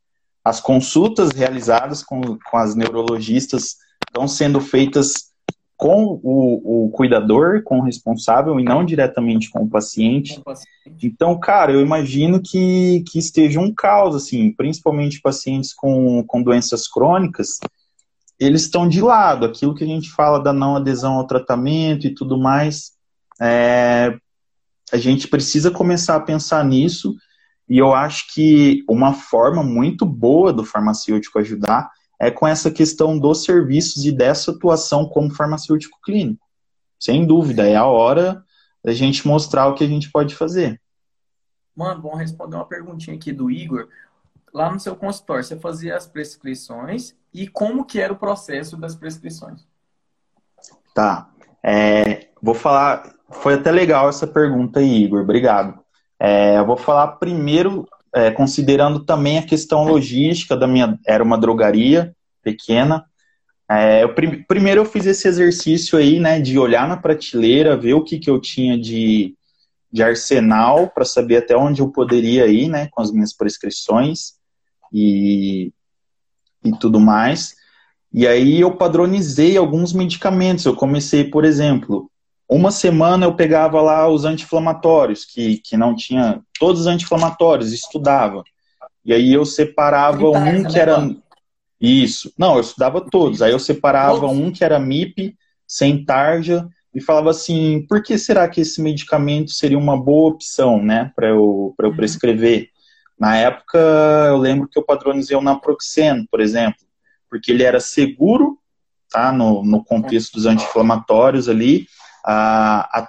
As 0.45 0.61
consultas 0.61 1.31
realizadas 1.31 2.03
com, 2.03 2.21
com 2.21 2.57
as 2.57 2.75
neurologistas 2.75 3.77
estão 4.07 4.27
sendo 4.29 4.61
feitas 4.61 5.31
com 5.81 6.21
o, 6.23 6.87
o, 6.87 6.91
cuidador, 6.91 7.63
com 7.63 7.79
o 7.79 7.83
responsável 7.83 8.61
e 8.61 8.63
não 8.63 8.85
diretamente 8.85 9.49
com 9.49 9.65
o 9.65 9.69
paciente. 9.69 10.35
Com 10.35 10.41
o 10.43 10.45
paciente. 10.45 11.07
Então, 11.07 11.41
cara, 11.41 11.73
eu 11.73 11.81
imagino 11.81 12.39
que, 12.43 13.03
que 13.11 13.19
esteja 13.19 13.59
um 13.59 13.73
caos, 13.73 14.15
assim, 14.15 14.53
principalmente 14.53 15.23
pacientes 15.23 15.73
com, 15.73 16.23
com 16.25 16.43
doenças 16.43 16.87
crônicas, 16.87 17.59
eles 18.39 18.63
estão 18.63 18.87
de 18.87 19.01
lado. 19.01 19.47
Aquilo 19.47 19.75
que 19.75 19.83
a 19.83 19.87
gente 19.87 20.11
fala 20.11 20.39
da 20.39 20.53
não 20.53 20.77
adesão 20.77 21.15
ao 21.15 21.27
tratamento 21.27 22.07
e 22.07 22.15
tudo 22.15 22.39
mais, 22.39 22.93
é, 23.41 24.15
a 24.93 24.97
gente 24.97 25.29
precisa 25.29 25.71
começar 25.71 26.17
a 26.17 26.21
pensar 26.21 26.65
nisso. 26.65 27.17
E 27.69 27.79
eu 27.79 27.95
acho 27.95 28.33
que 28.35 28.85
uma 28.89 29.13
forma 29.13 29.63
muito 29.63 30.05
boa 30.05 30.53
do 30.53 30.65
farmacêutico 30.65 31.39
ajudar 31.39 31.91
é 32.19 32.31
com 32.31 32.47
essa 32.47 32.71
questão 32.71 33.19
dos 33.19 33.45
serviços 33.45 34.05
e 34.05 34.13
dessa 34.13 34.51
atuação 34.51 35.07
como 35.07 35.35
farmacêutico 35.35 35.99
clínico. 36.03 36.45
Sem 36.99 37.27
dúvida, 37.27 37.67
é 37.67 37.77
a 37.77 37.87
hora 37.87 38.45
da 38.85 38.93
gente 38.93 39.27
mostrar 39.27 39.69
o 39.69 39.75
que 39.75 39.85
a 39.85 39.89
gente 39.89 40.11
pode 40.11 40.35
fazer. 40.35 40.81
Mano, 41.75 42.03
vamos 42.03 42.19
responder 42.19 42.57
uma 42.57 42.67
perguntinha 42.67 43.17
aqui 43.17 43.33
do 43.33 43.51
Igor. 43.51 43.89
Lá 44.53 44.71
no 44.71 44.81
seu 44.81 44.97
consultório, 44.97 45.45
você 45.45 45.57
fazia 45.57 45.97
as 45.97 46.07
prescrições 46.07 47.15
e 47.33 47.47
como 47.47 47.85
que 47.85 48.01
era 48.01 48.13
o 48.13 48.19
processo 48.19 48.77
das 48.77 48.95
prescrições? 48.95 49.67
Tá. 50.95 51.31
É, 51.63 52.29
vou 52.43 52.55
falar. 52.55 53.15
Foi 53.31 53.55
até 53.55 53.71
legal 53.71 54.09
essa 54.09 54.27
pergunta 54.27 54.81
aí, 54.81 55.05
Igor. 55.05 55.23
Obrigado. 55.23 55.79
É, 56.19 56.59
eu 56.59 56.67
vou 56.67 56.77
falar 56.77 57.07
primeiro 57.13 57.89
é, 58.15 58.31
considerando 58.31 59.05
também 59.05 59.39
a 59.39 59.47
questão 59.47 59.85
logística 59.85 60.57
da 60.57 60.67
minha. 60.67 60.99
Era 61.07 61.23
uma 61.23 61.39
drogaria 61.39 62.15
pequena. 62.43 63.05
É, 63.71 64.03
eu, 64.03 64.15
prim, 64.15 64.43
primeiro 64.43 64.81
eu 64.81 64.85
fiz 64.85 65.07
esse 65.07 65.29
exercício 65.29 65.97
aí, 65.97 66.19
né, 66.19 66.41
de 66.41 66.59
olhar 66.59 66.89
na 66.89 66.97
prateleira, 66.97 67.77
ver 67.77 67.95
o 67.95 68.03
que, 68.03 68.19
que 68.19 68.29
eu 68.29 68.41
tinha 68.41 68.77
de, 68.77 69.37
de 69.93 70.03
arsenal 70.03 70.89
para 70.89 71.05
saber 71.05 71.37
até 71.37 71.57
onde 71.57 71.81
eu 71.81 71.89
poderia 71.89 72.49
ir, 72.49 72.69
né, 72.69 72.89
com 72.91 73.01
as 73.01 73.13
minhas 73.13 73.33
prescrições 73.33 74.33
e, 74.93 75.73
e 76.65 76.73
tudo 76.81 76.99
mais. 76.99 77.55
E 78.13 78.27
aí 78.27 78.61
eu 78.61 78.77
padronizei 78.77 79.57
alguns 79.57 79.93
medicamentos. 79.93 80.65
Eu 80.65 80.75
comecei, 80.75 81.23
por 81.23 81.45
exemplo, 81.45 82.10
uma 82.51 82.73
semana 82.73 83.27
eu 83.27 83.35
pegava 83.35 83.81
lá 83.81 84.09
os 84.09 84.25
anti-inflamatórios, 84.25 85.25
que, 85.25 85.59
que 85.59 85.77
não 85.77 85.95
tinha 85.95 86.43
todos 86.59 86.83
os 86.83 86.87
anti-inflamatórios, 86.89 87.73
estudava. 87.73 88.43
E 89.05 89.15
aí 89.15 89.33
eu 89.33 89.47
separava 89.47 90.29
um 90.29 90.65
que 90.65 90.79
era. 90.79 91.09
Isso. 91.81 92.33
Não, 92.37 92.57
eu 92.57 92.61
estudava 92.61 93.01
todos. 93.01 93.41
Aí 93.41 93.53
eu 93.53 93.59
separava 93.59 94.27
um 94.27 94.51
que 94.51 94.65
era 94.65 94.79
MIP, 94.81 95.37
sem 95.67 96.05
tarja, 96.05 96.69
e 96.93 97.01
falava 97.01 97.31
assim: 97.31 97.87
por 97.89 98.03
que 98.03 98.19
será 98.19 98.49
que 98.49 98.61
esse 98.61 98.83
medicamento 98.83 99.53
seria 99.53 99.79
uma 99.79 99.97
boa 99.97 100.31
opção, 100.31 100.83
né, 100.83 101.13
para 101.15 101.29
eu, 101.29 101.75
eu 101.79 101.89
uhum. 101.89 101.97
prescrever? 101.97 102.69
Na 103.19 103.37
época, 103.37 103.79
eu 104.29 104.39
lembro 104.39 104.67
que 104.67 104.79
eu 104.79 104.83
padronizei 104.83 105.37
o 105.37 105.43
naproxeno, 105.43 106.27
por 106.31 106.41
exemplo, 106.41 106.81
porque 107.29 107.53
ele 107.53 107.63
era 107.63 107.79
seguro, 107.79 108.59
tá, 109.11 109.31
no, 109.31 109.63
no 109.63 109.85
contexto 109.85 110.33
dos 110.33 110.47
anti-inflamatórios 110.47 111.49
ali, 111.49 111.87
a, 112.25 113.09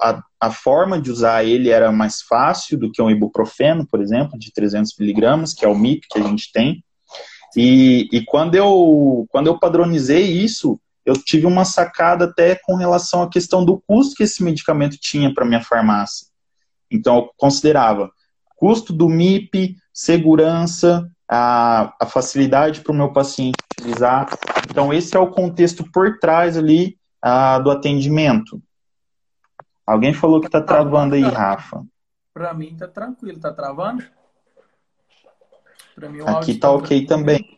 a, 0.00 0.22
a, 0.40 0.50
forma 0.50 1.00
de 1.00 1.10
usar 1.10 1.44
ele 1.44 1.70
era 1.70 1.92
mais 1.92 2.22
fácil 2.22 2.78
do 2.78 2.90
que 2.90 3.02
um 3.02 3.10
ibuprofeno, 3.10 3.86
por 3.86 4.00
exemplo, 4.00 4.38
de 4.38 4.52
300 4.52 4.94
miligramas, 4.98 5.52
que 5.52 5.64
é 5.64 5.68
o 5.68 5.76
MIP 5.76 6.06
que 6.08 6.18
a 6.18 6.22
gente 6.22 6.50
tem. 6.52 6.82
E, 7.56 8.08
e 8.12 8.24
quando, 8.24 8.54
eu, 8.54 9.26
quando 9.30 9.46
eu 9.46 9.58
padronizei 9.58 10.24
isso, 10.24 10.78
eu 11.04 11.14
tive 11.14 11.46
uma 11.46 11.64
sacada 11.64 12.24
até 12.26 12.56
com 12.56 12.74
relação 12.74 13.22
à 13.22 13.30
questão 13.30 13.64
do 13.64 13.82
custo 13.86 14.16
que 14.16 14.24
esse 14.24 14.42
medicamento 14.42 14.96
tinha 15.00 15.32
para 15.32 15.44
minha 15.44 15.62
farmácia. 15.62 16.26
Então, 16.90 17.16
eu 17.16 17.30
considerava 17.36 18.10
custo 18.56 18.92
do 18.92 19.08
MIP, 19.08 19.76
segurança, 19.92 21.08
a, 21.28 21.94
a 22.00 22.06
facilidade 22.06 22.80
para 22.80 22.92
o 22.92 22.94
meu 22.94 23.12
paciente 23.12 23.56
utilizar. 23.78 24.28
Então, 24.70 24.92
esse 24.92 25.16
é 25.16 25.20
o 25.20 25.30
contexto 25.30 25.84
por 25.92 26.18
trás 26.18 26.56
ali 26.56 26.96
do 27.62 27.70
atendimento. 27.70 28.62
Alguém 29.84 30.12
falou 30.12 30.40
que 30.40 30.48
tá 30.48 30.60
travando 30.60 31.14
aí, 31.14 31.22
Rafa. 31.22 31.84
Pra 32.32 32.52
mim 32.52 32.76
tá 32.76 32.86
tranquilo, 32.86 33.40
tá 33.40 33.52
travando? 33.52 34.04
Pra 35.94 36.08
mim 36.08 36.20
Aqui 36.20 36.54
tá, 36.54 36.68
tá 36.68 36.74
ok 36.74 37.06
também. 37.06 37.56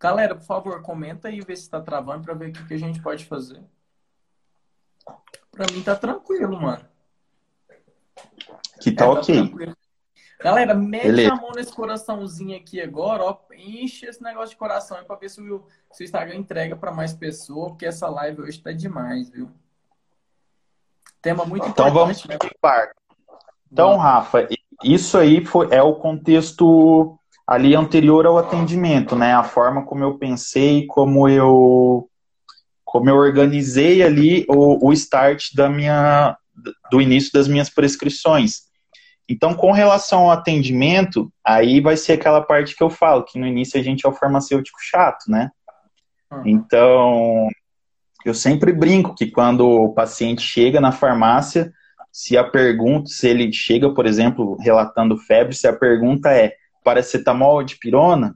Galera, 0.00 0.34
por 0.34 0.44
favor, 0.44 0.82
comenta 0.82 1.28
aí, 1.28 1.40
vê 1.40 1.56
se 1.56 1.68
tá 1.68 1.80
travando 1.80 2.24
pra 2.24 2.34
ver 2.34 2.50
o 2.50 2.52
que, 2.52 2.74
a 2.74 2.78
gente 2.78 3.00
pode 3.00 3.24
fazer. 3.24 3.62
Pra 5.50 5.66
mim 5.72 5.82
tá 5.82 5.96
tranquilo, 5.96 6.60
mano. 6.60 6.84
Que 8.80 8.92
tá 8.92 9.04
é, 9.04 9.08
ok. 9.08 9.50
Tá 9.50 9.77
Galera, 10.40 10.72
mete 10.72 11.06
Beleza. 11.06 11.32
a 11.32 11.36
mão 11.36 11.50
nesse 11.52 11.72
coraçãozinho 11.72 12.56
aqui 12.56 12.80
agora, 12.80 13.24
ó. 13.24 13.36
Enche 13.56 14.06
esse 14.06 14.22
negócio 14.22 14.50
de 14.50 14.56
coração 14.56 15.02
para 15.04 15.16
ver 15.16 15.28
se 15.28 15.40
o, 15.40 15.64
se 15.90 16.02
o 16.02 16.04
Instagram 16.04 16.36
entrega 16.36 16.76
para 16.76 16.92
mais 16.92 17.12
pessoas, 17.12 17.70
porque 17.70 17.86
essa 17.86 18.08
live 18.08 18.42
hoje 18.42 18.60
tá 18.60 18.70
demais, 18.70 19.28
viu? 19.30 19.50
Tema 21.20 21.44
muito 21.44 21.66
então 21.66 21.88
importante. 21.88 22.24
Então 22.26 22.38
vamos 22.38 22.62
né? 22.62 22.92
Então, 23.70 23.96
Rafa, 23.96 24.48
isso 24.82 25.18
aí 25.18 25.44
foi, 25.44 25.68
é 25.72 25.82
o 25.82 25.96
contexto 25.96 27.18
ali 27.46 27.74
anterior 27.74 28.26
ao 28.26 28.38
atendimento, 28.38 29.16
né? 29.16 29.34
A 29.34 29.42
forma 29.42 29.84
como 29.84 30.04
eu 30.04 30.18
pensei, 30.18 30.86
como 30.86 31.28
eu 31.28 32.08
como 32.84 33.10
eu 33.10 33.16
organizei 33.16 34.02
ali 34.02 34.46
o, 34.48 34.88
o 34.88 34.92
start 34.92 35.54
da 35.54 35.68
minha 35.68 36.36
do 36.90 37.00
início 37.00 37.32
das 37.32 37.48
minhas 37.48 37.68
prescrições. 37.68 38.67
Então, 39.28 39.52
com 39.52 39.72
relação 39.72 40.20
ao 40.20 40.30
atendimento, 40.30 41.30
aí 41.44 41.80
vai 41.80 41.96
ser 41.96 42.14
aquela 42.14 42.40
parte 42.40 42.74
que 42.74 42.82
eu 42.82 42.88
falo, 42.88 43.24
que 43.24 43.38
no 43.38 43.46
início 43.46 43.78
a 43.78 43.82
gente 43.82 44.06
é 44.06 44.08
o 44.08 44.14
farmacêutico 44.14 44.78
chato, 44.80 45.24
né? 45.28 45.50
Uhum. 46.32 46.42
Então, 46.46 47.48
eu 48.24 48.32
sempre 48.32 48.72
brinco 48.72 49.14
que 49.14 49.30
quando 49.30 49.68
o 49.68 49.92
paciente 49.92 50.40
chega 50.40 50.80
na 50.80 50.92
farmácia, 50.92 51.72
se 52.10 52.36
a 52.38 52.44
pergunta, 52.44 53.08
se 53.10 53.28
ele 53.28 53.52
chega, 53.52 53.92
por 53.92 54.06
exemplo, 54.06 54.56
relatando 54.60 55.16
febre, 55.18 55.54
se 55.54 55.68
a 55.68 55.76
pergunta 55.76 56.30
é 56.30 56.54
paracetamol 56.82 57.56
ou 57.56 57.62
dipirona, 57.62 58.34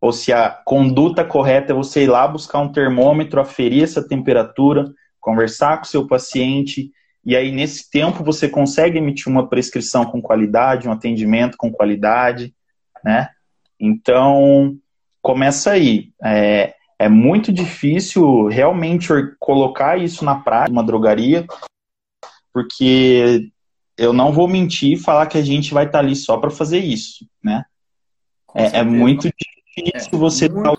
ou 0.00 0.12
se 0.12 0.32
a 0.32 0.50
conduta 0.50 1.24
correta 1.24 1.72
é 1.72 1.76
você 1.76 2.04
ir 2.04 2.08
lá 2.08 2.26
buscar 2.26 2.58
um 2.58 2.72
termômetro, 2.72 3.40
aferir 3.40 3.84
essa 3.84 4.06
temperatura, 4.06 4.84
conversar 5.20 5.78
com 5.78 5.84
o 5.84 5.88
seu 5.88 6.06
paciente, 6.06 6.90
e 7.28 7.36
aí, 7.36 7.52
nesse 7.52 7.90
tempo, 7.90 8.24
você 8.24 8.48
consegue 8.48 8.96
emitir 8.96 9.28
uma 9.28 9.46
prescrição 9.46 10.06
com 10.06 10.22
qualidade, 10.22 10.88
um 10.88 10.92
atendimento 10.92 11.58
com 11.58 11.70
qualidade, 11.70 12.54
né? 13.04 13.28
Então, 13.78 14.78
começa 15.20 15.72
aí. 15.72 16.10
É, 16.24 16.74
é 16.98 17.06
muito 17.06 17.52
difícil 17.52 18.46
realmente 18.46 19.08
colocar 19.38 19.98
isso 19.98 20.24
na 20.24 20.36
prática, 20.36 20.72
uma 20.72 20.82
drogaria, 20.82 21.46
porque 22.50 23.50
eu 23.98 24.14
não 24.14 24.32
vou 24.32 24.48
mentir 24.48 24.94
e 24.94 24.96
falar 24.96 25.26
que 25.26 25.36
a 25.36 25.42
gente 25.42 25.74
vai 25.74 25.84
estar 25.84 25.98
ali 25.98 26.16
só 26.16 26.38
para 26.38 26.48
fazer 26.48 26.78
isso, 26.78 27.28
né? 27.44 27.62
É, 28.54 28.78
é, 28.78 28.82
muito 28.82 29.28
difícil 29.28 30.14
é, 30.14 30.16
você 30.16 30.46
estar 30.46 30.72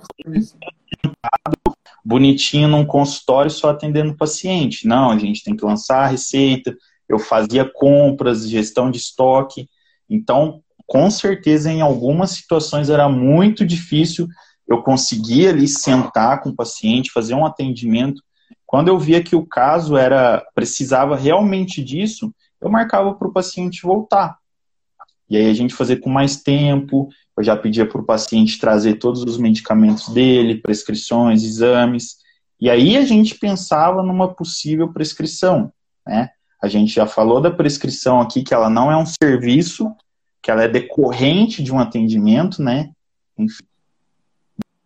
bonitinho 2.10 2.68
num 2.68 2.84
consultório 2.84 3.52
só 3.52 3.70
atendendo 3.70 4.18
paciente. 4.18 4.88
Não, 4.88 5.12
a 5.12 5.18
gente 5.20 5.44
tem 5.44 5.56
que 5.56 5.64
lançar 5.64 6.00
a 6.00 6.08
receita, 6.08 6.76
eu 7.08 7.20
fazia 7.20 7.64
compras, 7.64 8.50
gestão 8.50 8.90
de 8.90 8.98
estoque. 8.98 9.70
Então, 10.10 10.64
com 10.88 11.12
certeza, 11.12 11.72
em 11.72 11.82
algumas 11.82 12.32
situações 12.32 12.90
era 12.90 13.08
muito 13.08 13.64
difícil 13.64 14.28
eu 14.68 14.82
conseguir 14.82 15.50
ali 15.50 15.68
sentar 15.68 16.42
com 16.42 16.50
o 16.50 16.56
paciente, 16.56 17.12
fazer 17.12 17.36
um 17.36 17.46
atendimento. 17.46 18.24
Quando 18.66 18.88
eu 18.88 18.98
via 18.98 19.24
que 19.24 19.36
o 19.36 19.46
caso 19.46 19.96
era 19.96 20.44
precisava 20.56 21.16
realmente 21.16 21.84
disso, 21.84 22.34
eu 22.60 22.72
marcava 22.72 23.14
para 23.14 23.28
o 23.28 23.34
paciente 23.34 23.84
voltar. 23.84 24.36
E 25.30 25.38
aí 25.38 25.48
a 25.48 25.54
gente 25.54 25.76
fazer 25.76 25.98
com 25.98 26.10
mais 26.10 26.42
tempo, 26.42 27.08
eu 27.40 27.44
já 27.44 27.56
pedia 27.56 27.88
para 27.88 28.02
o 28.02 28.06
paciente 28.06 28.60
trazer 28.60 28.96
todos 28.96 29.24
os 29.24 29.38
medicamentos 29.38 30.10
dele, 30.10 30.60
prescrições, 30.60 31.42
exames. 31.42 32.18
E 32.60 32.70
aí 32.70 32.98
a 32.98 33.06
gente 33.06 33.36
pensava 33.36 34.04
numa 34.04 34.28
possível 34.28 34.92
prescrição, 34.92 35.72
né? 36.06 36.32
A 36.62 36.68
gente 36.68 36.94
já 36.94 37.08
falou 37.08 37.40
da 37.40 37.50
prescrição 37.50 38.20
aqui, 38.20 38.44
que 38.44 38.54
ela 38.54 38.70
não 38.70 38.92
é 38.92 38.98
um 38.98 39.06
serviço, 39.06 39.90
que 40.42 40.52
ela 40.52 40.64
é 40.64 40.68
decorrente 40.68 41.64
de 41.64 41.72
um 41.72 41.80
atendimento, 41.80 42.62
né? 42.62 42.92
Enfim, 43.38 43.64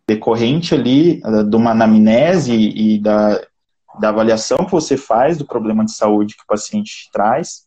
decorrente 0.06 0.76
ali 0.76 1.20
uh, 1.24 1.42
de 1.42 1.56
uma 1.56 1.72
anamnese 1.72 2.54
e 2.54 3.00
da, 3.00 3.44
da 3.98 4.10
avaliação 4.10 4.64
que 4.64 4.70
você 4.70 4.96
faz 4.96 5.36
do 5.36 5.44
problema 5.44 5.84
de 5.84 5.90
saúde 5.90 6.36
que 6.36 6.44
o 6.44 6.46
paciente 6.46 7.10
traz. 7.12 7.64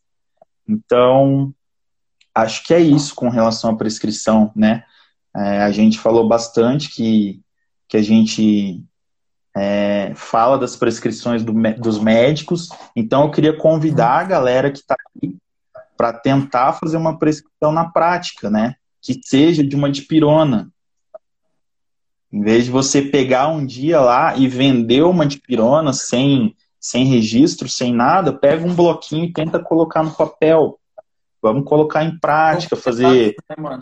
Então, 0.65 1.53
acho 2.37 2.63
que 2.63 2.73
é 2.73 2.79
isso 2.79 3.15
com 3.15 3.29
relação 3.29 3.71
à 3.71 3.75
prescrição, 3.75 4.51
né? 4.55 4.83
É, 5.35 5.63
a 5.63 5.71
gente 5.71 5.97
falou 5.97 6.27
bastante 6.27 6.89
que, 6.89 7.41
que 7.87 7.97
a 7.97 8.01
gente 8.01 8.83
é, 9.55 10.13
fala 10.15 10.57
das 10.57 10.75
prescrições 10.75 11.43
do, 11.43 11.53
dos 11.79 11.99
médicos, 11.99 12.69
então 12.95 13.23
eu 13.23 13.31
queria 13.31 13.57
convidar 13.57 14.19
a 14.19 14.23
galera 14.23 14.71
que 14.71 14.79
está 14.79 14.95
aqui 14.95 15.35
para 15.97 16.13
tentar 16.13 16.73
fazer 16.73 16.97
uma 16.97 17.17
prescrição 17.17 17.71
na 17.71 17.89
prática, 17.89 18.51
né? 18.51 18.75
Que 19.01 19.19
seja 19.23 19.63
de 19.63 19.75
uma 19.75 19.91
dipirona. 19.91 20.69
Em 22.31 22.41
vez 22.41 22.65
de 22.65 22.71
você 22.71 23.01
pegar 23.01 23.47
um 23.47 23.65
dia 23.65 23.99
lá 23.99 24.35
e 24.37 24.47
vender 24.47 25.01
uma 25.01 25.25
dipirona 25.25 25.91
sem, 25.91 26.55
sem 26.79 27.05
registro, 27.05 27.67
sem 27.67 27.91
nada, 27.91 28.31
pega 28.31 28.67
um 28.67 28.75
bloquinho 28.75 29.25
e 29.25 29.33
tenta 29.33 29.59
colocar 29.59 30.03
no 30.03 30.11
papel. 30.11 30.77
Vamos 31.41 31.65
colocar 31.65 32.03
em 32.03 32.17
prática, 32.19 32.75
fazer. 32.75 33.35
Né, 33.57 33.79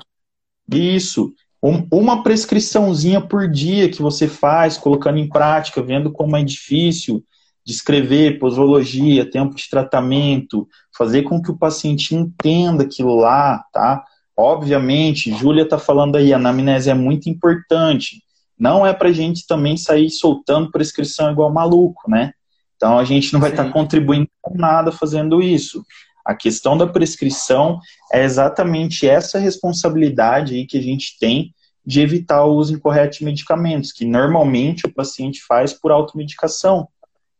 Isso. 0.70 1.34
Um, 1.62 1.88
uma 1.92 2.22
prescriçãozinha 2.22 3.22
por 3.22 3.50
dia 3.50 3.90
que 3.90 4.02
você 4.02 4.28
faz, 4.28 4.78
colocando 4.78 5.18
em 5.18 5.28
prática, 5.28 5.82
vendo 5.82 6.12
como 6.12 6.38
é 6.38 6.44
difícil 6.44 7.24
descrever 7.66 8.38
posologia, 8.38 9.30
tempo 9.30 9.56
de 9.56 9.68
tratamento, 9.68 10.68
fazer 10.96 11.24
com 11.24 11.42
que 11.42 11.50
o 11.50 11.58
paciente 11.58 12.14
entenda 12.14 12.84
aquilo 12.84 13.16
lá, 13.16 13.66
tá? 13.74 14.04
Obviamente, 14.38 15.34
Júlia 15.36 15.64
está 15.64 15.80
falando 15.80 16.18
aí, 16.18 16.32
a 16.32 16.36
anamnese 16.36 16.90
é 16.90 16.94
muito 16.94 17.28
importante. 17.28 18.22
Não 18.58 18.86
é 18.86 18.94
para 18.94 19.10
a 19.10 19.12
gente 19.12 19.48
também 19.48 19.76
sair 19.76 20.10
soltando 20.10 20.72
prescrição 20.72 21.32
igual 21.32 21.52
maluco, 21.52 22.10
né? 22.10 22.32
Então 22.76 23.00
a 23.00 23.04
gente 23.04 23.34
não 23.34 23.40
vai 23.40 23.50
estar 23.50 23.66
tá 23.66 23.72
contribuindo 23.72 24.30
com 24.42 24.56
nada 24.56 24.92
fazendo 24.92 25.42
isso. 25.42 25.84
A 26.26 26.34
questão 26.34 26.78
da 26.78 26.88
prescrição 26.88 27.80
é 28.12 28.24
exatamente 28.24 29.08
essa 29.08 29.38
responsabilidade 29.38 30.56
aí 30.56 30.66
que 30.66 30.78
a 30.78 30.82
gente 30.82 31.18
tem 31.20 31.54
de 31.86 32.02
evitar 32.02 32.44
o 32.44 32.56
uso 32.56 32.74
incorreto 32.74 33.20
de 33.20 33.26
medicamentos, 33.26 33.92
que 33.92 34.06
normalmente 34.06 34.88
o 34.88 34.94
paciente 34.94 35.44
faz 35.44 35.72
por 35.72 35.92
automedicação. 35.92 36.88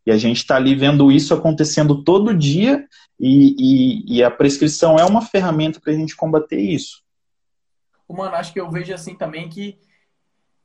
E 0.06 0.12
a 0.12 0.18
gente 0.18 0.38
está 0.38 0.56
ali 0.56 0.76
vendo 0.76 1.12
isso 1.12 1.34
acontecendo 1.34 2.04
todo 2.04 2.36
dia, 2.38 2.86
e, 3.20 3.56
e, 3.58 4.18
e 4.18 4.24
a 4.24 4.30
prescrição 4.30 4.98
é 4.98 5.06
uma 5.06 5.22
ferramenta 5.22 5.80
para 5.80 5.92
a 5.92 5.96
gente 5.96 6.16
combater 6.16 6.60
isso. 6.60 7.04
Mano, 8.08 8.36
acho 8.36 8.54
que 8.54 8.60
eu 8.60 8.70
vejo 8.70 8.94
assim 8.94 9.16
também 9.16 9.50
que 9.50 9.80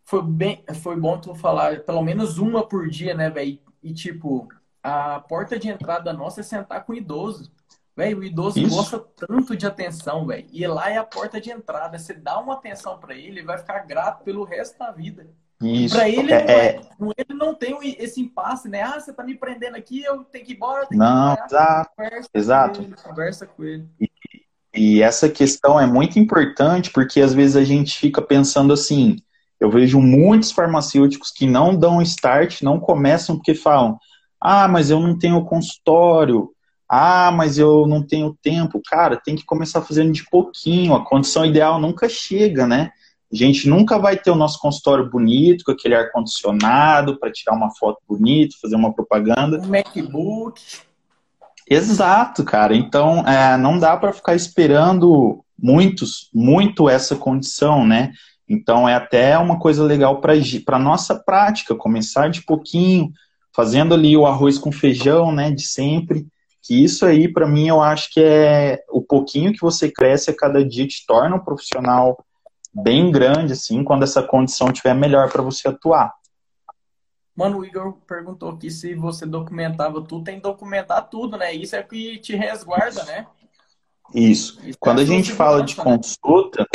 foi 0.05 0.23
bem, 0.23 0.63
foi 0.83 0.97
bom 0.97 1.19
tu 1.19 1.35
falar 1.35 1.81
pelo 1.81 2.03
menos 2.03 2.37
uma 2.37 2.67
por 2.67 2.89
dia, 2.89 3.15
né, 3.15 3.31
velho? 3.31 3.59
E 3.83 3.95
tipo, 3.95 4.47
a 4.83 5.21
porta 5.21 5.59
de 5.59 5.69
entrada 5.69 6.13
nossa 6.13 6.41
é 6.41 6.43
sentar 6.43 6.85
com 6.85 6.93
idoso. 6.93 7.51
Velho, 8.01 8.21
o 8.21 8.25
idoso 8.25 8.59
Isso. 8.59 8.75
gosta 8.75 8.99
tanto 8.99 9.55
de 9.55 9.67
atenção, 9.67 10.27
velho. 10.27 10.47
E 10.51 10.67
lá 10.67 10.91
é 10.91 10.97
a 10.97 11.05
porta 11.05 11.39
de 11.39 11.51
entrada. 11.51 11.99
Você 11.99 12.15
dá 12.15 12.41
uma 12.41 12.55
atenção 12.55 12.99
para 12.99 13.15
ele, 13.15 13.41
ele 13.41 13.43
vai 13.43 13.59
ficar 13.59 13.81
grato 13.81 14.25
pelo 14.25 14.43
resto 14.43 14.79
da 14.79 14.91
vida. 14.91 15.27
Isso. 15.63 15.95
Para 15.95 16.09
ele, 16.09 16.33
é, 16.33 16.81
não 16.99 17.11
é, 17.11 17.15
ele 17.19 17.39
não 17.39 17.55
tem 17.55 17.77
esse 17.99 18.19
impasse, 18.19 18.71
né? 18.71 18.81
Ah, 18.81 18.99
você 18.99 19.13
tá 19.13 19.23
me 19.23 19.35
prendendo 19.35 19.77
aqui, 19.77 20.03
eu 20.03 20.25
tenho 20.25 20.47
que 20.47 20.53
ir 20.53 20.57
embora. 20.57 20.89
não, 20.91 21.37
que 21.37 21.43
ir 21.43 21.45
exato. 21.45 21.91
Conversa 21.95 22.29
exato. 22.33 22.79
Com 22.79 22.85
ele, 22.87 22.95
conversa 23.03 23.47
com 23.47 23.65
ele. 23.65 23.89
E, 24.01 24.11
e 24.75 25.03
essa 25.03 25.29
questão 25.29 25.79
é 25.79 25.85
muito 25.85 26.19
importante 26.19 26.91
porque 26.91 27.21
às 27.21 27.35
vezes 27.35 27.55
a 27.55 27.65
gente 27.65 27.99
fica 27.99 28.23
pensando 28.23 28.73
assim. 28.73 29.17
Eu 29.61 29.71
vejo 29.71 30.01
muitos 30.01 30.53
farmacêuticos 30.53 31.31
que 31.31 31.47
não 31.47 31.77
dão 31.77 32.01
start, 32.01 32.63
não 32.63 32.81
começam 32.81 33.37
porque 33.37 33.55
falam: 33.55 33.99
ah, 34.41 34.67
mas 34.67 34.89
eu 34.89 34.99
não 34.99 35.19
tenho 35.19 35.45
consultório, 35.45 36.51
ah, 36.93 37.31
mas 37.31 37.57
eu 37.57 37.87
não 37.87 38.03
tenho 38.03 38.37
tempo. 38.43 38.83
Cara, 38.85 39.17
tem 39.17 39.37
que 39.37 39.45
começar 39.45 39.81
fazendo 39.81 40.11
de 40.11 40.29
pouquinho. 40.29 40.93
A 40.93 41.05
condição 41.05 41.47
ideal 41.47 41.81
nunca 41.81 42.09
chega, 42.09 42.67
né? 42.67 42.91
A 43.33 43.37
gente 43.37 43.69
nunca 43.69 43.97
vai 43.97 44.17
ter 44.17 44.33
o 44.33 44.35
nosso 44.35 44.59
consultório 44.59 45.09
bonito, 45.09 45.65
com 45.65 45.71
aquele 45.71 45.95
ar-condicionado, 45.95 47.17
para 47.17 47.31
tirar 47.31 47.55
uma 47.55 47.71
foto 47.71 47.99
bonita, 48.09 48.57
fazer 48.61 48.75
uma 48.75 48.93
propaganda. 48.93 49.61
Um 49.61 49.69
MacBook. 49.69 50.61
Exato, 51.71 52.43
cara. 52.43 52.75
Então, 52.75 53.21
é, 53.21 53.57
não 53.57 53.79
dá 53.79 53.97
para 53.97 54.13
ficar 54.13 54.35
esperando 54.35 55.45
muitos, 55.57 56.29
muito 56.35 56.89
essa 56.89 57.15
condição, 57.15 57.87
né? 57.87 58.11
Então, 58.49 58.89
é 58.89 58.97
até 58.97 59.39
uma 59.39 59.61
coisa 59.61 59.85
legal 59.85 60.21
para 60.21 60.35
a 60.67 60.79
nossa 60.81 61.15
prática, 61.15 61.73
começar 61.73 62.29
de 62.29 62.43
pouquinho, 62.43 63.13
fazendo 63.55 63.95
ali 63.95 64.17
o 64.17 64.27
arroz 64.27 64.59
com 64.59 64.73
feijão, 64.73 65.31
né, 65.31 65.53
de 65.53 65.63
sempre. 65.63 66.27
Que 66.63 66.85
isso 66.85 67.07
aí, 67.07 67.33
para 67.33 67.47
mim, 67.47 67.69
eu 67.69 67.81
acho 67.81 68.11
que 68.13 68.21
é 68.21 68.85
o 68.91 69.01
pouquinho 69.01 69.53
que 69.53 69.61
você 69.61 69.91
cresce 69.91 70.31
a 70.31 70.37
cada 70.37 70.65
dia 70.65 70.87
te 70.87 71.05
torna 71.07 71.37
um 71.37 71.45
profissional 71.45 72.23
bem 72.73 73.11
grande, 73.11 73.55
assim, 73.55 73.83
quando 73.83 74.03
essa 74.03 74.23
condição 74.23 74.73
tiver 74.73 74.95
melhor 74.95 75.31
para 75.31 75.43
você 75.43 75.69
atuar. 75.69 76.13
Mano, 77.35 77.59
o 77.59 77.65
Igor 77.65 77.95
perguntou 78.07 78.51
aqui 78.51 78.71
se 78.71 78.95
você 78.95 79.25
documentava 79.25 80.03
tudo, 80.03 80.25
tem 80.25 80.37
que 80.37 80.43
documentar 80.43 81.09
tudo, 81.09 81.37
né? 81.37 81.55
Isso 81.55 81.75
é 81.75 81.83
que 81.83 82.19
te 82.19 82.37
resguarda, 82.37 83.03
né? 83.05 83.27
Isso. 84.15 84.61
Isso 84.65 84.79
Quando 84.79 85.01
é 85.01 85.05
a 85.05 85.07
gente 85.07 85.33
fala 85.33 85.63
de 85.63 85.77
né? 85.77 85.83
consulta, 85.83 86.67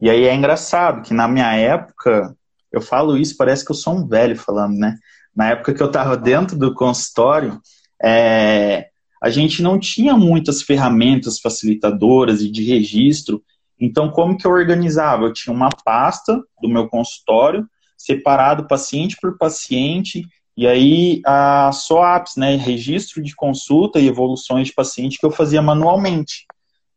e 0.00 0.08
aí 0.08 0.24
é 0.24 0.34
engraçado 0.34 1.02
que 1.02 1.12
na 1.12 1.28
minha 1.28 1.52
época, 1.54 2.34
eu 2.72 2.80
falo 2.80 3.16
isso, 3.16 3.36
parece 3.36 3.64
que 3.64 3.70
eu 3.70 3.76
sou 3.76 3.94
um 3.94 4.06
velho 4.06 4.36
falando, 4.36 4.78
né? 4.78 4.96
Na 5.34 5.50
época 5.50 5.74
que 5.74 5.82
eu 5.82 5.88
estava 5.88 6.16
dentro 6.16 6.56
do 6.56 6.74
consultório, 6.74 7.60
é, 8.02 8.88
a 9.22 9.30
gente 9.30 9.62
não 9.62 9.78
tinha 9.78 10.16
muitas 10.16 10.62
ferramentas 10.62 11.40
facilitadoras 11.40 12.40
e 12.40 12.50
de 12.50 12.64
registro. 12.64 13.42
Então, 13.80 14.10
como 14.10 14.36
que 14.36 14.46
eu 14.46 14.50
organizava? 14.50 15.24
Eu 15.24 15.32
tinha 15.32 15.54
uma 15.54 15.70
pasta 15.84 16.40
do 16.60 16.68
meu 16.68 16.88
consultório, 16.88 17.68
separado 17.96 18.66
paciente 18.66 19.16
por 19.20 19.36
paciente, 19.36 20.24
e 20.56 20.66
aí 20.66 21.20
a 21.24 21.70
SOAPs, 21.72 22.36
né, 22.36 22.56
registro 22.56 23.22
de 23.22 23.34
consulta 23.34 24.00
e 24.00 24.08
evoluções 24.08 24.68
de 24.68 24.74
paciente 24.74 25.18
que 25.18 25.26
eu 25.26 25.30
fazia 25.30 25.62
manualmente. 25.62 26.46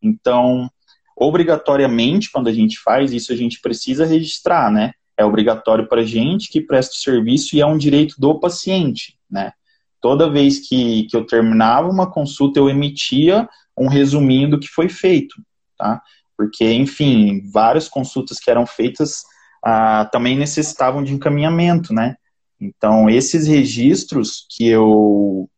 Então, 0.02 0.70
obrigatoriamente, 1.16 2.32
quando 2.32 2.48
a 2.48 2.54
gente 2.54 2.80
faz 2.80 3.12
isso, 3.14 3.32
a 3.32 3.36
gente 3.36 3.60
precisa 3.62 4.06
registrar, 4.06 4.72
né? 4.72 4.94
É 5.16 5.24
obrigatório 5.24 5.88
para 5.88 6.02
a 6.02 6.06
gente 6.06 6.50
que 6.50 6.62
presta 6.62 6.94
o 6.94 6.98
serviço 6.98 7.56
e 7.56 7.62
é 7.62 7.66
um 7.66 7.78
direito 7.78 8.16
do 8.18 8.40
paciente, 8.40 9.16
né? 9.30 9.54
Toda 10.02 10.30
vez 10.30 10.68
que, 10.68 11.04
que 11.04 11.16
eu 11.16 11.26
terminava 11.26 11.88
uma 11.88 12.10
consulta, 12.10 12.60
eu 12.60 12.70
emitia 12.70 13.48
um 13.78 13.88
resuminho 13.88 14.50
do 14.50 14.60
que 14.60 14.68
foi 14.68 14.90
feito, 14.90 15.36
tá? 15.78 16.02
Porque, 16.36 16.72
enfim, 16.74 17.44
várias 17.52 17.88
consultas 17.88 18.40
que 18.40 18.50
eram 18.50 18.66
feitas 18.66 19.24
ah, 19.64 20.10
também 20.12 20.36
necessitavam 20.36 21.04
de 21.04 21.14
encaminhamento, 21.14 21.94
né? 21.94 22.16
Então, 22.60 23.10
esses 23.10 23.48
registros 23.48 24.46
que 24.50 24.68
eu, 24.68 25.50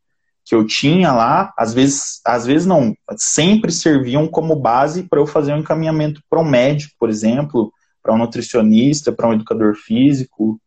que 0.46 0.56
eu 0.56 0.66
tinha 0.66 1.12
lá, 1.12 1.54
às 1.58 1.74
vezes, 1.74 2.22
às 2.26 2.46
vezes 2.46 2.66
não, 2.66 2.96
sempre 3.18 3.72
serviam 3.72 4.28
como 4.28 4.56
base 4.56 5.04
para 5.04 5.20
eu 5.20 5.28
fazer 5.28 5.54
um 5.54 5.60
encaminhamento 5.60 6.22
para 6.30 6.39
um 6.39 6.46
médico, 6.46 6.94
por 6.98 7.10
exemplo, 7.10 7.72
para 8.02 8.14
um 8.14 8.18
nutricionista, 8.18 9.12
para 9.12 9.28
um 9.28 9.34
educador 9.34 9.76
físico. 9.76 10.60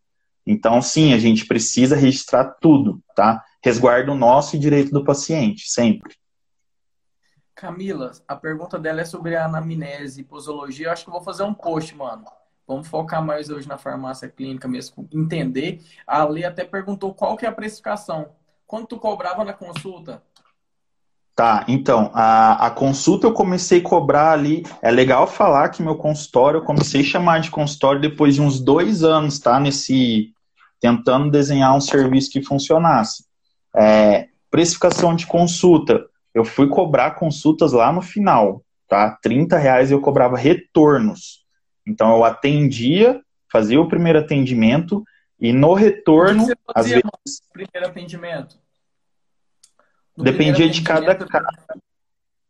Então, 0.47 0.81
sim, 0.81 1.13
a 1.13 1.19
gente 1.19 1.47
precisa 1.47 1.97
registrar 1.97 2.57
tudo, 2.61 3.01
tá? 3.15 3.43
Resguardo 3.67 4.15
nosso 4.15 4.55
e 4.55 4.61
direito 4.61 4.93
do 4.93 5.03
paciente, 5.03 5.69
sempre. 5.69 6.15
Camila, 7.53 8.13
a 8.29 8.37
pergunta 8.37 8.79
dela 8.79 9.01
é 9.01 9.05
sobre 9.05 9.35
a 9.35 9.45
anamnese 9.45 10.21
e 10.21 10.25
posologia. 10.25 10.87
Eu 10.87 10.93
acho 10.93 11.03
que 11.03 11.11
eu 11.11 11.15
vou 11.15 11.23
fazer 11.23 11.43
um 11.43 11.53
post, 11.53 11.93
mano. 11.97 12.25
Vamos 12.65 12.87
focar 12.87 13.21
mais 13.25 13.51
hoje 13.51 13.67
na 13.67 13.77
farmácia 13.77 14.29
clínica 14.29 14.69
mesmo, 14.69 15.09
entender. 15.13 15.83
A 16.07 16.25
Lê 16.25 16.45
até 16.45 16.65
perguntou 16.65 17.13
qual 17.13 17.37
que 17.37 17.45
é 17.45 17.49
a 17.49 17.53
precificação. 17.53 18.29
Quanto 18.69 18.91
tu 18.91 18.99
cobrava 18.99 19.45
na 19.45 19.53
consulta? 19.53 20.23
Tá, 21.35 21.65
então, 21.67 22.13
a, 22.15 22.69
a 22.69 22.71
consulta 22.71 23.27
eu 23.27 23.33
comecei 23.33 23.81
a 23.81 23.83
cobrar 23.83 24.31
ali. 24.31 24.63
É 24.81 24.93
legal 24.93 25.27
falar 25.27 25.71
que 25.71 25.83
meu 25.83 25.97
consultório, 25.97 26.59
eu 26.59 26.65
comecei 26.65 27.01
a 27.01 27.05
chamar 27.05 27.41
de 27.41 27.51
consultório 27.51 28.01
depois 28.01 28.37
de 28.37 28.43
uns 28.43 28.61
dois 28.61 29.03
anos, 29.03 29.41
tá? 29.41 29.59
Nesse. 29.59 30.33
Tentando 30.79 31.33
desenhar 31.33 31.75
um 31.75 31.81
serviço 31.81 32.31
que 32.31 32.45
funcionasse. 32.45 33.27
É, 33.77 34.29
precificação 34.51 35.15
de 35.15 35.27
consulta. 35.27 36.07
Eu 36.35 36.45
fui 36.45 36.69
cobrar 36.69 37.13
consultas 37.13 37.73
lá 37.73 37.93
no 37.93 38.03
final, 38.03 38.65
tá? 38.89 39.19
30 39.23 39.57
reais 39.59 39.91
eu 39.91 40.01
cobrava 40.01 40.37
retornos. 40.37 41.45
Então 41.87 42.15
eu 42.17 42.25
atendia, 42.25 43.21
fazia 43.51 43.81
o 43.81 43.89
primeiro 43.89 44.19
atendimento 44.19 45.05
e 45.39 45.53
no 45.53 45.75
retorno, 45.75 46.47
às 46.75 46.89
vezes. 46.89 47.03
Primeiro 47.53 47.89
atendimento. 47.89 48.57
No 50.17 50.25
dependia 50.25 50.69
de 50.69 50.83
cada 50.83 51.15
caso. 51.15 51.47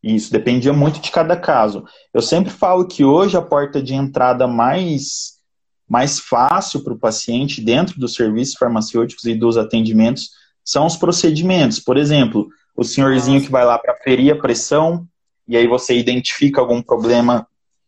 Isso, 0.03 0.31
dependia 0.31 0.72
muito 0.72 1.01
de 1.01 1.11
cada 1.11 1.37
caso. 1.37 1.85
Eu 2.14 2.22
sempre 2.22 2.51
falo 2.51 2.87
que 2.87 3.05
hoje 3.05 3.37
a 3.37 3.43
porta 3.43 3.83
de 3.83 3.93
entrada 3.93 4.47
mais, 4.47 5.41
mais 5.89 6.20
fácil 6.20 6.85
para 6.85 6.93
o 6.93 6.99
paciente 6.99 7.61
dentro 7.61 7.99
dos 7.99 8.14
serviços 8.14 8.55
farmacêuticos 8.55 9.24
e 9.24 9.35
dos 9.35 9.57
atendimentos 9.57 10.31
são 10.67 10.85
os 10.85 10.97
procedimentos. 10.97 11.79
Por 11.79 11.97
exemplo, 11.97 12.49
o 12.77 12.83
senhorzinho 12.83 13.41
que 13.41 13.51
vai 13.51 13.64
lá 13.64 13.79
para 13.79 13.95
ferir 13.95 14.33
a 14.33 14.39
pressão, 14.39 15.07
e 15.47 15.57
aí 15.57 15.69
você 15.69 15.97
identifica 15.97 16.61
algum 16.61 16.83
problema 16.83 17.47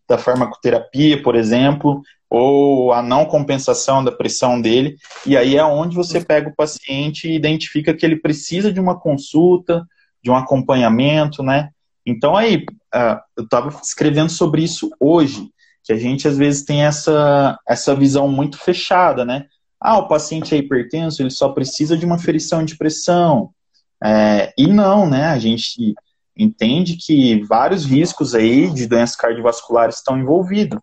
da 0.08 0.16
farmacoterapia, 0.16 1.20
por 1.22 1.34
exemplo, 1.34 2.00
ou 2.30 2.92
a 2.92 3.02
não 3.02 3.26
compensação 3.26 4.04
da 4.04 4.12
pressão 4.12 4.60
dele, 4.60 4.96
e 5.26 5.36
aí 5.36 5.56
é 5.56 5.64
onde 5.64 5.96
você 5.96 6.24
pega 6.24 6.48
o 6.48 6.54
paciente 6.54 7.28
e 7.28 7.34
identifica 7.34 7.92
que 7.92 8.06
ele 8.06 8.16
precisa 8.16 8.72
de 8.72 8.78
uma 8.78 8.98
consulta, 8.98 9.84
de 10.22 10.30
um 10.30 10.36
acompanhamento, 10.36 11.42
né? 11.42 11.70
Então 12.06 12.36
aí, 12.36 12.64
uh, 12.94 13.18
eu 13.36 13.44
estava 13.44 13.68
escrevendo 13.82 14.30
sobre 14.30 14.62
isso 14.62 14.90
hoje, 15.00 15.50
que 15.84 15.92
a 15.92 15.96
gente 15.96 16.28
às 16.28 16.36
vezes 16.36 16.64
tem 16.64 16.82
essa, 16.84 17.58
essa 17.68 17.94
visão 17.94 18.28
muito 18.28 18.58
fechada, 18.58 19.24
né? 19.24 19.46
Ah, 19.80 19.98
o 19.98 20.08
paciente 20.08 20.54
é 20.54 20.58
hipertenso, 20.58 21.22
ele 21.22 21.30
só 21.30 21.50
precisa 21.50 21.96
de 21.96 22.04
uma 22.04 22.18
ferição 22.18 22.64
de 22.64 22.76
pressão. 22.76 23.50
É, 24.02 24.52
e 24.56 24.66
não, 24.66 25.08
né? 25.08 25.26
A 25.26 25.38
gente 25.38 25.94
entende 26.36 26.96
que 26.96 27.42
vários 27.44 27.84
riscos 27.84 28.34
aí 28.34 28.70
de 28.70 28.86
doenças 28.86 29.16
cardiovasculares 29.16 29.96
estão 29.96 30.18
envolvidos. 30.18 30.78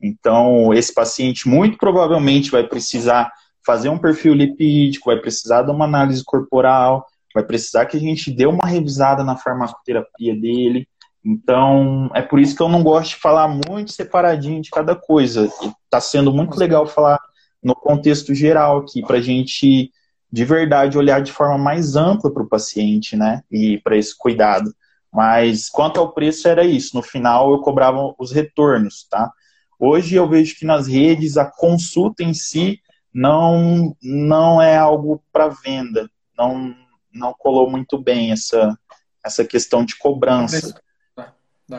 Então, 0.00 0.72
esse 0.72 0.94
paciente 0.94 1.48
muito 1.48 1.76
provavelmente 1.76 2.50
vai 2.50 2.66
precisar 2.66 3.30
fazer 3.64 3.88
um 3.88 3.98
perfil 3.98 4.34
lipídico, 4.34 5.10
vai 5.10 5.18
precisar 5.18 5.62
de 5.62 5.70
uma 5.70 5.84
análise 5.84 6.24
corporal, 6.24 7.06
vai 7.34 7.44
precisar 7.44 7.86
que 7.86 7.96
a 7.96 8.00
gente 8.00 8.30
dê 8.30 8.46
uma 8.46 8.66
revisada 8.66 9.22
na 9.22 9.36
farmacoterapia 9.36 10.34
dele. 10.34 10.88
Então, 11.24 12.10
é 12.14 12.22
por 12.22 12.40
isso 12.40 12.56
que 12.56 12.62
eu 12.62 12.68
não 12.68 12.82
gosto 12.82 13.10
de 13.10 13.16
falar 13.16 13.46
muito 13.46 13.92
separadinho 13.92 14.62
de 14.62 14.70
cada 14.70 14.96
coisa. 14.96 15.50
Está 15.84 16.00
sendo 16.00 16.32
muito 16.32 16.56
legal 16.56 16.86
falar 16.86 17.20
no 17.62 17.74
contexto 17.74 18.34
geral 18.34 18.78
aqui, 18.78 19.02
para 19.02 19.18
a 19.18 19.20
gente 19.20 19.90
de 20.32 20.44
verdade 20.44 20.96
olhar 20.96 21.20
de 21.20 21.32
forma 21.32 21.58
mais 21.58 21.96
ampla 21.96 22.32
para 22.32 22.42
o 22.42 22.48
paciente, 22.48 23.16
né? 23.16 23.42
E 23.50 23.78
para 23.78 23.96
esse 23.96 24.16
cuidado. 24.16 24.72
Mas 25.12 25.68
quanto 25.68 25.98
ao 25.98 26.12
preço 26.12 26.46
era 26.46 26.64
isso. 26.64 26.96
No 26.96 27.02
final 27.02 27.50
eu 27.50 27.58
cobrava 27.60 28.14
os 28.18 28.30
retornos, 28.30 29.06
tá? 29.10 29.30
Hoje 29.78 30.14
eu 30.14 30.28
vejo 30.28 30.56
que 30.56 30.64
nas 30.64 30.86
redes 30.86 31.36
a 31.36 31.44
consulta 31.44 32.22
em 32.22 32.32
si 32.32 32.80
não 33.12 33.96
não 34.00 34.62
é 34.62 34.76
algo 34.76 35.22
para 35.32 35.48
venda. 35.48 36.08
Não 36.36 36.74
não 37.12 37.34
colou 37.36 37.68
muito 37.68 37.98
bem 37.98 38.30
essa 38.30 38.78
essa 39.24 39.44
questão 39.44 39.84
de 39.84 39.96
cobrança. 39.96 40.80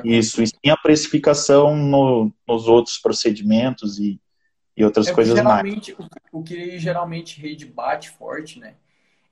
Isso, 0.03 0.41
e 0.41 0.47
sim 0.47 0.69
a 0.69 0.77
precificação 0.77 1.75
no, 1.75 2.31
nos 2.47 2.67
outros 2.67 2.97
procedimentos 2.97 3.99
e, 3.99 4.21
e 4.75 4.83
outras 4.83 5.07
é 5.07 5.13
coisas 5.13 5.35
geralmente, 5.35 5.95
mais. 5.97 6.09
O, 6.31 6.39
o 6.39 6.43
que 6.43 6.79
geralmente 6.79 7.41
rede 7.41 7.65
bate 7.65 8.09
forte, 8.09 8.59
né? 8.59 8.75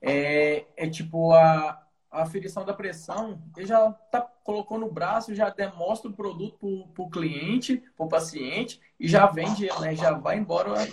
É, 0.01 0.65
é 0.77 0.89
tipo 0.89 1.33
a, 1.33 1.81
a 2.11 2.21
aferição 2.21 2.65
da 2.65 2.73
pressão, 2.73 3.41
ele 3.55 3.67
já 3.67 3.91
tá, 4.11 4.21
colocou 4.43 4.77
no 4.79 4.91
braço, 4.91 5.35
já 5.35 5.49
demonstra 5.49 6.09
o 6.09 6.13
produto 6.13 6.87
para 6.93 7.03
o 7.03 7.09
cliente, 7.09 7.83
para 7.95 8.05
o 8.05 8.09
paciente, 8.09 8.79
e 8.99 9.07
já 9.07 9.25
vende 9.27 9.67
né? 9.79 9.95
Já 9.95 10.13
vai 10.13 10.37
embora. 10.37 10.87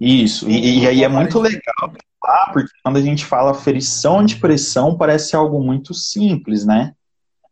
Isso, 0.00 0.48
e, 0.48 0.82
e 0.82 0.86
aí 0.86 1.02
é 1.02 1.08
muito 1.08 1.40
legal, 1.40 1.92
porque 2.52 2.70
quando 2.82 2.96
a 2.96 3.02
gente 3.02 3.24
fala 3.24 3.50
aferição 3.50 4.24
de 4.24 4.36
pressão, 4.36 4.96
parece 4.96 5.34
algo 5.34 5.60
muito 5.60 5.92
simples, 5.92 6.64
né? 6.64 6.94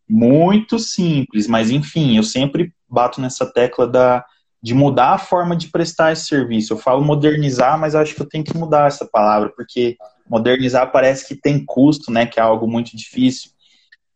Muito 0.09 0.79
simples, 0.79 1.49
mas 1.49 1.71
enfim, 1.71 2.17
eu 2.17 2.23
sempre 2.23 2.73
bato 2.89 3.21
nessa 3.21 3.45
tecla 3.53 3.89
da, 3.89 4.25
de 4.67 4.75
mudar 4.75 5.13
a 5.13 5.19
forma 5.19 5.55
de 5.55 5.69
prestar 5.69 6.11
esse 6.11 6.27
serviço. 6.27 6.73
Eu 6.73 6.77
falo 6.77 7.01
modernizar, 7.01 7.79
mas 7.79 7.95
acho 7.95 8.17
que 8.17 8.21
eu 8.21 8.29
tenho 8.29 8.43
que 8.43 8.59
mudar 8.59 8.89
essa 8.89 9.07
palavra, 9.07 9.53
porque 9.55 9.97
modernizar 10.29 10.91
parece 10.91 11.25
que 11.29 11.41
tem 11.41 11.65
custo, 11.65 12.11
né, 12.11 12.27
que 12.27 12.41
é 12.41 12.43
algo 12.43 12.67
muito 12.67 12.97
difícil. 12.97 13.53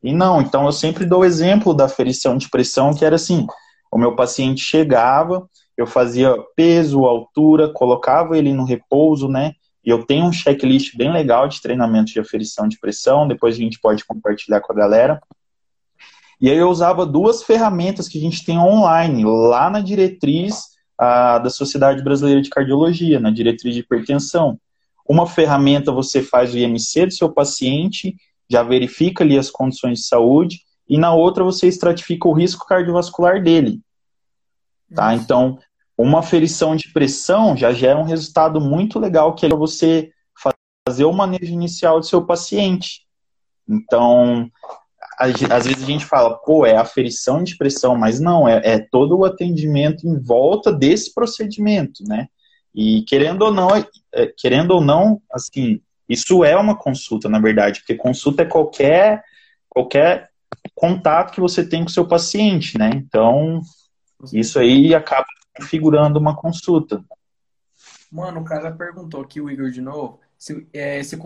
E 0.02 0.12
não, 0.12 0.40
então 0.40 0.66
eu 0.66 0.72
sempre 0.72 1.06
dou 1.06 1.20
o 1.20 1.24
exemplo 1.24 1.72
da 1.72 1.88
ferição 1.88 2.36
de 2.36 2.50
pressão, 2.50 2.92
que 2.92 3.04
era 3.04 3.14
assim, 3.14 3.46
o 3.92 3.96
meu 3.96 4.16
paciente 4.16 4.60
chegava, 4.60 5.48
eu 5.76 5.86
fazia 5.86 6.34
peso, 6.56 7.04
altura, 7.04 7.72
colocava 7.72 8.36
ele 8.36 8.52
no 8.52 8.64
repouso, 8.64 9.28
né, 9.28 9.52
e 9.84 9.88
eu 9.88 10.04
tenho 10.04 10.24
um 10.24 10.32
checklist 10.32 10.96
bem 10.96 11.12
legal 11.12 11.46
de 11.46 11.62
treinamento 11.62 12.12
de 12.12 12.18
aferição 12.18 12.66
de 12.66 12.76
pressão, 12.80 13.28
depois 13.28 13.54
a 13.54 13.58
gente 13.58 13.78
pode 13.80 14.04
compartilhar 14.04 14.60
com 14.60 14.72
a 14.72 14.76
galera. 14.76 15.20
E 16.40 16.48
aí 16.48 16.56
eu 16.56 16.70
usava 16.70 17.04
duas 17.04 17.42
ferramentas 17.42 18.08
que 18.08 18.18
a 18.18 18.20
gente 18.20 18.44
tem 18.44 18.58
online, 18.58 19.24
lá 19.24 19.68
na 19.68 19.80
diretriz 19.80 20.70
ah, 20.98 21.38
da 21.38 21.50
Sociedade 21.50 22.02
Brasileira 22.02 22.40
de 22.40 22.48
Cardiologia, 22.48 23.20
na 23.20 23.30
diretriz 23.30 23.74
de 23.74 23.80
hipertensão. 23.80 24.58
uma 25.08 25.26
ferramenta 25.26 25.92
você 25.92 26.22
faz 26.22 26.54
o 26.54 26.58
IMC 26.58 27.06
do 27.06 27.12
seu 27.12 27.30
paciente, 27.30 28.16
já 28.48 28.62
verifica 28.62 29.22
ali 29.22 29.36
as 29.36 29.50
condições 29.50 29.98
de 29.98 30.06
saúde, 30.06 30.60
e 30.88 30.96
na 30.96 31.12
outra 31.12 31.44
você 31.44 31.68
estratifica 31.68 32.26
o 32.26 32.32
risco 32.32 32.66
cardiovascular 32.66 33.42
dele. 33.42 33.80
Tá? 34.94 35.14
Então, 35.14 35.58
uma 35.96 36.20
aferição 36.20 36.74
de 36.74 36.92
pressão 36.92 37.56
já 37.56 37.72
gera 37.72 37.98
um 37.98 38.04
resultado 38.04 38.60
muito 38.60 38.98
legal, 38.98 39.34
que 39.34 39.46
é 39.46 39.48
você 39.50 40.10
fazer 40.86 41.04
o 41.04 41.12
manejo 41.12 41.52
inicial 41.52 42.00
do 42.00 42.06
seu 42.06 42.24
paciente. 42.24 43.02
Então, 43.68 44.50
às 45.20 45.66
vezes 45.66 45.82
a 45.82 45.86
gente 45.86 46.06
fala, 46.06 46.34
pô, 46.38 46.64
é 46.64 46.76
aferição 46.76 47.44
de 47.44 47.56
pressão, 47.56 47.94
mas 47.94 48.18
não, 48.18 48.48
é, 48.48 48.60
é 48.64 48.78
todo 48.78 49.18
o 49.18 49.24
atendimento 49.26 50.08
em 50.08 50.18
volta 50.18 50.72
desse 50.72 51.12
procedimento, 51.12 52.02
né? 52.04 52.26
E 52.74 53.02
querendo 53.02 53.42
ou 53.42 53.52
não, 53.52 53.68
é, 53.76 54.26
querendo 54.34 54.70
ou 54.70 54.80
não, 54.80 55.20
assim, 55.30 55.82
isso 56.08 56.42
é 56.42 56.56
uma 56.56 56.74
consulta, 56.74 57.28
na 57.28 57.38
verdade, 57.38 57.80
porque 57.80 57.94
consulta 57.94 58.42
é 58.42 58.46
qualquer, 58.46 59.22
qualquer 59.68 60.30
contato 60.74 61.32
que 61.32 61.40
você 61.40 61.68
tem 61.68 61.82
com 61.82 61.90
o 61.90 61.92
seu 61.92 62.08
paciente, 62.08 62.78
né? 62.78 62.90
Então, 62.94 63.60
isso 64.32 64.58
aí 64.58 64.94
acaba 64.94 65.26
configurando 65.54 66.18
uma 66.18 66.34
consulta. 66.34 67.04
Mano, 68.10 68.40
o 68.40 68.44
cara 68.44 68.72
perguntou 68.72 69.20
aqui, 69.20 69.38
o 69.38 69.50
Igor 69.50 69.70
de 69.70 69.82
novo, 69.82 70.18
se, 70.38 70.66
é, 70.72 71.02
se, 71.02 71.18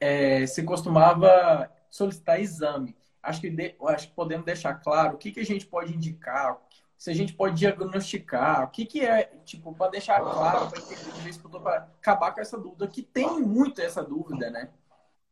é, 0.00 0.46
se 0.46 0.62
costumava 0.62 1.68
solicitar 1.90 2.40
exame 2.40 2.94
acho 3.22 3.40
que, 3.40 3.50
de, 3.50 3.74
acho 3.88 4.08
que 4.08 4.14
podemos 4.14 4.44
deixar 4.44 4.74
claro 4.74 5.14
o 5.14 5.18
que, 5.18 5.30
que 5.30 5.40
a 5.40 5.44
gente 5.44 5.66
pode 5.66 5.94
indicar, 5.94 6.56
se 6.96 7.10
a 7.10 7.14
gente 7.14 7.32
pode 7.32 7.56
diagnosticar, 7.56 8.64
o 8.64 8.68
que, 8.68 8.84
que 8.84 9.00
é, 9.00 9.30
tipo, 9.44 9.74
para 9.74 9.90
deixar 9.90 10.20
claro, 10.20 10.68
para 10.68 10.78
entender, 10.78 11.38
para 11.62 11.88
acabar 11.98 12.32
com 12.32 12.40
essa 12.40 12.58
dúvida, 12.58 12.86
que 12.86 13.02
tem 13.02 13.40
muito 13.40 13.80
essa 13.80 14.02
dúvida, 14.02 14.50
né? 14.50 14.68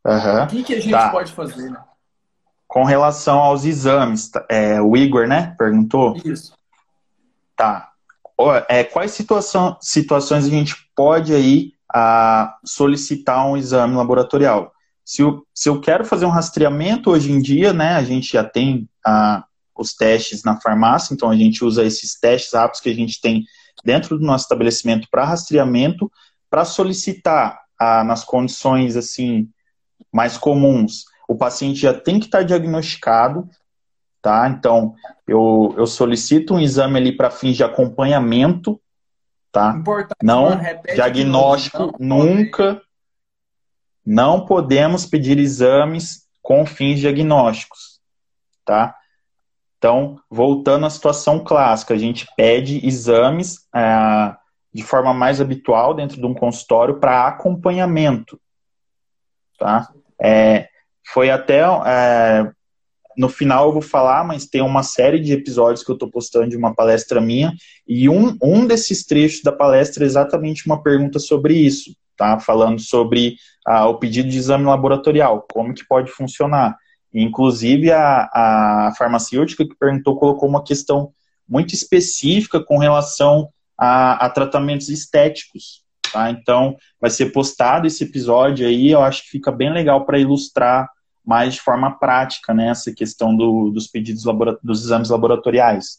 Uhum. 0.07 0.45
O 0.45 0.47
que, 0.47 0.65
que 0.65 0.75
a 0.75 0.81
gente 0.81 0.93
tá. 0.93 1.11
pode 1.11 1.33
fazer, 1.33 1.71
né? 1.71 1.83
Com 2.67 2.85
relação 2.85 3.39
aos 3.39 3.65
exames, 3.65 4.31
tá, 4.31 4.45
é, 4.49 4.81
o 4.81 4.97
Igor, 4.97 5.27
né, 5.27 5.55
perguntou? 5.59 6.17
Isso. 6.25 6.57
Tá. 7.57 7.93
É, 8.69 8.85
quais 8.85 9.11
situação, 9.11 9.77
situações 9.81 10.47
a 10.47 10.51
gente 10.51 10.91
pode 10.95 11.35
aí 11.35 11.73
a, 11.93 12.43
ah, 12.43 12.59
solicitar 12.65 13.45
um 13.47 13.57
exame 13.57 13.97
laboratorial? 13.97 14.73
Se 15.09 15.23
eu, 15.23 15.43
se 15.55 15.71
eu 15.71 15.81
quero 15.81 16.05
fazer 16.05 16.27
um 16.27 16.31
rastreamento 16.31 17.11
hoje 17.11 17.33
em 17.33 17.41
dia, 17.41 17.73
né, 17.73 17.95
a 17.95 18.03
gente 18.03 18.31
já 18.31 18.45
tem 18.45 18.87
ah, 19.07 19.43
os 19.75 19.95
testes 19.95 20.43
na 20.45 20.61
farmácia, 20.61 21.15
então 21.15 21.31
a 21.31 21.35
gente 21.35 21.65
usa 21.65 21.83
esses 21.83 22.21
testes 22.21 22.53
rápidos 22.53 22.83
que 22.83 22.91
a 22.91 22.95
gente 22.95 23.19
tem 23.19 23.43
dentro 23.83 24.19
do 24.19 24.27
nosso 24.27 24.45
estabelecimento 24.45 25.09
para 25.11 25.25
rastreamento, 25.25 26.13
para 26.51 26.67
solicitar 26.67 27.59
ah, 27.81 28.05
nas 28.05 28.23
condições 28.23 28.97
assim 28.97 29.49
mais 30.13 30.37
comuns. 30.37 31.07
O 31.27 31.35
paciente 31.35 31.81
já 31.81 31.95
tem 31.95 32.21
que 32.21 32.27
estar 32.27 32.41
tá 32.41 32.45
diagnosticado, 32.45 33.49
tá? 34.21 34.47
Então 34.47 34.95
eu, 35.27 35.75
eu 35.79 35.87
solicito 35.87 36.53
um 36.53 36.61
exame 36.61 36.99
ali 36.99 37.17
para 37.17 37.31
fins 37.31 37.57
de 37.57 37.65
acompanhamento, 37.65 38.79
tá? 39.51 39.75
Importante, 39.75 40.19
não 40.23 40.61
diagnóstico 40.95 41.97
nunca 41.99 42.79
não 44.11 44.47
podemos 44.47 45.05
pedir 45.05 45.39
exames 45.39 46.27
com 46.41 46.65
fins 46.65 46.99
diagnósticos, 46.99 48.01
tá? 48.65 48.97
Então, 49.77 50.19
voltando 50.31 50.87
à 50.87 50.91
situação 50.91 51.45
clássica, 51.45 51.93
a 51.93 51.99
gente 51.99 52.27
pede 52.35 52.81
exames 52.87 53.69
é, 53.75 54.35
de 54.73 54.83
forma 54.83 55.13
mais 55.13 55.43
habitual 55.43 55.93
dentro 55.93 56.19
de 56.19 56.25
um 56.25 56.33
consultório 56.33 56.99
para 56.99 57.29
acompanhamento, 57.29 58.41
tá? 59.59 59.93
É, 60.19 60.71
foi 61.13 61.31
até 61.31 61.61
é, 61.85 62.51
no 63.15 63.29
final 63.29 63.67
eu 63.67 63.73
vou 63.75 63.83
falar, 63.83 64.25
mas 64.25 64.47
tem 64.47 64.63
uma 64.63 64.83
série 64.83 65.21
de 65.21 65.35
episódios 65.35 65.85
que 65.85 65.91
eu 65.91 65.97
estou 65.97 66.11
postando 66.11 66.49
de 66.49 66.57
uma 66.57 66.75
palestra 66.75 67.21
minha 67.21 67.53
e 67.87 68.09
um, 68.09 68.39
um 68.43 68.67
desses 68.67 69.05
trechos 69.05 69.43
da 69.43 69.53
palestra 69.53 70.03
é 70.03 70.07
exatamente 70.07 70.65
uma 70.65 70.83
pergunta 70.83 71.19
sobre 71.19 71.53
isso, 71.53 71.95
tá? 72.19 72.39
Falando 72.39 72.81
sobre 72.81 73.37
ah, 73.65 73.87
o 73.87 73.99
pedido 73.99 74.29
de 74.29 74.37
exame 74.37 74.65
laboratorial, 74.65 75.47
como 75.51 75.73
que 75.73 75.87
pode 75.87 76.11
funcionar. 76.11 76.77
Inclusive, 77.15 77.91
a, 77.91 78.29
a 78.33 78.93
farmacêutica 78.99 79.65
que 79.65 79.75
perguntou 79.79 80.19
colocou 80.19 80.49
uma 80.49 80.63
questão 80.63 81.13
muito 81.49 81.73
específica 81.73 82.63
com 82.63 82.77
relação 82.77 83.49
a, 83.79 84.27
a 84.27 84.29
tratamentos 84.29 84.91
estéticos. 84.91 85.83
Tá? 86.13 86.31
Então, 86.31 86.77
vai 87.01 87.11
ser 87.11 87.27
postado 87.33 87.87
esse 87.87 88.05
episódio 88.05 88.67
aí, 88.67 88.91
eu 88.91 89.03
acho 89.03 89.23
que 89.23 89.31
fica 89.31 89.53
bem 89.53 89.73
legal 89.73 90.05
para 90.05 90.19
ilustrar 90.19 90.89
mais 91.25 91.55
de 91.55 91.61
forma 91.61 91.99
prática 91.99 92.55
né, 92.55 92.71
essa 92.71 92.93
questão 92.93 93.37
do, 93.37 93.71
dos 93.71 93.87
pedidos 93.87 94.25
dos 94.63 94.85
exames 94.85 95.11
laboratoriais. 95.11 95.99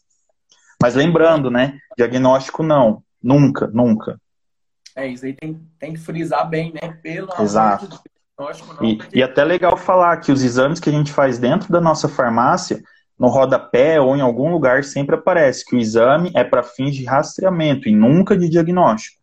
Mas 0.81 0.95
lembrando, 0.95 1.51
né, 1.51 1.77
diagnóstico 1.95 2.63
não, 2.63 3.03
nunca, 3.21 3.67
nunca. 3.67 4.19
É, 4.99 5.07
isso 5.07 5.25
aí 5.25 5.33
tem, 5.33 5.59
tem 5.79 5.93
que 5.93 5.99
frisar 5.99 6.47
bem, 6.49 6.73
né? 6.73 6.97
Pelo 7.01 7.29
Exato. 7.39 7.87
De 7.87 7.99
não, 8.39 8.85
e, 8.85 8.97
porque... 8.97 9.19
e 9.19 9.23
até 9.23 9.43
legal 9.43 9.75
falar 9.75 10.17
que 10.17 10.31
os 10.31 10.41
exames 10.41 10.79
que 10.79 10.89
a 10.89 10.93
gente 10.93 11.11
faz 11.11 11.37
dentro 11.37 11.71
da 11.71 11.81
nossa 11.81 12.07
farmácia, 12.07 12.81
no 13.17 13.27
rodapé 13.27 13.99
ou 13.99 14.15
em 14.15 14.21
algum 14.21 14.49
lugar, 14.51 14.83
sempre 14.83 15.15
aparece 15.15 15.65
que 15.65 15.75
o 15.75 15.79
exame 15.79 16.31
é 16.33 16.43
para 16.43 16.63
fins 16.63 16.95
de 16.95 17.03
rastreamento 17.03 17.89
e 17.89 17.95
nunca 17.95 18.37
de 18.37 18.47
diagnóstico. 18.47 19.19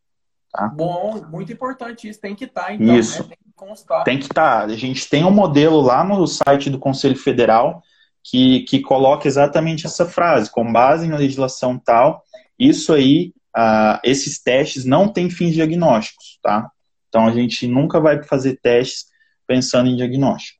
Tá? 0.52 0.68
Bom, 0.68 1.22
muito 1.30 1.50
importante 1.50 2.08
isso. 2.08 2.20
Tem 2.20 2.34
que 2.34 2.44
estar, 2.44 2.64
tá, 2.64 2.74
então. 2.74 2.86
Né? 2.86 2.98
Isso. 2.98 3.22
Né? 3.22 3.28
Tem 3.28 3.38
que 3.38 3.52
constar. 3.54 4.04
Tem 4.04 4.18
que 4.18 4.24
estar. 4.24 4.60
Tá. 4.60 4.64
A 4.64 4.76
gente 4.76 5.08
tem 5.08 5.24
um 5.24 5.30
modelo 5.30 5.80
lá 5.80 6.04
no 6.04 6.26
site 6.26 6.68
do 6.68 6.78
Conselho 6.78 7.16
Federal 7.16 7.82
que, 8.22 8.60
que 8.60 8.80
coloca 8.80 9.26
exatamente 9.26 9.86
essa 9.86 10.04
frase, 10.04 10.50
com 10.50 10.70
base 10.70 11.08
na 11.08 11.16
legislação 11.16 11.78
tal, 11.78 12.22
isso 12.58 12.92
aí 12.92 13.32
uh, 13.56 13.98
esses 14.04 14.42
testes 14.42 14.84
não 14.84 15.08
têm 15.08 15.30
fins 15.30 15.54
diagnósticos, 15.54 16.38
tá? 16.42 16.70
Então 17.08 17.26
a 17.26 17.30
gente 17.30 17.66
nunca 17.66 17.98
vai 17.98 18.22
fazer 18.22 18.58
testes 18.62 19.06
pensando 19.46 19.88
em 19.88 19.96
diagnóstico. 19.96 20.58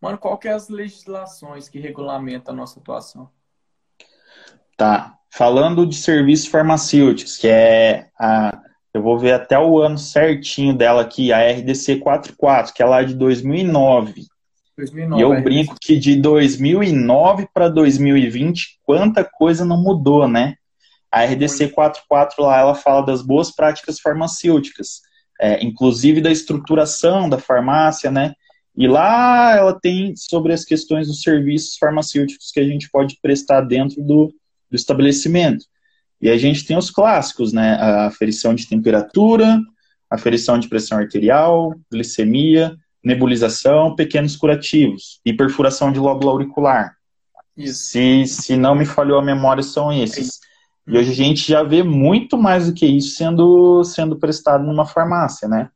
Mano, 0.00 0.18
qual 0.18 0.36
que 0.36 0.48
é 0.48 0.52
as 0.52 0.68
legislações 0.68 1.68
que 1.68 1.78
regulamentam 1.78 2.52
a 2.52 2.56
nossa 2.56 2.80
atuação? 2.80 3.30
Tá. 4.76 5.16
Falando 5.30 5.86
de 5.86 5.94
serviços 5.94 6.46
farmacêuticos, 6.46 7.36
que 7.36 7.48
é 7.48 8.08
a. 8.18 8.60
Eu 8.92 9.00
vou 9.00 9.18
ver 9.18 9.32
até 9.32 9.58
o 9.58 9.78
ano 9.78 9.96
certinho 9.96 10.76
dela 10.76 11.00
aqui, 11.00 11.32
a 11.32 11.38
RDC 11.50 11.96
44, 11.96 12.74
que 12.74 12.82
é 12.82 12.84
lá 12.84 13.02
de 13.02 13.14
2009. 13.14 14.26
2009 14.76 15.18
e 15.18 15.24
eu 15.24 15.42
brinco 15.42 15.76
que 15.80 15.98
de 15.98 16.16
2009 16.16 17.48
para 17.54 17.70
2020, 17.70 18.80
quanta 18.82 19.24
coisa 19.24 19.64
não 19.64 19.80
mudou, 19.80 20.28
né? 20.28 20.56
A 21.12 21.24
RDC 21.24 21.68
44 21.68 22.42
lá, 22.42 22.58
ela 22.58 22.74
fala 22.74 23.04
das 23.04 23.20
boas 23.20 23.50
práticas 23.54 24.00
farmacêuticas, 24.00 25.02
é, 25.40 25.62
inclusive 25.62 26.20
da 26.20 26.30
estruturação 26.30 27.28
da 27.28 27.38
farmácia, 27.38 28.10
né? 28.10 28.34
E 28.74 28.88
lá 28.88 29.54
ela 29.54 29.78
tem 29.78 30.16
sobre 30.16 30.52
as 30.52 30.64
questões 30.64 31.06
dos 31.06 31.20
serviços 31.20 31.76
farmacêuticos 31.76 32.50
que 32.50 32.60
a 32.60 32.64
gente 32.64 32.88
pode 32.90 33.18
prestar 33.20 33.60
dentro 33.60 34.02
do, 34.02 34.34
do 34.70 34.76
estabelecimento. 34.76 35.66
E 36.20 36.30
a 36.30 36.38
gente 36.38 36.64
tem 36.64 36.78
os 36.78 36.90
clássicos, 36.90 37.52
né? 37.52 37.74
A 37.74 38.06
aferição 38.06 38.54
de 38.54 38.66
temperatura, 38.66 39.60
aferição 40.08 40.58
de 40.58 40.68
pressão 40.68 40.98
arterial, 40.98 41.74
glicemia, 41.90 42.74
nebulização, 43.04 43.94
pequenos 43.94 44.36
curativos 44.36 45.20
e 45.24 45.32
perfuração 45.32 45.92
de 45.92 45.98
lóbulo 45.98 46.30
auricular. 46.30 46.96
Isso. 47.56 47.88
Se, 47.88 48.26
se 48.26 48.56
não 48.56 48.74
me 48.74 48.86
falhou 48.86 49.18
a 49.18 49.24
memória, 49.24 49.62
são 49.62 49.92
esses. 49.92 50.40
E 50.86 50.98
hoje 50.98 51.10
a 51.12 51.14
gente 51.14 51.48
já 51.48 51.62
vê 51.62 51.82
muito 51.82 52.36
mais 52.36 52.66
do 52.66 52.74
que 52.74 52.84
isso 52.84 53.16
sendo, 53.16 53.84
sendo 53.84 54.16
prestado 54.16 54.64
numa 54.64 54.84
farmácia, 54.84 55.46
né? 55.48 55.70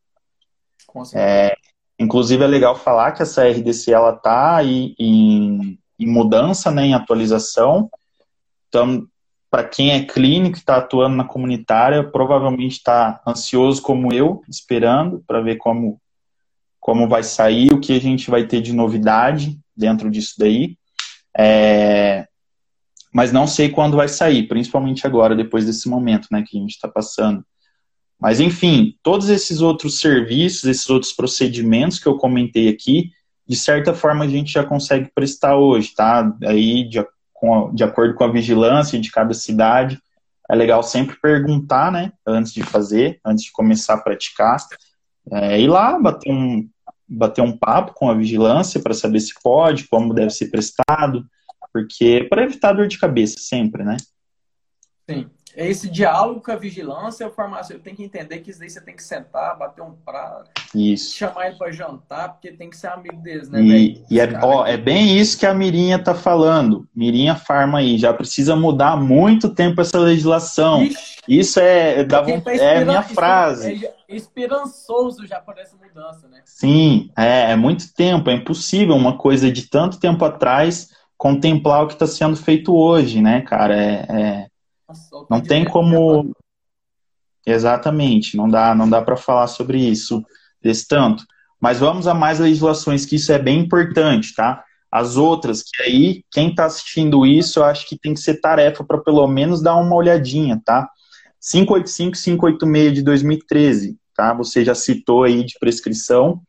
É, 1.14 1.54
inclusive 1.98 2.42
é 2.42 2.46
legal 2.46 2.74
falar 2.74 3.12
que 3.12 3.22
essa 3.22 3.46
RDC 3.46 3.92
ela 3.92 4.14
está 4.14 4.64
em, 4.64 4.94
em, 4.98 6.06
mudança, 6.06 6.70
né, 6.70 6.86
em 6.86 6.94
atualização. 6.94 7.90
Então, 8.68 9.06
para 9.50 9.64
quem 9.64 9.92
é 9.92 10.04
clínico 10.04 10.56
e 10.56 10.58
está 10.58 10.76
atuando 10.76 11.16
na 11.16 11.24
comunitária, 11.24 12.02
provavelmente 12.02 12.78
está 12.78 13.20
ansioso 13.26 13.80
como 13.82 14.12
eu, 14.12 14.42
esperando 14.48 15.22
para 15.26 15.40
ver 15.40 15.56
como, 15.56 16.00
como 16.80 17.08
vai 17.08 17.22
sair, 17.22 17.72
o 17.72 17.80
que 17.80 17.92
a 17.92 18.00
gente 18.00 18.30
vai 18.30 18.46
ter 18.46 18.60
de 18.60 18.72
novidade 18.72 19.58
dentro 19.76 20.10
disso 20.10 20.34
daí. 20.38 20.76
É, 21.36 22.25
mas 23.16 23.32
não 23.32 23.46
sei 23.46 23.70
quando 23.70 23.96
vai 23.96 24.08
sair, 24.08 24.46
principalmente 24.46 25.06
agora, 25.06 25.34
depois 25.34 25.64
desse 25.64 25.88
momento 25.88 26.28
né, 26.30 26.44
que 26.46 26.58
a 26.58 26.60
gente 26.60 26.72
está 26.72 26.86
passando. 26.86 27.42
Mas, 28.20 28.40
enfim, 28.40 28.94
todos 29.02 29.30
esses 29.30 29.62
outros 29.62 30.00
serviços, 30.00 30.64
esses 30.64 30.90
outros 30.90 31.14
procedimentos 31.14 31.98
que 31.98 32.06
eu 32.06 32.18
comentei 32.18 32.68
aqui, 32.68 33.12
de 33.48 33.56
certa 33.56 33.94
forma 33.94 34.26
a 34.26 34.28
gente 34.28 34.52
já 34.52 34.62
consegue 34.62 35.10
prestar 35.14 35.56
hoje, 35.56 35.94
tá? 35.94 36.30
Aí, 36.44 36.86
de, 36.86 37.02
com, 37.32 37.74
de 37.74 37.82
acordo 37.82 38.14
com 38.14 38.24
a 38.24 38.30
vigilância 38.30 39.00
de 39.00 39.10
cada 39.10 39.32
cidade, 39.32 39.98
é 40.50 40.54
legal 40.54 40.82
sempre 40.82 41.16
perguntar, 41.18 41.90
né, 41.90 42.12
antes 42.26 42.52
de 42.52 42.62
fazer, 42.62 43.18
antes 43.24 43.44
de 43.46 43.52
começar 43.52 43.94
a 43.94 44.02
praticar. 44.02 44.58
É 45.32 45.58
ir 45.58 45.68
lá, 45.68 45.98
bater 45.98 46.30
um, 46.30 46.68
bater 47.08 47.40
um 47.40 47.56
papo 47.56 47.94
com 47.94 48.10
a 48.10 48.14
vigilância 48.14 48.78
para 48.78 48.92
saber 48.92 49.20
se 49.20 49.32
pode, 49.42 49.88
como 49.88 50.12
deve 50.12 50.28
ser 50.28 50.50
prestado, 50.50 51.24
porque 51.76 52.26
para 52.30 52.44
evitar 52.44 52.72
dor 52.72 52.88
de 52.88 52.98
cabeça 52.98 53.36
sempre, 53.38 53.84
né? 53.84 53.98
Sim. 55.08 55.26
É 55.54 55.66
esse 55.66 55.88
diálogo 55.88 56.42
com 56.42 56.52
a 56.52 56.56
vigilância, 56.56 57.26
o 57.26 57.30
farmacêutico 57.30 57.82
tem 57.82 57.94
que 57.94 58.04
entender 58.04 58.40
que 58.40 58.50
isso 58.50 58.58
daí 58.58 58.68
você 58.68 58.80
tem 58.80 58.94
que 58.94 59.02
sentar, 59.02 59.56
bater 59.56 59.80
um 59.80 59.92
prato, 59.92 60.50
isso. 60.74 61.16
chamar 61.16 61.46
ele 61.46 61.56
para 61.56 61.72
jantar, 61.72 62.34
porque 62.34 62.52
tem 62.52 62.68
que 62.68 62.76
ser 62.76 62.88
amigo 62.88 63.16
deles, 63.22 63.48
né, 63.48 63.62
E, 63.62 64.04
e 64.10 64.20
é, 64.20 64.38
ó, 64.42 64.66
é 64.66 64.76
bem 64.76 65.16
isso 65.16 65.38
que 65.38 65.46
a 65.46 65.54
Mirinha 65.54 65.98
tá 65.98 66.14
falando. 66.14 66.86
Mirinha 66.94 67.34
Farma 67.36 67.78
aí, 67.78 67.96
já 67.96 68.12
precisa 68.12 68.54
mudar 68.54 68.98
muito 68.98 69.48
tempo 69.48 69.80
essa 69.80 69.98
legislação. 69.98 70.84
Ixi, 70.84 71.22
isso 71.26 71.58
é, 71.58 72.04
dá, 72.04 72.22
tá 72.22 72.54
é 72.54 72.82
a 72.82 72.84
minha 72.84 73.02
frase. 73.02 73.86
É 73.86 74.14
esperançoso 74.14 75.26
já 75.26 75.40
por 75.40 75.56
essa 75.56 75.74
mudança, 75.74 76.28
né? 76.28 76.42
Sim, 76.44 77.10
é, 77.16 77.52
é 77.52 77.56
muito 77.56 77.94
tempo, 77.94 78.28
é 78.28 78.34
impossível 78.34 78.94
uma 78.94 79.16
coisa 79.16 79.50
de 79.50 79.70
tanto 79.70 79.98
tempo 79.98 80.22
atrás 80.22 80.90
contemplar 81.16 81.84
o 81.84 81.86
que 81.86 81.94
está 81.94 82.06
sendo 82.06 82.36
feito 82.36 82.74
hoje, 82.74 83.20
né, 83.20 83.40
cara? 83.42 83.76
É, 83.76 84.06
é 84.08 84.46
nossa, 84.88 85.26
não 85.30 85.40
tem 85.40 85.64
como. 85.64 86.32
Exatamente, 87.46 88.36
não 88.36 88.48
dá, 88.48 88.74
não 88.74 88.88
dá 88.88 89.00
para 89.00 89.16
falar 89.16 89.46
sobre 89.46 89.78
isso 89.78 90.24
desse 90.60 90.86
tanto. 90.86 91.24
Mas 91.60 91.78
vamos 91.78 92.06
a 92.06 92.14
mais 92.14 92.38
legislações, 92.38 93.06
que 93.06 93.16
isso 93.16 93.32
é 93.32 93.38
bem 93.38 93.60
importante, 93.60 94.34
tá? 94.34 94.64
As 94.90 95.16
outras, 95.16 95.62
que 95.62 95.82
aí, 95.82 96.24
quem 96.30 96.50
está 96.50 96.66
assistindo 96.66 97.24
isso, 97.26 97.60
eu 97.60 97.64
acho 97.64 97.86
que 97.88 97.98
tem 97.98 98.14
que 98.14 98.20
ser 98.20 98.40
tarefa 98.40 98.84
para 98.84 98.98
pelo 98.98 99.26
menos 99.26 99.62
dar 99.62 99.76
uma 99.76 99.94
olhadinha, 99.94 100.60
tá? 100.64 100.88
585 101.40 102.16
e 102.16 102.22
586 102.22 102.94
de 102.94 103.02
2013, 103.02 103.98
tá? 104.14 104.34
Você 104.34 104.64
já 104.64 104.74
citou 104.74 105.24
aí 105.24 105.44
de 105.44 105.58
prescrição. 105.58 106.40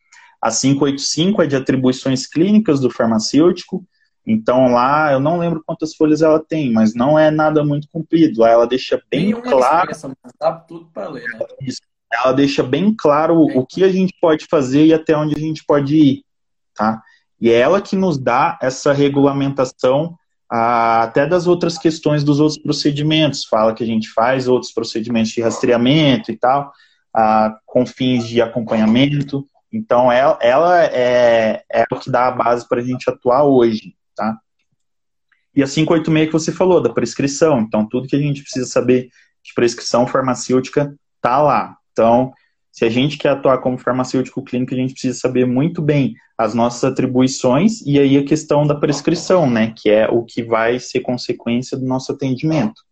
A 0.42 0.50
585 0.50 1.42
é 1.42 1.48
de 1.48 1.56
atribuições 1.56 2.28
clínicas 2.28 2.80
do 2.80 2.90
farmacêutico. 2.90 3.86
Então 4.28 4.74
lá, 4.74 5.14
eu 5.14 5.22
não 5.22 5.40
lembro 5.40 5.64
quantas 5.66 5.96
folhas 5.96 6.22
ela 6.22 6.44
tem, 6.44 6.70
mas 6.74 6.94
não 6.94 7.18
é 7.18 7.32
nada 7.32 7.64
muito 7.64 7.88
comprido. 7.90 8.42
Lá 8.42 8.50
ela 8.50 8.68
deixa 8.68 9.02
bem 9.10 9.32
claro. 9.32 9.90
Dá 10.38 10.52
tudo 10.52 10.90
para 10.94 11.08
ler, 11.08 11.24
né? 11.30 11.40
Isso. 11.62 11.80
Ela 12.12 12.34
deixa 12.34 12.62
bem 12.62 12.94
claro 12.94 13.50
é. 13.50 13.58
o 13.58 13.66
que 13.66 13.86
a 13.86 13.90
gente 13.90 14.14
pode 14.20 14.46
fazer 14.50 14.86
e 14.86 14.94
até 14.94 15.16
onde 15.16 15.34
a 15.34 15.40
gente 15.40 15.64
pode 15.66 15.96
ir, 15.96 16.24
tá? 16.76 17.02
E 17.40 17.50
é 17.50 17.58
ela 17.58 17.82
que 17.82 17.96
nos 17.96 18.18
dá 18.18 18.60
essa 18.62 18.92
regulamentação 18.92 20.18
ah, 20.52 21.04
até 21.04 21.26
das 21.26 21.48
outras 21.48 21.78
questões 21.78 22.22
dos 22.22 22.42
outros 22.42 22.62
procedimentos. 22.62 23.46
Fala 23.46 23.74
que 23.74 23.84
a 23.84 23.88
gente 23.88 24.10
faz 24.10 24.48
outros 24.50 24.74
procedimentos 24.74 25.32
de 25.32 25.42
rastreamento 25.42 26.32
e 26.32 26.38
tal, 26.38 26.74
ah, 27.16 27.58
com 27.66 27.86
fins 27.86 28.28
de 28.28 28.42
acompanhamento. 28.42 29.48
Então, 29.72 30.12
ela, 30.12 30.38
ela 30.42 30.84
é, 30.84 31.64
é 31.72 31.86
o 31.92 32.00
que 32.00 32.10
dá 32.10 32.28
a 32.28 32.32
base 32.32 32.68
para 32.68 32.82
a 32.82 32.84
gente 32.84 33.10
atuar 33.10 33.44
hoje 33.44 33.97
tá? 34.18 34.38
E 35.56 35.64
a 35.64 35.68
586 35.68 36.28
que 36.28 36.34
você 36.34 36.52
falou, 36.52 36.82
da 36.82 36.94
prescrição. 36.94 37.62
Então, 37.62 37.88
tudo 37.88 38.08
que 38.08 38.16
a 38.16 38.20
gente 38.20 38.42
precisa 38.42 38.68
saber 38.68 39.10
de 39.44 39.54
prescrição 39.56 40.06
farmacêutica 40.06 40.94
tá 41.22 41.42
lá. 41.42 41.78
Então, 41.92 42.32
se 42.72 42.86
a 42.86 42.90
gente 42.90 43.18
quer 43.18 43.30
atuar 43.30 43.58
como 43.58 43.78
farmacêutico 43.78 44.44
clínico, 44.44 44.74
a 44.76 44.78
gente 44.78 44.92
precisa 44.92 45.18
saber 45.18 45.48
muito 45.48 45.82
bem 45.82 46.14
as 46.38 46.54
nossas 46.54 46.84
atribuições 46.84 47.82
e 47.82 48.00
aí 48.00 48.18
a 48.18 48.24
questão 48.24 48.68
da 48.68 48.76
prescrição, 48.76 49.50
né? 49.50 49.74
Que 49.76 49.90
é 49.90 50.08
o 50.08 50.24
que 50.24 50.44
vai 50.44 50.80
ser 50.80 51.00
consequência 51.00 51.76
do 51.76 51.86
nosso 51.88 52.12
atendimento. 52.12 52.86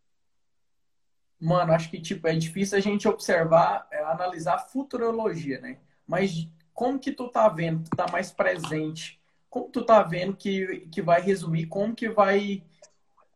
Mano, 1.39 1.73
acho 1.73 1.91
que 1.91 2.01
tipo, 2.01 2.27
é 2.27 2.35
difícil 2.35 2.79
a 2.79 2.81
gente 2.81 3.07
observar, 3.07 3.87
é, 3.91 4.03
analisar 4.05 4.57
futurologia, 4.57 5.59
né? 5.61 5.77
Mas 6.07 6.49
como 6.73 6.97
que 6.97 7.11
tu 7.11 7.27
tá 7.27 7.47
vendo, 7.47 7.83
tu 7.83 7.95
tá 7.95 8.07
mais 8.11 8.31
presente 8.31 9.19
como 9.55 9.69
tu 9.69 9.85
tá 9.85 10.03
vendo 10.03 10.35
que, 10.35 10.85
que 10.91 11.01
vai 11.01 11.21
resumir, 11.21 11.67
como 11.67 11.95
que 11.95 12.09
vai, 12.09 12.61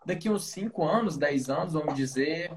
daqui 0.06 0.30
uns 0.30 0.50
5 0.50 0.86
anos, 0.86 1.18
10 1.18 1.50
anos, 1.50 1.74
vamos 1.74 1.96
dizer, 1.96 2.52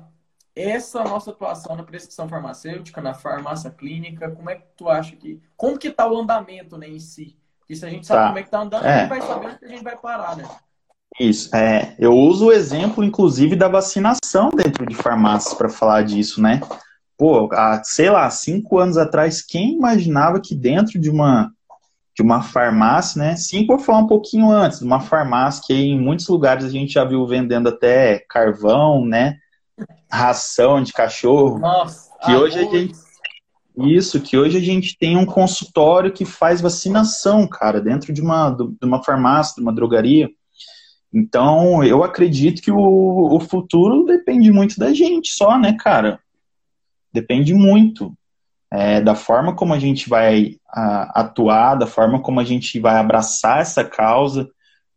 essa 0.53 1.05
nossa 1.05 1.31
atuação 1.31 1.77
na 1.77 1.85
prescrição 1.85 2.29
farmacêutica, 2.29 3.01
na 3.01 3.15
farmácia 3.15 3.71
clínica, 3.71 4.33
como 4.33 4.51
é 4.51 4.57
que 4.57 4.65
tu 4.77 4.89
acha 4.89 5.15
que, 5.15 5.41
como 5.57 5.79
que 5.79 5.93
tá 5.93 6.11
o 6.11 6.19
andamento 6.19 6.77
né, 6.77 6.89
em 6.89 6.99
si? 6.99 7.39
Porque 7.61 7.77
se 7.77 7.87
a 7.87 7.89
gente 7.89 8.05
sabe 8.05 8.21
tá. 8.21 8.27
como 8.27 8.39
é 8.39 8.43
que 8.43 8.51
tá 8.51 8.61
andando, 8.63 8.85
é. 8.85 8.95
a 8.95 8.99
gente 8.99 9.09
vai 9.09 9.23
saber 9.23 9.47
onde 9.47 9.65
a 9.65 9.69
gente 9.69 9.85
vai 9.85 9.97
parar, 9.97 10.37
né? 10.37 10.45
Isso, 11.21 11.55
é, 11.55 11.95
eu 12.01 12.15
uso 12.15 12.47
o 12.47 12.53
exemplo, 12.53 13.05
inclusive, 13.05 13.55
da 13.55 13.69
vacinação 13.69 14.51
dentro 14.51 14.85
de 14.85 14.97
farmácias 14.97 15.55
para 15.55 15.69
falar 15.69 16.03
disso, 16.03 16.43
né? 16.43 16.61
Pô, 17.17 17.49
há, 17.53 17.81
sei 17.85 18.11
lá, 18.11 18.29
cinco 18.29 18.81
anos 18.81 18.97
atrás, 18.97 19.41
quem 19.41 19.75
imaginava 19.75 20.41
que 20.41 20.53
dentro 20.53 20.99
de 20.99 21.09
uma 21.09 21.55
de 22.15 22.23
uma 22.23 22.43
farmácia, 22.43 23.23
né? 23.23 23.37
Sim, 23.37 23.67
por 23.67 23.81
falar 23.81 24.01
um 24.01 24.07
pouquinho 24.07 24.51
antes, 24.51 24.81
de 24.81 24.85
uma 24.85 25.01
farmácia 25.01 25.63
que 25.67 25.73
em 25.73 25.99
muitos 25.99 26.29
lugares 26.29 26.65
a 26.65 26.69
gente 26.69 26.93
já 26.93 27.05
viu 27.05 27.27
vendendo 27.27 27.69
até 27.69 28.25
carvão, 28.29 29.05
né? 29.05 29.39
Ração 30.11 30.83
de 30.83 30.93
cachorro. 30.93 31.59
Nossa, 31.59 32.11
que 32.25 32.35
hoje 32.35 32.59
a 32.59 32.65
gente 32.65 32.95
isso, 33.77 34.21
que 34.21 34.37
hoje 34.37 34.59
a 34.59 34.61
gente 34.61 34.99
tem 34.99 35.17
um 35.17 35.25
consultório 35.25 36.13
que 36.13 36.27
faz 36.27 36.61
vacinação, 36.61 37.49
cara, 37.49 37.81
dentro 37.81 38.13
de 38.13 38.21
uma, 38.21 38.51
de 38.51 38.87
uma 38.87 39.03
farmácia, 39.03 39.55
de 39.57 39.63
uma 39.63 39.73
drogaria. 39.73 40.29
Então, 41.13 41.83
eu 41.83 42.05
acredito 42.05 42.61
que 42.61 42.71
o, 42.71 43.35
o 43.35 43.41
futuro 43.41 44.05
depende 44.05 44.51
muito 44.51 44.79
da 44.79 44.93
gente 44.93 45.31
só, 45.31 45.59
né, 45.59 45.75
cara? 45.79 46.21
Depende 47.13 47.55
muito 47.55 48.15
é, 48.73 49.03
da 49.03 49.15
forma 49.15 49.55
como 49.55 49.75
a 49.75 49.79
gente 49.79 50.09
vai 50.09 50.57
a, 50.67 51.21
atuar, 51.21 51.75
da 51.75 51.87
forma 51.87 52.23
como 52.23 52.41
a 52.41 52.45
gente 52.45 52.81
vai 52.81 52.97
abraçar 52.97 53.61
essa 53.61 53.85
causa, 53.85 54.49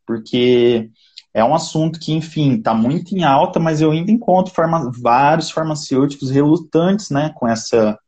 porque 0.07 0.89
é 1.33 1.43
um 1.43 1.53
assunto 1.53 1.99
que, 1.99 2.13
enfim, 2.13 2.55
está 2.55 2.73
muito 2.73 3.13
em 3.13 3.25
alta, 3.25 3.59
mas 3.59 3.81
eu 3.81 3.91
ainda 3.91 4.09
encontro 4.09 4.53
farma 4.53 4.89
vários 4.97 5.51
farmacêuticos 5.51 6.31
relutantes 6.31 7.09
né, 7.09 7.33
com, 7.35 7.45
essa, 7.45 7.99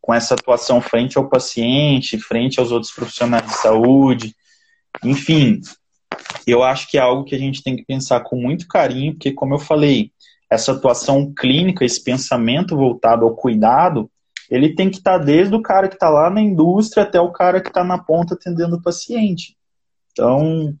com 0.00 0.14
essa 0.14 0.34
atuação 0.34 0.80
frente 0.80 1.18
ao 1.18 1.28
paciente, 1.28 2.20
frente 2.20 2.60
aos 2.60 2.70
outros 2.70 2.92
profissionais 2.92 3.44
de 3.44 3.54
saúde. 3.54 4.32
Enfim, 5.02 5.60
eu 6.46 6.62
acho 6.62 6.88
que 6.88 6.98
é 6.98 7.00
algo 7.00 7.24
que 7.24 7.34
a 7.34 7.38
gente 7.38 7.64
tem 7.64 7.74
que 7.74 7.84
pensar 7.84 8.20
com 8.20 8.36
muito 8.36 8.68
carinho, 8.68 9.14
porque, 9.14 9.32
como 9.32 9.54
eu 9.54 9.58
falei, 9.58 10.12
essa 10.48 10.70
atuação 10.70 11.34
clínica, 11.36 11.84
esse 11.84 12.02
pensamento 12.04 12.76
voltado 12.76 13.24
ao 13.24 13.34
cuidado, 13.34 14.08
ele 14.50 14.74
tem 14.74 14.90
que 14.90 14.98
estar 14.98 15.18
tá 15.18 15.24
desde 15.24 15.54
o 15.54 15.62
cara 15.62 15.88
que 15.88 15.94
está 15.94 16.08
lá 16.08 16.30
na 16.30 16.40
indústria 16.40 17.02
até 17.02 17.20
o 17.20 17.32
cara 17.32 17.60
que 17.60 17.68
está 17.68 17.82
na 17.82 17.98
ponta 17.98 18.34
atendendo 18.34 18.76
o 18.76 18.82
paciente. 18.82 19.56
Então, 20.12 20.74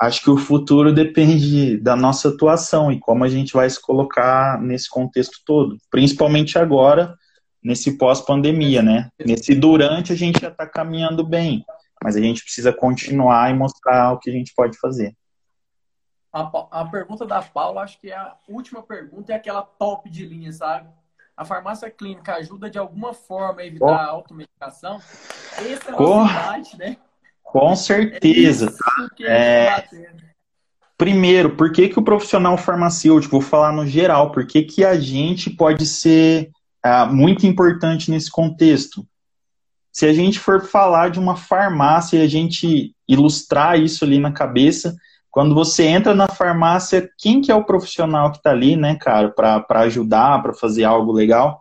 acho 0.00 0.22
que 0.22 0.30
o 0.30 0.36
futuro 0.36 0.92
depende 0.92 1.78
da 1.78 1.96
nossa 1.96 2.28
atuação 2.28 2.92
e 2.92 3.00
como 3.00 3.24
a 3.24 3.28
gente 3.28 3.52
vai 3.52 3.68
se 3.68 3.80
colocar 3.80 4.60
nesse 4.60 4.88
contexto 4.88 5.38
todo, 5.44 5.76
principalmente 5.90 6.58
agora, 6.58 7.16
nesse 7.62 7.96
pós-pandemia, 7.96 8.82
né? 8.82 9.08
Nesse 9.18 9.54
durante 9.54 10.12
a 10.12 10.16
gente 10.16 10.40
já 10.40 10.48
está 10.48 10.66
caminhando 10.66 11.26
bem, 11.26 11.64
mas 12.02 12.16
a 12.16 12.20
gente 12.20 12.42
precisa 12.42 12.72
continuar 12.72 13.50
e 13.50 13.54
mostrar 13.54 14.12
o 14.12 14.18
que 14.18 14.28
a 14.28 14.32
gente 14.32 14.52
pode 14.54 14.78
fazer. 14.78 15.16
A, 16.30 16.80
a 16.80 16.84
pergunta 16.84 17.24
da 17.24 17.40
Paula, 17.40 17.82
acho 17.82 17.98
que 18.00 18.10
é 18.10 18.16
a 18.16 18.36
última 18.48 18.82
pergunta, 18.82 19.32
é 19.32 19.36
aquela 19.36 19.62
top 19.62 20.10
de 20.10 20.26
linha, 20.26 20.52
sabe? 20.52 20.88
A 21.36 21.44
farmácia 21.44 21.90
clínica 21.90 22.34
ajuda 22.34 22.70
de 22.70 22.78
alguma 22.78 23.12
forma 23.12 23.60
a 23.60 23.66
evitar 23.66 23.86
oh. 23.86 23.90
a 23.90 24.06
automedicação, 24.06 24.96
essa 24.96 25.90
é 25.90 25.94
a 25.94 25.98
novidade, 25.98 26.78
né? 26.78 26.96
Com 27.42 27.74
certeza. 27.76 28.74
É 29.20 29.66
tá? 29.66 29.86
é... 29.92 30.14
Primeiro, 30.96 31.56
por 31.56 31.72
que, 31.72 31.88
que 31.88 31.98
o 31.98 32.04
profissional 32.04 32.56
farmacêutico, 32.56 33.32
vou 33.32 33.40
falar 33.40 33.72
no 33.72 33.86
geral, 33.86 34.30
por 34.30 34.46
que, 34.46 34.62
que 34.62 34.84
a 34.84 34.98
gente 34.98 35.50
pode 35.50 35.86
ser 35.86 36.50
uh, 36.86 37.12
muito 37.12 37.46
importante 37.46 38.10
nesse 38.10 38.30
contexto? 38.30 39.04
Se 39.92 40.06
a 40.06 40.12
gente 40.12 40.38
for 40.38 40.64
falar 40.64 41.10
de 41.10 41.18
uma 41.18 41.36
farmácia 41.36 42.18
e 42.18 42.22
a 42.22 42.28
gente 42.28 42.94
ilustrar 43.08 43.78
isso 43.78 44.04
ali 44.04 44.18
na 44.18 44.32
cabeça, 44.32 44.96
quando 45.34 45.52
você 45.52 45.82
entra 45.82 46.14
na 46.14 46.28
farmácia, 46.28 47.10
quem 47.18 47.40
que 47.40 47.50
é 47.50 47.54
o 47.56 47.64
profissional 47.64 48.30
que 48.30 48.36
está 48.36 48.52
ali, 48.52 48.76
né, 48.76 48.94
cara, 48.94 49.30
para 49.30 49.80
ajudar, 49.80 50.40
para 50.40 50.54
fazer 50.54 50.84
algo 50.84 51.10
legal, 51.10 51.60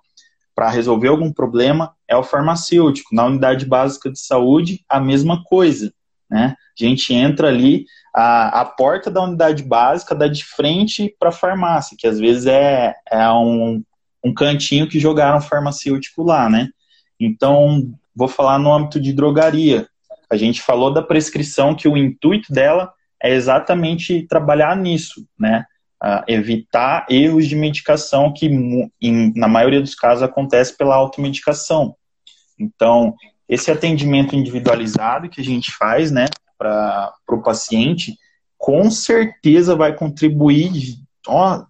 para 0.53 0.69
resolver 0.69 1.07
algum 1.07 1.33
problema, 1.33 1.91
é 2.07 2.15
o 2.15 2.21
farmacêutico. 2.21 3.15
Na 3.15 3.25
unidade 3.25 3.65
básica 3.65 4.11
de 4.11 4.19
saúde, 4.19 4.85
a 4.87 4.99
mesma 4.99 5.43
coisa, 5.43 5.91
né? 6.29 6.55
A 6.79 6.85
gente 6.85 7.15
entra 7.15 7.47
ali, 7.47 7.85
a, 8.15 8.61
a 8.61 8.65
porta 8.65 9.09
da 9.09 9.23
unidade 9.23 9.63
básica 9.63 10.13
dá 10.13 10.27
de 10.27 10.45
frente 10.45 11.15
para 11.19 11.29
a 11.29 11.31
farmácia, 11.31 11.97
que 11.97 12.05
às 12.05 12.19
vezes 12.19 12.45
é, 12.45 12.93
é 13.09 13.31
um, 13.31 13.83
um 14.23 14.31
cantinho 14.31 14.87
que 14.87 14.99
jogaram 14.99 15.41
farmacêutico 15.41 16.21
lá, 16.21 16.47
né? 16.47 16.69
Então, 17.19 17.91
vou 18.15 18.27
falar 18.27 18.59
no 18.59 18.71
âmbito 18.71 18.99
de 18.99 19.11
drogaria. 19.13 19.87
A 20.29 20.37
gente 20.37 20.61
falou 20.61 20.93
da 20.93 21.01
prescrição, 21.01 21.73
que 21.73 21.87
o 21.87 21.97
intuito 21.97 22.53
dela 22.53 22.93
é 23.23 23.33
exatamente 23.33 24.27
trabalhar 24.27 24.75
nisso, 24.75 25.25
né? 25.39 25.65
Uh, 26.03 26.21
evitar 26.27 27.05
erros 27.09 27.47
de 27.47 27.55
medicação 27.55 28.33
que, 28.33 28.47
em, 29.01 29.33
na 29.33 29.47
maioria 29.47 29.79
dos 29.79 29.95
casos, 29.95 30.21
acontece 30.21 30.75
pela 30.75 30.95
automedicação. 30.95 31.95
Então, 32.59 33.15
esse 33.47 33.71
atendimento 33.71 34.35
individualizado 34.35 35.29
que 35.29 35.39
a 35.39 35.43
gente 35.43 35.71
faz, 35.71 36.11
né, 36.11 36.25
para 36.57 37.13
o 37.29 37.41
paciente, 37.41 38.17
com 38.57 38.91
certeza 38.91 39.77
vai 39.77 39.95
contribuir, 39.95 40.97
ó, 41.25 41.63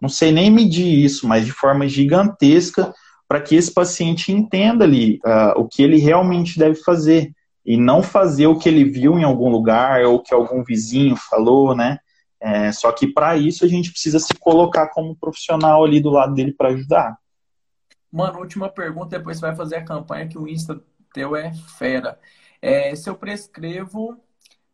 não 0.00 0.08
sei 0.08 0.30
nem 0.30 0.48
medir 0.48 1.04
isso, 1.04 1.26
mas 1.26 1.44
de 1.44 1.52
forma 1.52 1.88
gigantesca 1.88 2.92
para 3.26 3.40
que 3.40 3.56
esse 3.56 3.72
paciente 3.72 4.30
entenda 4.30 4.84
ali 4.84 5.18
uh, 5.24 5.60
o 5.60 5.66
que 5.66 5.82
ele 5.82 5.96
realmente 5.96 6.56
deve 6.56 6.76
fazer 6.76 7.32
e 7.64 7.76
não 7.76 8.02
fazer 8.02 8.46
o 8.46 8.58
que 8.58 8.68
ele 8.68 8.84
viu 8.84 9.18
em 9.18 9.24
algum 9.24 9.48
lugar 9.48 10.04
ou 10.04 10.20
que 10.20 10.34
algum 10.34 10.62
vizinho 10.64 11.16
falou, 11.16 11.74
né? 11.74 11.98
É, 12.40 12.72
só 12.72 12.90
que 12.90 13.06
para 13.06 13.36
isso 13.36 13.64
a 13.64 13.68
gente 13.68 13.92
precisa 13.92 14.18
se 14.18 14.34
colocar 14.34 14.88
como 14.88 15.14
profissional 15.14 15.84
ali 15.84 16.00
do 16.00 16.10
lado 16.10 16.34
dele 16.34 16.52
para 16.52 16.70
ajudar. 16.70 17.16
Mano, 18.10 18.40
última 18.40 18.68
pergunta, 18.68 19.16
depois 19.16 19.38
você 19.38 19.46
vai 19.46 19.54
fazer 19.54 19.76
a 19.76 19.84
campanha 19.84 20.26
que 20.26 20.36
o 20.36 20.48
Insta 20.48 20.82
teu 21.14 21.36
é 21.36 21.52
fera. 21.78 22.18
É, 22.60 22.94
se 22.94 23.08
eu 23.08 23.14
prescrevo, 23.14 24.18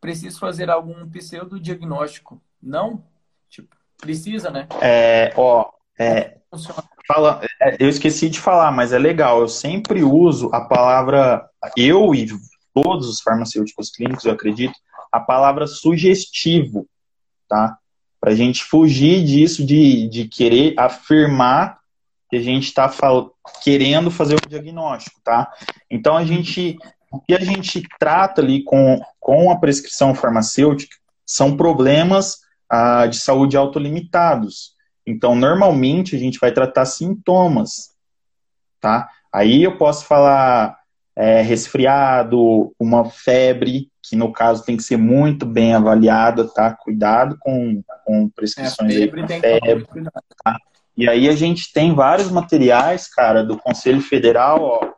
preciso 0.00 0.38
fazer 0.38 0.70
algum 0.70 1.08
pseudo-diagnóstico? 1.08 2.40
Não? 2.62 3.04
Tipo, 3.48 3.76
precisa, 3.98 4.50
né? 4.50 4.66
É, 4.80 5.32
ó, 5.36 5.70
é, 5.98 6.38
fala, 7.06 7.40
é, 7.60 7.76
eu 7.78 7.88
esqueci 7.88 8.28
de 8.28 8.40
falar, 8.40 8.70
mas 8.70 8.92
é 8.92 8.98
legal. 8.98 9.40
Eu 9.40 9.48
sempre 9.48 10.02
uso 10.02 10.50
a 10.52 10.60
palavra, 10.60 11.48
eu 11.76 12.14
e 12.14 12.24
todos 12.82 13.08
os 13.08 13.20
farmacêuticos 13.20 13.90
clínicos, 13.90 14.24
eu 14.24 14.32
acredito, 14.32 14.74
a 15.10 15.18
palavra 15.18 15.66
sugestivo, 15.66 16.86
tá? 17.48 17.76
Para 18.20 18.32
a 18.32 18.34
gente 18.34 18.64
fugir 18.64 19.24
disso 19.24 19.64
de, 19.64 20.08
de 20.08 20.28
querer 20.28 20.74
afirmar 20.78 21.78
que 22.30 22.36
a 22.36 22.42
gente 22.42 22.64
está 22.64 22.92
querendo 23.62 24.10
fazer 24.10 24.34
o 24.36 24.48
diagnóstico, 24.48 25.20
tá? 25.24 25.50
Então 25.90 26.16
a 26.16 26.24
gente, 26.24 26.78
o 27.10 27.20
que 27.20 27.34
a 27.34 27.40
gente 27.40 27.82
trata 27.98 28.42
ali 28.42 28.62
com, 28.62 29.00
com 29.18 29.50
a 29.50 29.58
prescrição 29.58 30.14
farmacêutica 30.14 30.96
são 31.24 31.56
problemas 31.56 32.40
ah, 32.68 33.06
de 33.06 33.18
saúde 33.18 33.56
autolimitados. 33.56 34.76
Então, 35.06 35.34
normalmente 35.34 36.14
a 36.14 36.18
gente 36.18 36.38
vai 36.38 36.52
tratar 36.52 36.84
sintomas, 36.84 37.94
tá? 38.78 39.08
Aí 39.32 39.62
eu 39.62 39.76
posso 39.78 40.04
falar 40.04 40.77
é, 41.18 41.42
resfriado, 41.42 42.72
uma 42.78 43.04
febre, 43.10 43.90
que 44.00 44.14
no 44.14 44.32
caso 44.32 44.64
tem 44.64 44.76
que 44.76 44.84
ser 44.84 44.96
muito 44.96 45.44
bem 45.44 45.74
avaliada, 45.74 46.46
tá? 46.46 46.70
Cuidado 46.72 47.36
com, 47.40 47.82
com 48.06 48.28
prescrições 48.28 48.94
é, 48.94 48.98
febre, 48.98 49.22
aí 49.22 49.40
febre, 49.40 49.86
tá? 50.44 50.56
E 50.96 51.08
aí 51.08 51.28
a 51.28 51.34
gente 51.34 51.72
tem 51.72 51.92
vários 51.92 52.30
materiais, 52.30 53.08
cara, 53.08 53.42
do 53.42 53.58
Conselho 53.58 54.00
Federal, 54.00 54.62
ó, 54.62 54.92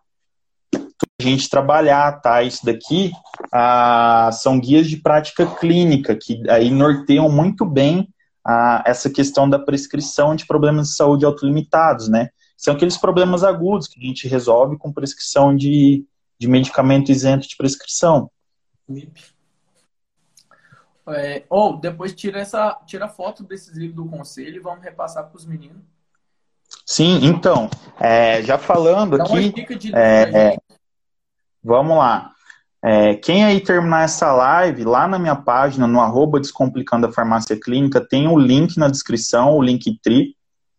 a 0.74 1.22
gente 1.22 1.48
trabalhar, 1.48 2.20
tá? 2.20 2.42
Isso 2.42 2.66
daqui 2.66 3.12
ah, 3.50 4.28
são 4.30 4.60
guias 4.60 4.88
de 4.88 4.98
prática 4.98 5.46
clínica, 5.46 6.14
que 6.14 6.42
aí 6.50 6.70
norteiam 6.70 7.30
muito 7.30 7.64
bem 7.64 8.08
ah, 8.46 8.82
essa 8.86 9.08
questão 9.08 9.48
da 9.48 9.58
prescrição 9.58 10.36
de 10.36 10.46
problemas 10.46 10.88
de 10.88 10.96
saúde 10.96 11.24
autolimitados, 11.24 12.08
né? 12.08 12.28
São 12.58 12.74
aqueles 12.74 12.98
problemas 12.98 13.42
agudos 13.42 13.88
que 13.88 13.98
a 13.98 14.02
gente 14.02 14.28
resolve 14.28 14.76
com 14.76 14.92
prescrição 14.92 15.56
de, 15.56 16.04
de 16.40 16.48
medicamento 16.48 17.12
isento 17.12 17.46
de 17.46 17.54
prescrição. 17.54 18.30
É, 21.06 21.44
ou 21.50 21.76
depois 21.76 22.14
tira 22.14 22.40
essa 22.40 22.80
tira 22.86 23.08
foto 23.08 23.44
desses 23.44 23.76
livros 23.76 23.96
do 23.96 24.10
conselho 24.10 24.56
e 24.56 24.60
vamos 24.60 24.82
repassar 24.82 25.28
para 25.28 25.36
os 25.36 25.44
meninos. 25.44 25.82
Sim, 26.86 27.20
então, 27.22 27.68
é, 27.98 28.42
já 28.42 28.56
falando 28.56 29.18
Dá 29.18 29.24
aqui. 29.24 29.52
É, 29.94 30.56
vamos 31.62 31.98
lá. 31.98 32.32
É, 32.82 33.16
quem 33.16 33.44
aí 33.44 33.60
terminar 33.60 34.04
essa 34.04 34.32
live, 34.32 34.84
lá 34.84 35.06
na 35.06 35.18
minha 35.18 35.36
página, 35.36 35.86
no 35.86 36.00
arroba 36.00 36.40
Descomplicando 36.40 37.06
a 37.06 37.12
Farmácia 37.12 37.58
Clínica, 37.60 38.00
tem 38.00 38.26
o 38.26 38.32
um 38.32 38.38
link 38.38 38.78
na 38.78 38.88
descrição, 38.88 39.52
o 39.52 39.62
link 39.62 40.00
tri, 40.02 40.34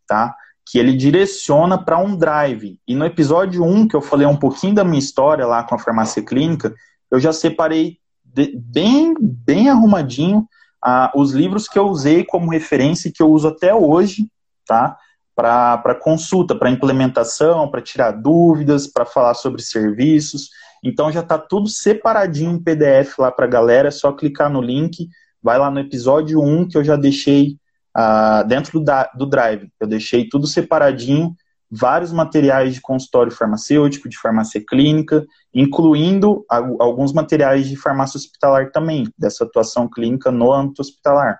tá? 0.07 0.35
Que 0.69 0.79
ele 0.79 0.95
direciona 0.95 1.77
para 1.77 1.97
um 1.97 2.15
drive. 2.15 2.79
E 2.87 2.95
no 2.95 3.05
episódio 3.05 3.63
1, 3.63 3.87
que 3.87 3.95
eu 3.95 4.01
falei 4.01 4.27
um 4.27 4.37
pouquinho 4.37 4.75
da 4.75 4.83
minha 4.83 4.99
história 4.99 5.45
lá 5.45 5.63
com 5.63 5.75
a 5.75 5.79
farmácia 5.79 6.23
clínica, 6.23 6.73
eu 7.09 7.19
já 7.19 7.33
separei 7.33 7.97
de, 8.23 8.55
bem, 8.55 9.13
bem 9.19 9.69
arrumadinho 9.69 10.47
ah, 10.83 11.11
os 11.15 11.31
livros 11.31 11.67
que 11.67 11.77
eu 11.77 11.87
usei 11.87 12.23
como 12.23 12.51
referência 12.51 13.07
e 13.07 13.11
que 13.11 13.21
eu 13.21 13.29
uso 13.29 13.47
até 13.47 13.73
hoje, 13.73 14.27
tá? 14.65 14.97
Para 15.35 15.95
consulta, 15.95 16.55
para 16.55 16.69
implementação, 16.69 17.69
para 17.69 17.81
tirar 17.81 18.11
dúvidas, 18.11 18.87
para 18.87 19.05
falar 19.05 19.33
sobre 19.35 19.61
serviços. 19.61 20.49
Então 20.83 21.11
já 21.11 21.19
está 21.19 21.37
tudo 21.37 21.69
separadinho 21.69 22.51
em 22.51 22.61
PDF 22.63 23.19
lá 23.19 23.31
para 23.31 23.45
a 23.45 23.49
galera, 23.49 23.89
é 23.89 23.91
só 23.91 24.11
clicar 24.11 24.49
no 24.49 24.61
link, 24.61 25.07
vai 25.41 25.57
lá 25.57 25.69
no 25.69 25.79
episódio 25.79 26.41
1 26.41 26.67
que 26.67 26.77
eu 26.77 26.83
já 26.83 26.95
deixei 26.95 27.57
ah, 27.95 28.43
dentro 28.43 28.79
do, 28.79 28.91
do 29.15 29.25
Drive. 29.25 29.71
Eu 29.79 29.87
deixei 29.87 30.27
tudo 30.27 30.47
separadinho 30.47 31.35
vários 31.71 32.11
materiais 32.11 32.73
de 32.73 32.81
consultório 32.81 33.31
farmacêutico, 33.31 34.09
de 34.09 34.17
farmácia 34.17 34.61
clínica, 34.67 35.25
incluindo 35.53 36.45
alguns 36.49 37.13
materiais 37.13 37.69
de 37.69 37.77
farmácia 37.77 38.17
hospitalar 38.17 38.71
também, 38.71 39.07
dessa 39.17 39.45
atuação 39.45 39.89
clínica 39.89 40.29
no 40.29 40.51
âmbito 40.51 40.81
hospitalar. 40.81 41.39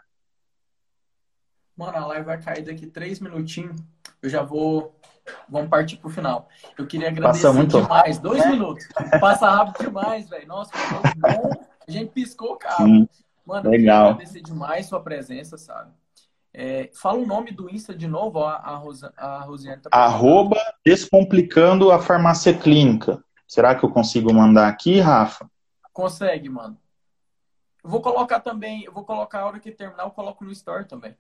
Mano, 1.76 1.98
a 1.98 2.06
live 2.08 2.26
vai 2.26 2.42
cair 2.42 2.64
daqui 2.64 2.88
três 2.88 3.20
minutinhos. 3.20 3.82
Eu 4.22 4.30
já 4.30 4.42
vou. 4.42 4.96
Vamos 5.50 5.70
partir 5.70 5.98
pro 5.98 6.10
final. 6.10 6.48
Eu 6.78 6.88
queria 6.88 7.10
agradecer 7.10 7.44
Passa 7.44 7.54
muito 7.54 7.82
demais. 7.82 8.20
Dois 8.20 8.40
né? 8.40 8.52
minutos. 8.52 8.88
Passa 9.20 9.50
rápido 9.50 9.86
demais, 9.86 10.30
velho. 10.30 10.48
Nossa, 10.48 10.72
foi 10.72 11.14
bom. 11.16 11.52
A 11.88 11.92
gente 11.92 12.12
piscou 12.12 12.54
o 12.54 12.58
carro. 12.58 13.08
Mano, 13.46 13.70
Legal. 13.70 13.72
eu 13.72 13.72
queria 13.72 13.94
agradecer 13.94 14.42
demais 14.42 14.86
sua 14.86 15.02
presença, 15.02 15.58
sabe? 15.58 15.92
É, 16.54 16.90
fala 16.94 17.20
o 17.20 17.26
nome 17.26 17.52
do 17.52 17.70
Insta 17.70 17.96
de 17.96 18.08
novo, 18.08 18.40
a, 18.44 18.56
a, 18.56 18.76
Rosa, 18.76 19.14
a 19.16 19.40
Rosiane. 19.42 19.82
Tá 19.82 19.90
Arroba 19.92 20.58
Descomplicando 20.86 21.92
a 21.92 22.00
Farmácia 22.00 22.54
Clínica. 22.54 23.24
Será 23.48 23.74
que 23.74 23.86
eu 23.86 23.90
consigo 23.90 24.34
mandar 24.34 24.68
aqui, 24.68 25.00
Rafa? 25.00 25.50
Consegue, 25.94 26.50
mano. 26.50 26.78
Eu 27.84 27.90
vou 27.90 28.02
colocar 28.02 28.40
também, 28.42 28.84
eu 28.84 28.92
vou 28.92 29.04
colocar 29.04 29.40
a 29.40 29.46
hora 29.46 29.60
que 29.60 29.72
terminar, 29.72 30.04
eu 30.04 30.12
coloco 30.12 30.44
no 30.44 30.52
Store 30.52 30.86
também. 30.86 31.16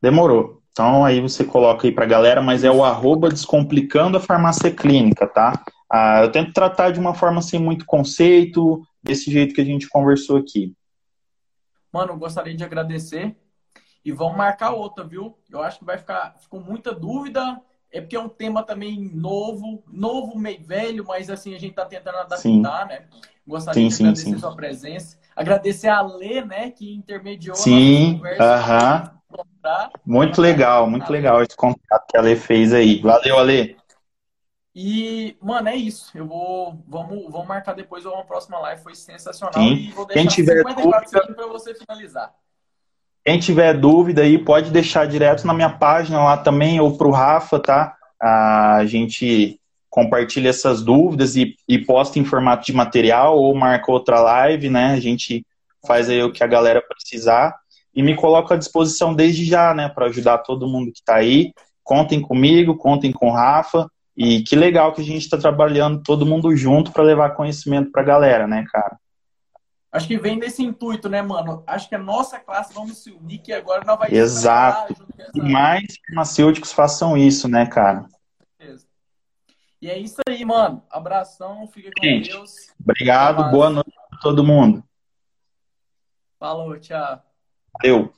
Demorou. 0.00 0.62
Então 0.72 1.04
aí 1.04 1.20
você 1.20 1.44
coloca 1.44 1.86
aí 1.86 1.92
pra 1.92 2.06
galera, 2.06 2.42
mas 2.42 2.64
é 2.64 2.70
o 2.70 2.84
arroba 2.84 3.28
Descomplicando 3.28 4.16
a 4.16 4.20
Farmácia 4.20 4.70
Clínica, 4.70 5.26
tá? 5.26 5.64
Ah, 5.90 6.22
eu 6.22 6.32
tento 6.32 6.52
tratar 6.52 6.90
de 6.90 6.98
uma 6.98 7.14
forma 7.14 7.40
sem 7.40 7.60
muito 7.60 7.86
conceito, 7.86 8.82
desse 9.02 9.30
jeito 9.30 9.54
que 9.54 9.60
a 9.60 9.64
gente 9.64 9.88
conversou 9.88 10.36
aqui. 10.36 10.74
Mano, 11.92 12.18
gostaria 12.18 12.54
de 12.54 12.64
agradecer 12.64 13.36
e 14.06 14.12
vamos 14.12 14.36
marcar 14.36 14.70
outra, 14.70 15.02
viu? 15.02 15.36
Eu 15.50 15.60
acho 15.60 15.80
que 15.80 15.84
vai 15.84 15.98
ficar 15.98 16.36
ficou 16.38 16.60
muita 16.60 16.94
dúvida. 16.94 17.60
É 17.90 18.00
porque 18.00 18.14
é 18.14 18.20
um 18.20 18.28
tema 18.28 18.62
também 18.62 19.10
novo, 19.12 19.82
novo, 19.88 20.38
meio 20.38 20.64
velho, 20.64 21.04
mas 21.04 21.28
assim, 21.28 21.56
a 21.56 21.58
gente 21.58 21.70
está 21.70 21.84
tentando 21.84 22.18
adaptar, 22.18 22.38
sim. 22.38 22.60
né? 22.60 23.06
Gostaria 23.44 23.90
sim, 23.90 23.96
de 23.96 24.02
agradecer 24.04 24.30
sim, 24.30 24.38
sua 24.38 24.54
presença. 24.54 25.18
Agradecer 25.34 25.88
a 25.88 26.02
Lê, 26.02 26.44
né, 26.44 26.70
que 26.70 26.94
intermediou 26.94 27.56
sim. 27.56 28.12
a 28.12 28.38
conversa. 28.38 29.12
Uhum. 29.32 29.90
Muito 30.06 30.40
legal, 30.40 30.88
muito 30.88 31.10
legal 31.10 31.42
esse 31.42 31.56
contato 31.56 32.06
que 32.08 32.16
a 32.16 32.20
Lê 32.20 32.36
fez 32.36 32.72
aí. 32.72 33.00
Valeu, 33.00 33.38
Ale. 33.38 33.76
E, 34.72 35.36
mano, 35.42 35.68
é 35.68 35.74
isso. 35.74 36.16
Eu 36.16 36.28
vou. 36.28 36.78
Vamos, 36.86 37.32
vamos 37.32 37.48
marcar 37.48 37.72
depois 37.72 38.06
uma 38.06 38.24
próxima 38.24 38.58
live. 38.60 38.82
Foi 38.82 38.94
sensacional. 38.94 39.54
Sim. 39.54 39.72
E 39.72 39.90
vou 39.90 40.06
deixar 40.06 40.20
Quem 40.20 40.28
tiver 40.28 40.58
54 40.58 41.08
segundos 41.08 41.34
para 41.34 41.46
você 41.48 41.74
finalizar. 41.74 42.32
Quem 43.26 43.40
tiver 43.40 43.74
dúvida 43.76 44.22
aí, 44.22 44.38
pode 44.38 44.70
deixar 44.70 45.04
direto 45.04 45.44
na 45.44 45.52
minha 45.52 45.68
página 45.68 46.22
lá 46.22 46.36
também, 46.36 46.78
ou 46.78 46.96
para 46.96 47.08
o 47.08 47.10
Rafa, 47.10 47.58
tá? 47.58 47.96
A 48.22 48.84
gente 48.86 49.58
compartilha 49.90 50.50
essas 50.50 50.80
dúvidas 50.80 51.34
e, 51.34 51.56
e 51.68 51.76
posta 51.76 52.20
em 52.20 52.24
formato 52.24 52.64
de 52.64 52.72
material 52.72 53.36
ou 53.36 53.52
marca 53.52 53.90
outra 53.90 54.20
live, 54.20 54.70
né? 54.70 54.92
A 54.92 55.00
gente 55.00 55.44
faz 55.84 56.08
aí 56.08 56.22
o 56.22 56.30
que 56.30 56.44
a 56.44 56.46
galera 56.46 56.80
precisar 56.80 57.52
e 57.92 58.00
me 58.00 58.14
coloco 58.14 58.54
à 58.54 58.56
disposição 58.56 59.12
desde 59.12 59.44
já, 59.44 59.74
né, 59.74 59.88
para 59.88 60.06
ajudar 60.06 60.38
todo 60.38 60.68
mundo 60.68 60.92
que 60.92 61.00
está 61.00 61.16
aí. 61.16 61.52
Contem 61.82 62.20
comigo, 62.20 62.76
contem 62.76 63.10
com 63.10 63.26
o 63.26 63.32
Rafa 63.32 63.90
e 64.16 64.42
que 64.44 64.54
legal 64.54 64.92
que 64.92 65.00
a 65.00 65.04
gente 65.04 65.22
está 65.22 65.36
trabalhando 65.36 66.00
todo 66.00 66.24
mundo 66.24 66.54
junto 66.54 66.92
para 66.92 67.02
levar 67.02 67.30
conhecimento 67.30 67.90
para 67.90 68.02
a 68.02 68.06
galera, 68.06 68.46
né, 68.46 68.64
cara? 68.70 68.96
Acho 69.96 70.08
que 70.08 70.18
vem 70.18 70.38
desse 70.38 70.62
intuito, 70.62 71.08
né, 71.08 71.22
mano? 71.22 71.64
Acho 71.66 71.88
que 71.88 71.94
a 71.94 71.98
nossa 71.98 72.38
classe 72.38 72.74
vamos 72.74 72.98
se 72.98 73.10
unir, 73.10 73.38
que 73.38 73.50
agora 73.50 73.82
não 73.82 73.96
vai 73.96 74.12
Exato. 74.12 74.94
E 75.34 75.40
mais 75.40 75.86
farmacêuticos 76.06 76.70
façam 76.70 77.16
isso, 77.16 77.48
né, 77.48 77.64
cara? 77.64 78.06
E 79.80 79.88
é 79.88 79.98
isso 79.98 80.16
aí, 80.28 80.44
mano. 80.44 80.82
Abração, 80.90 81.66
fica 81.68 81.90
com 81.96 82.06
Gente, 82.06 82.30
Deus. 82.30 82.74
Obrigado, 82.78 83.50
boa 83.50 83.70
noite 83.70 83.92
a 84.12 84.16
todo 84.18 84.44
mundo. 84.44 84.84
Falou, 86.38 86.78
tchau. 86.78 87.22
Valeu. 87.80 88.12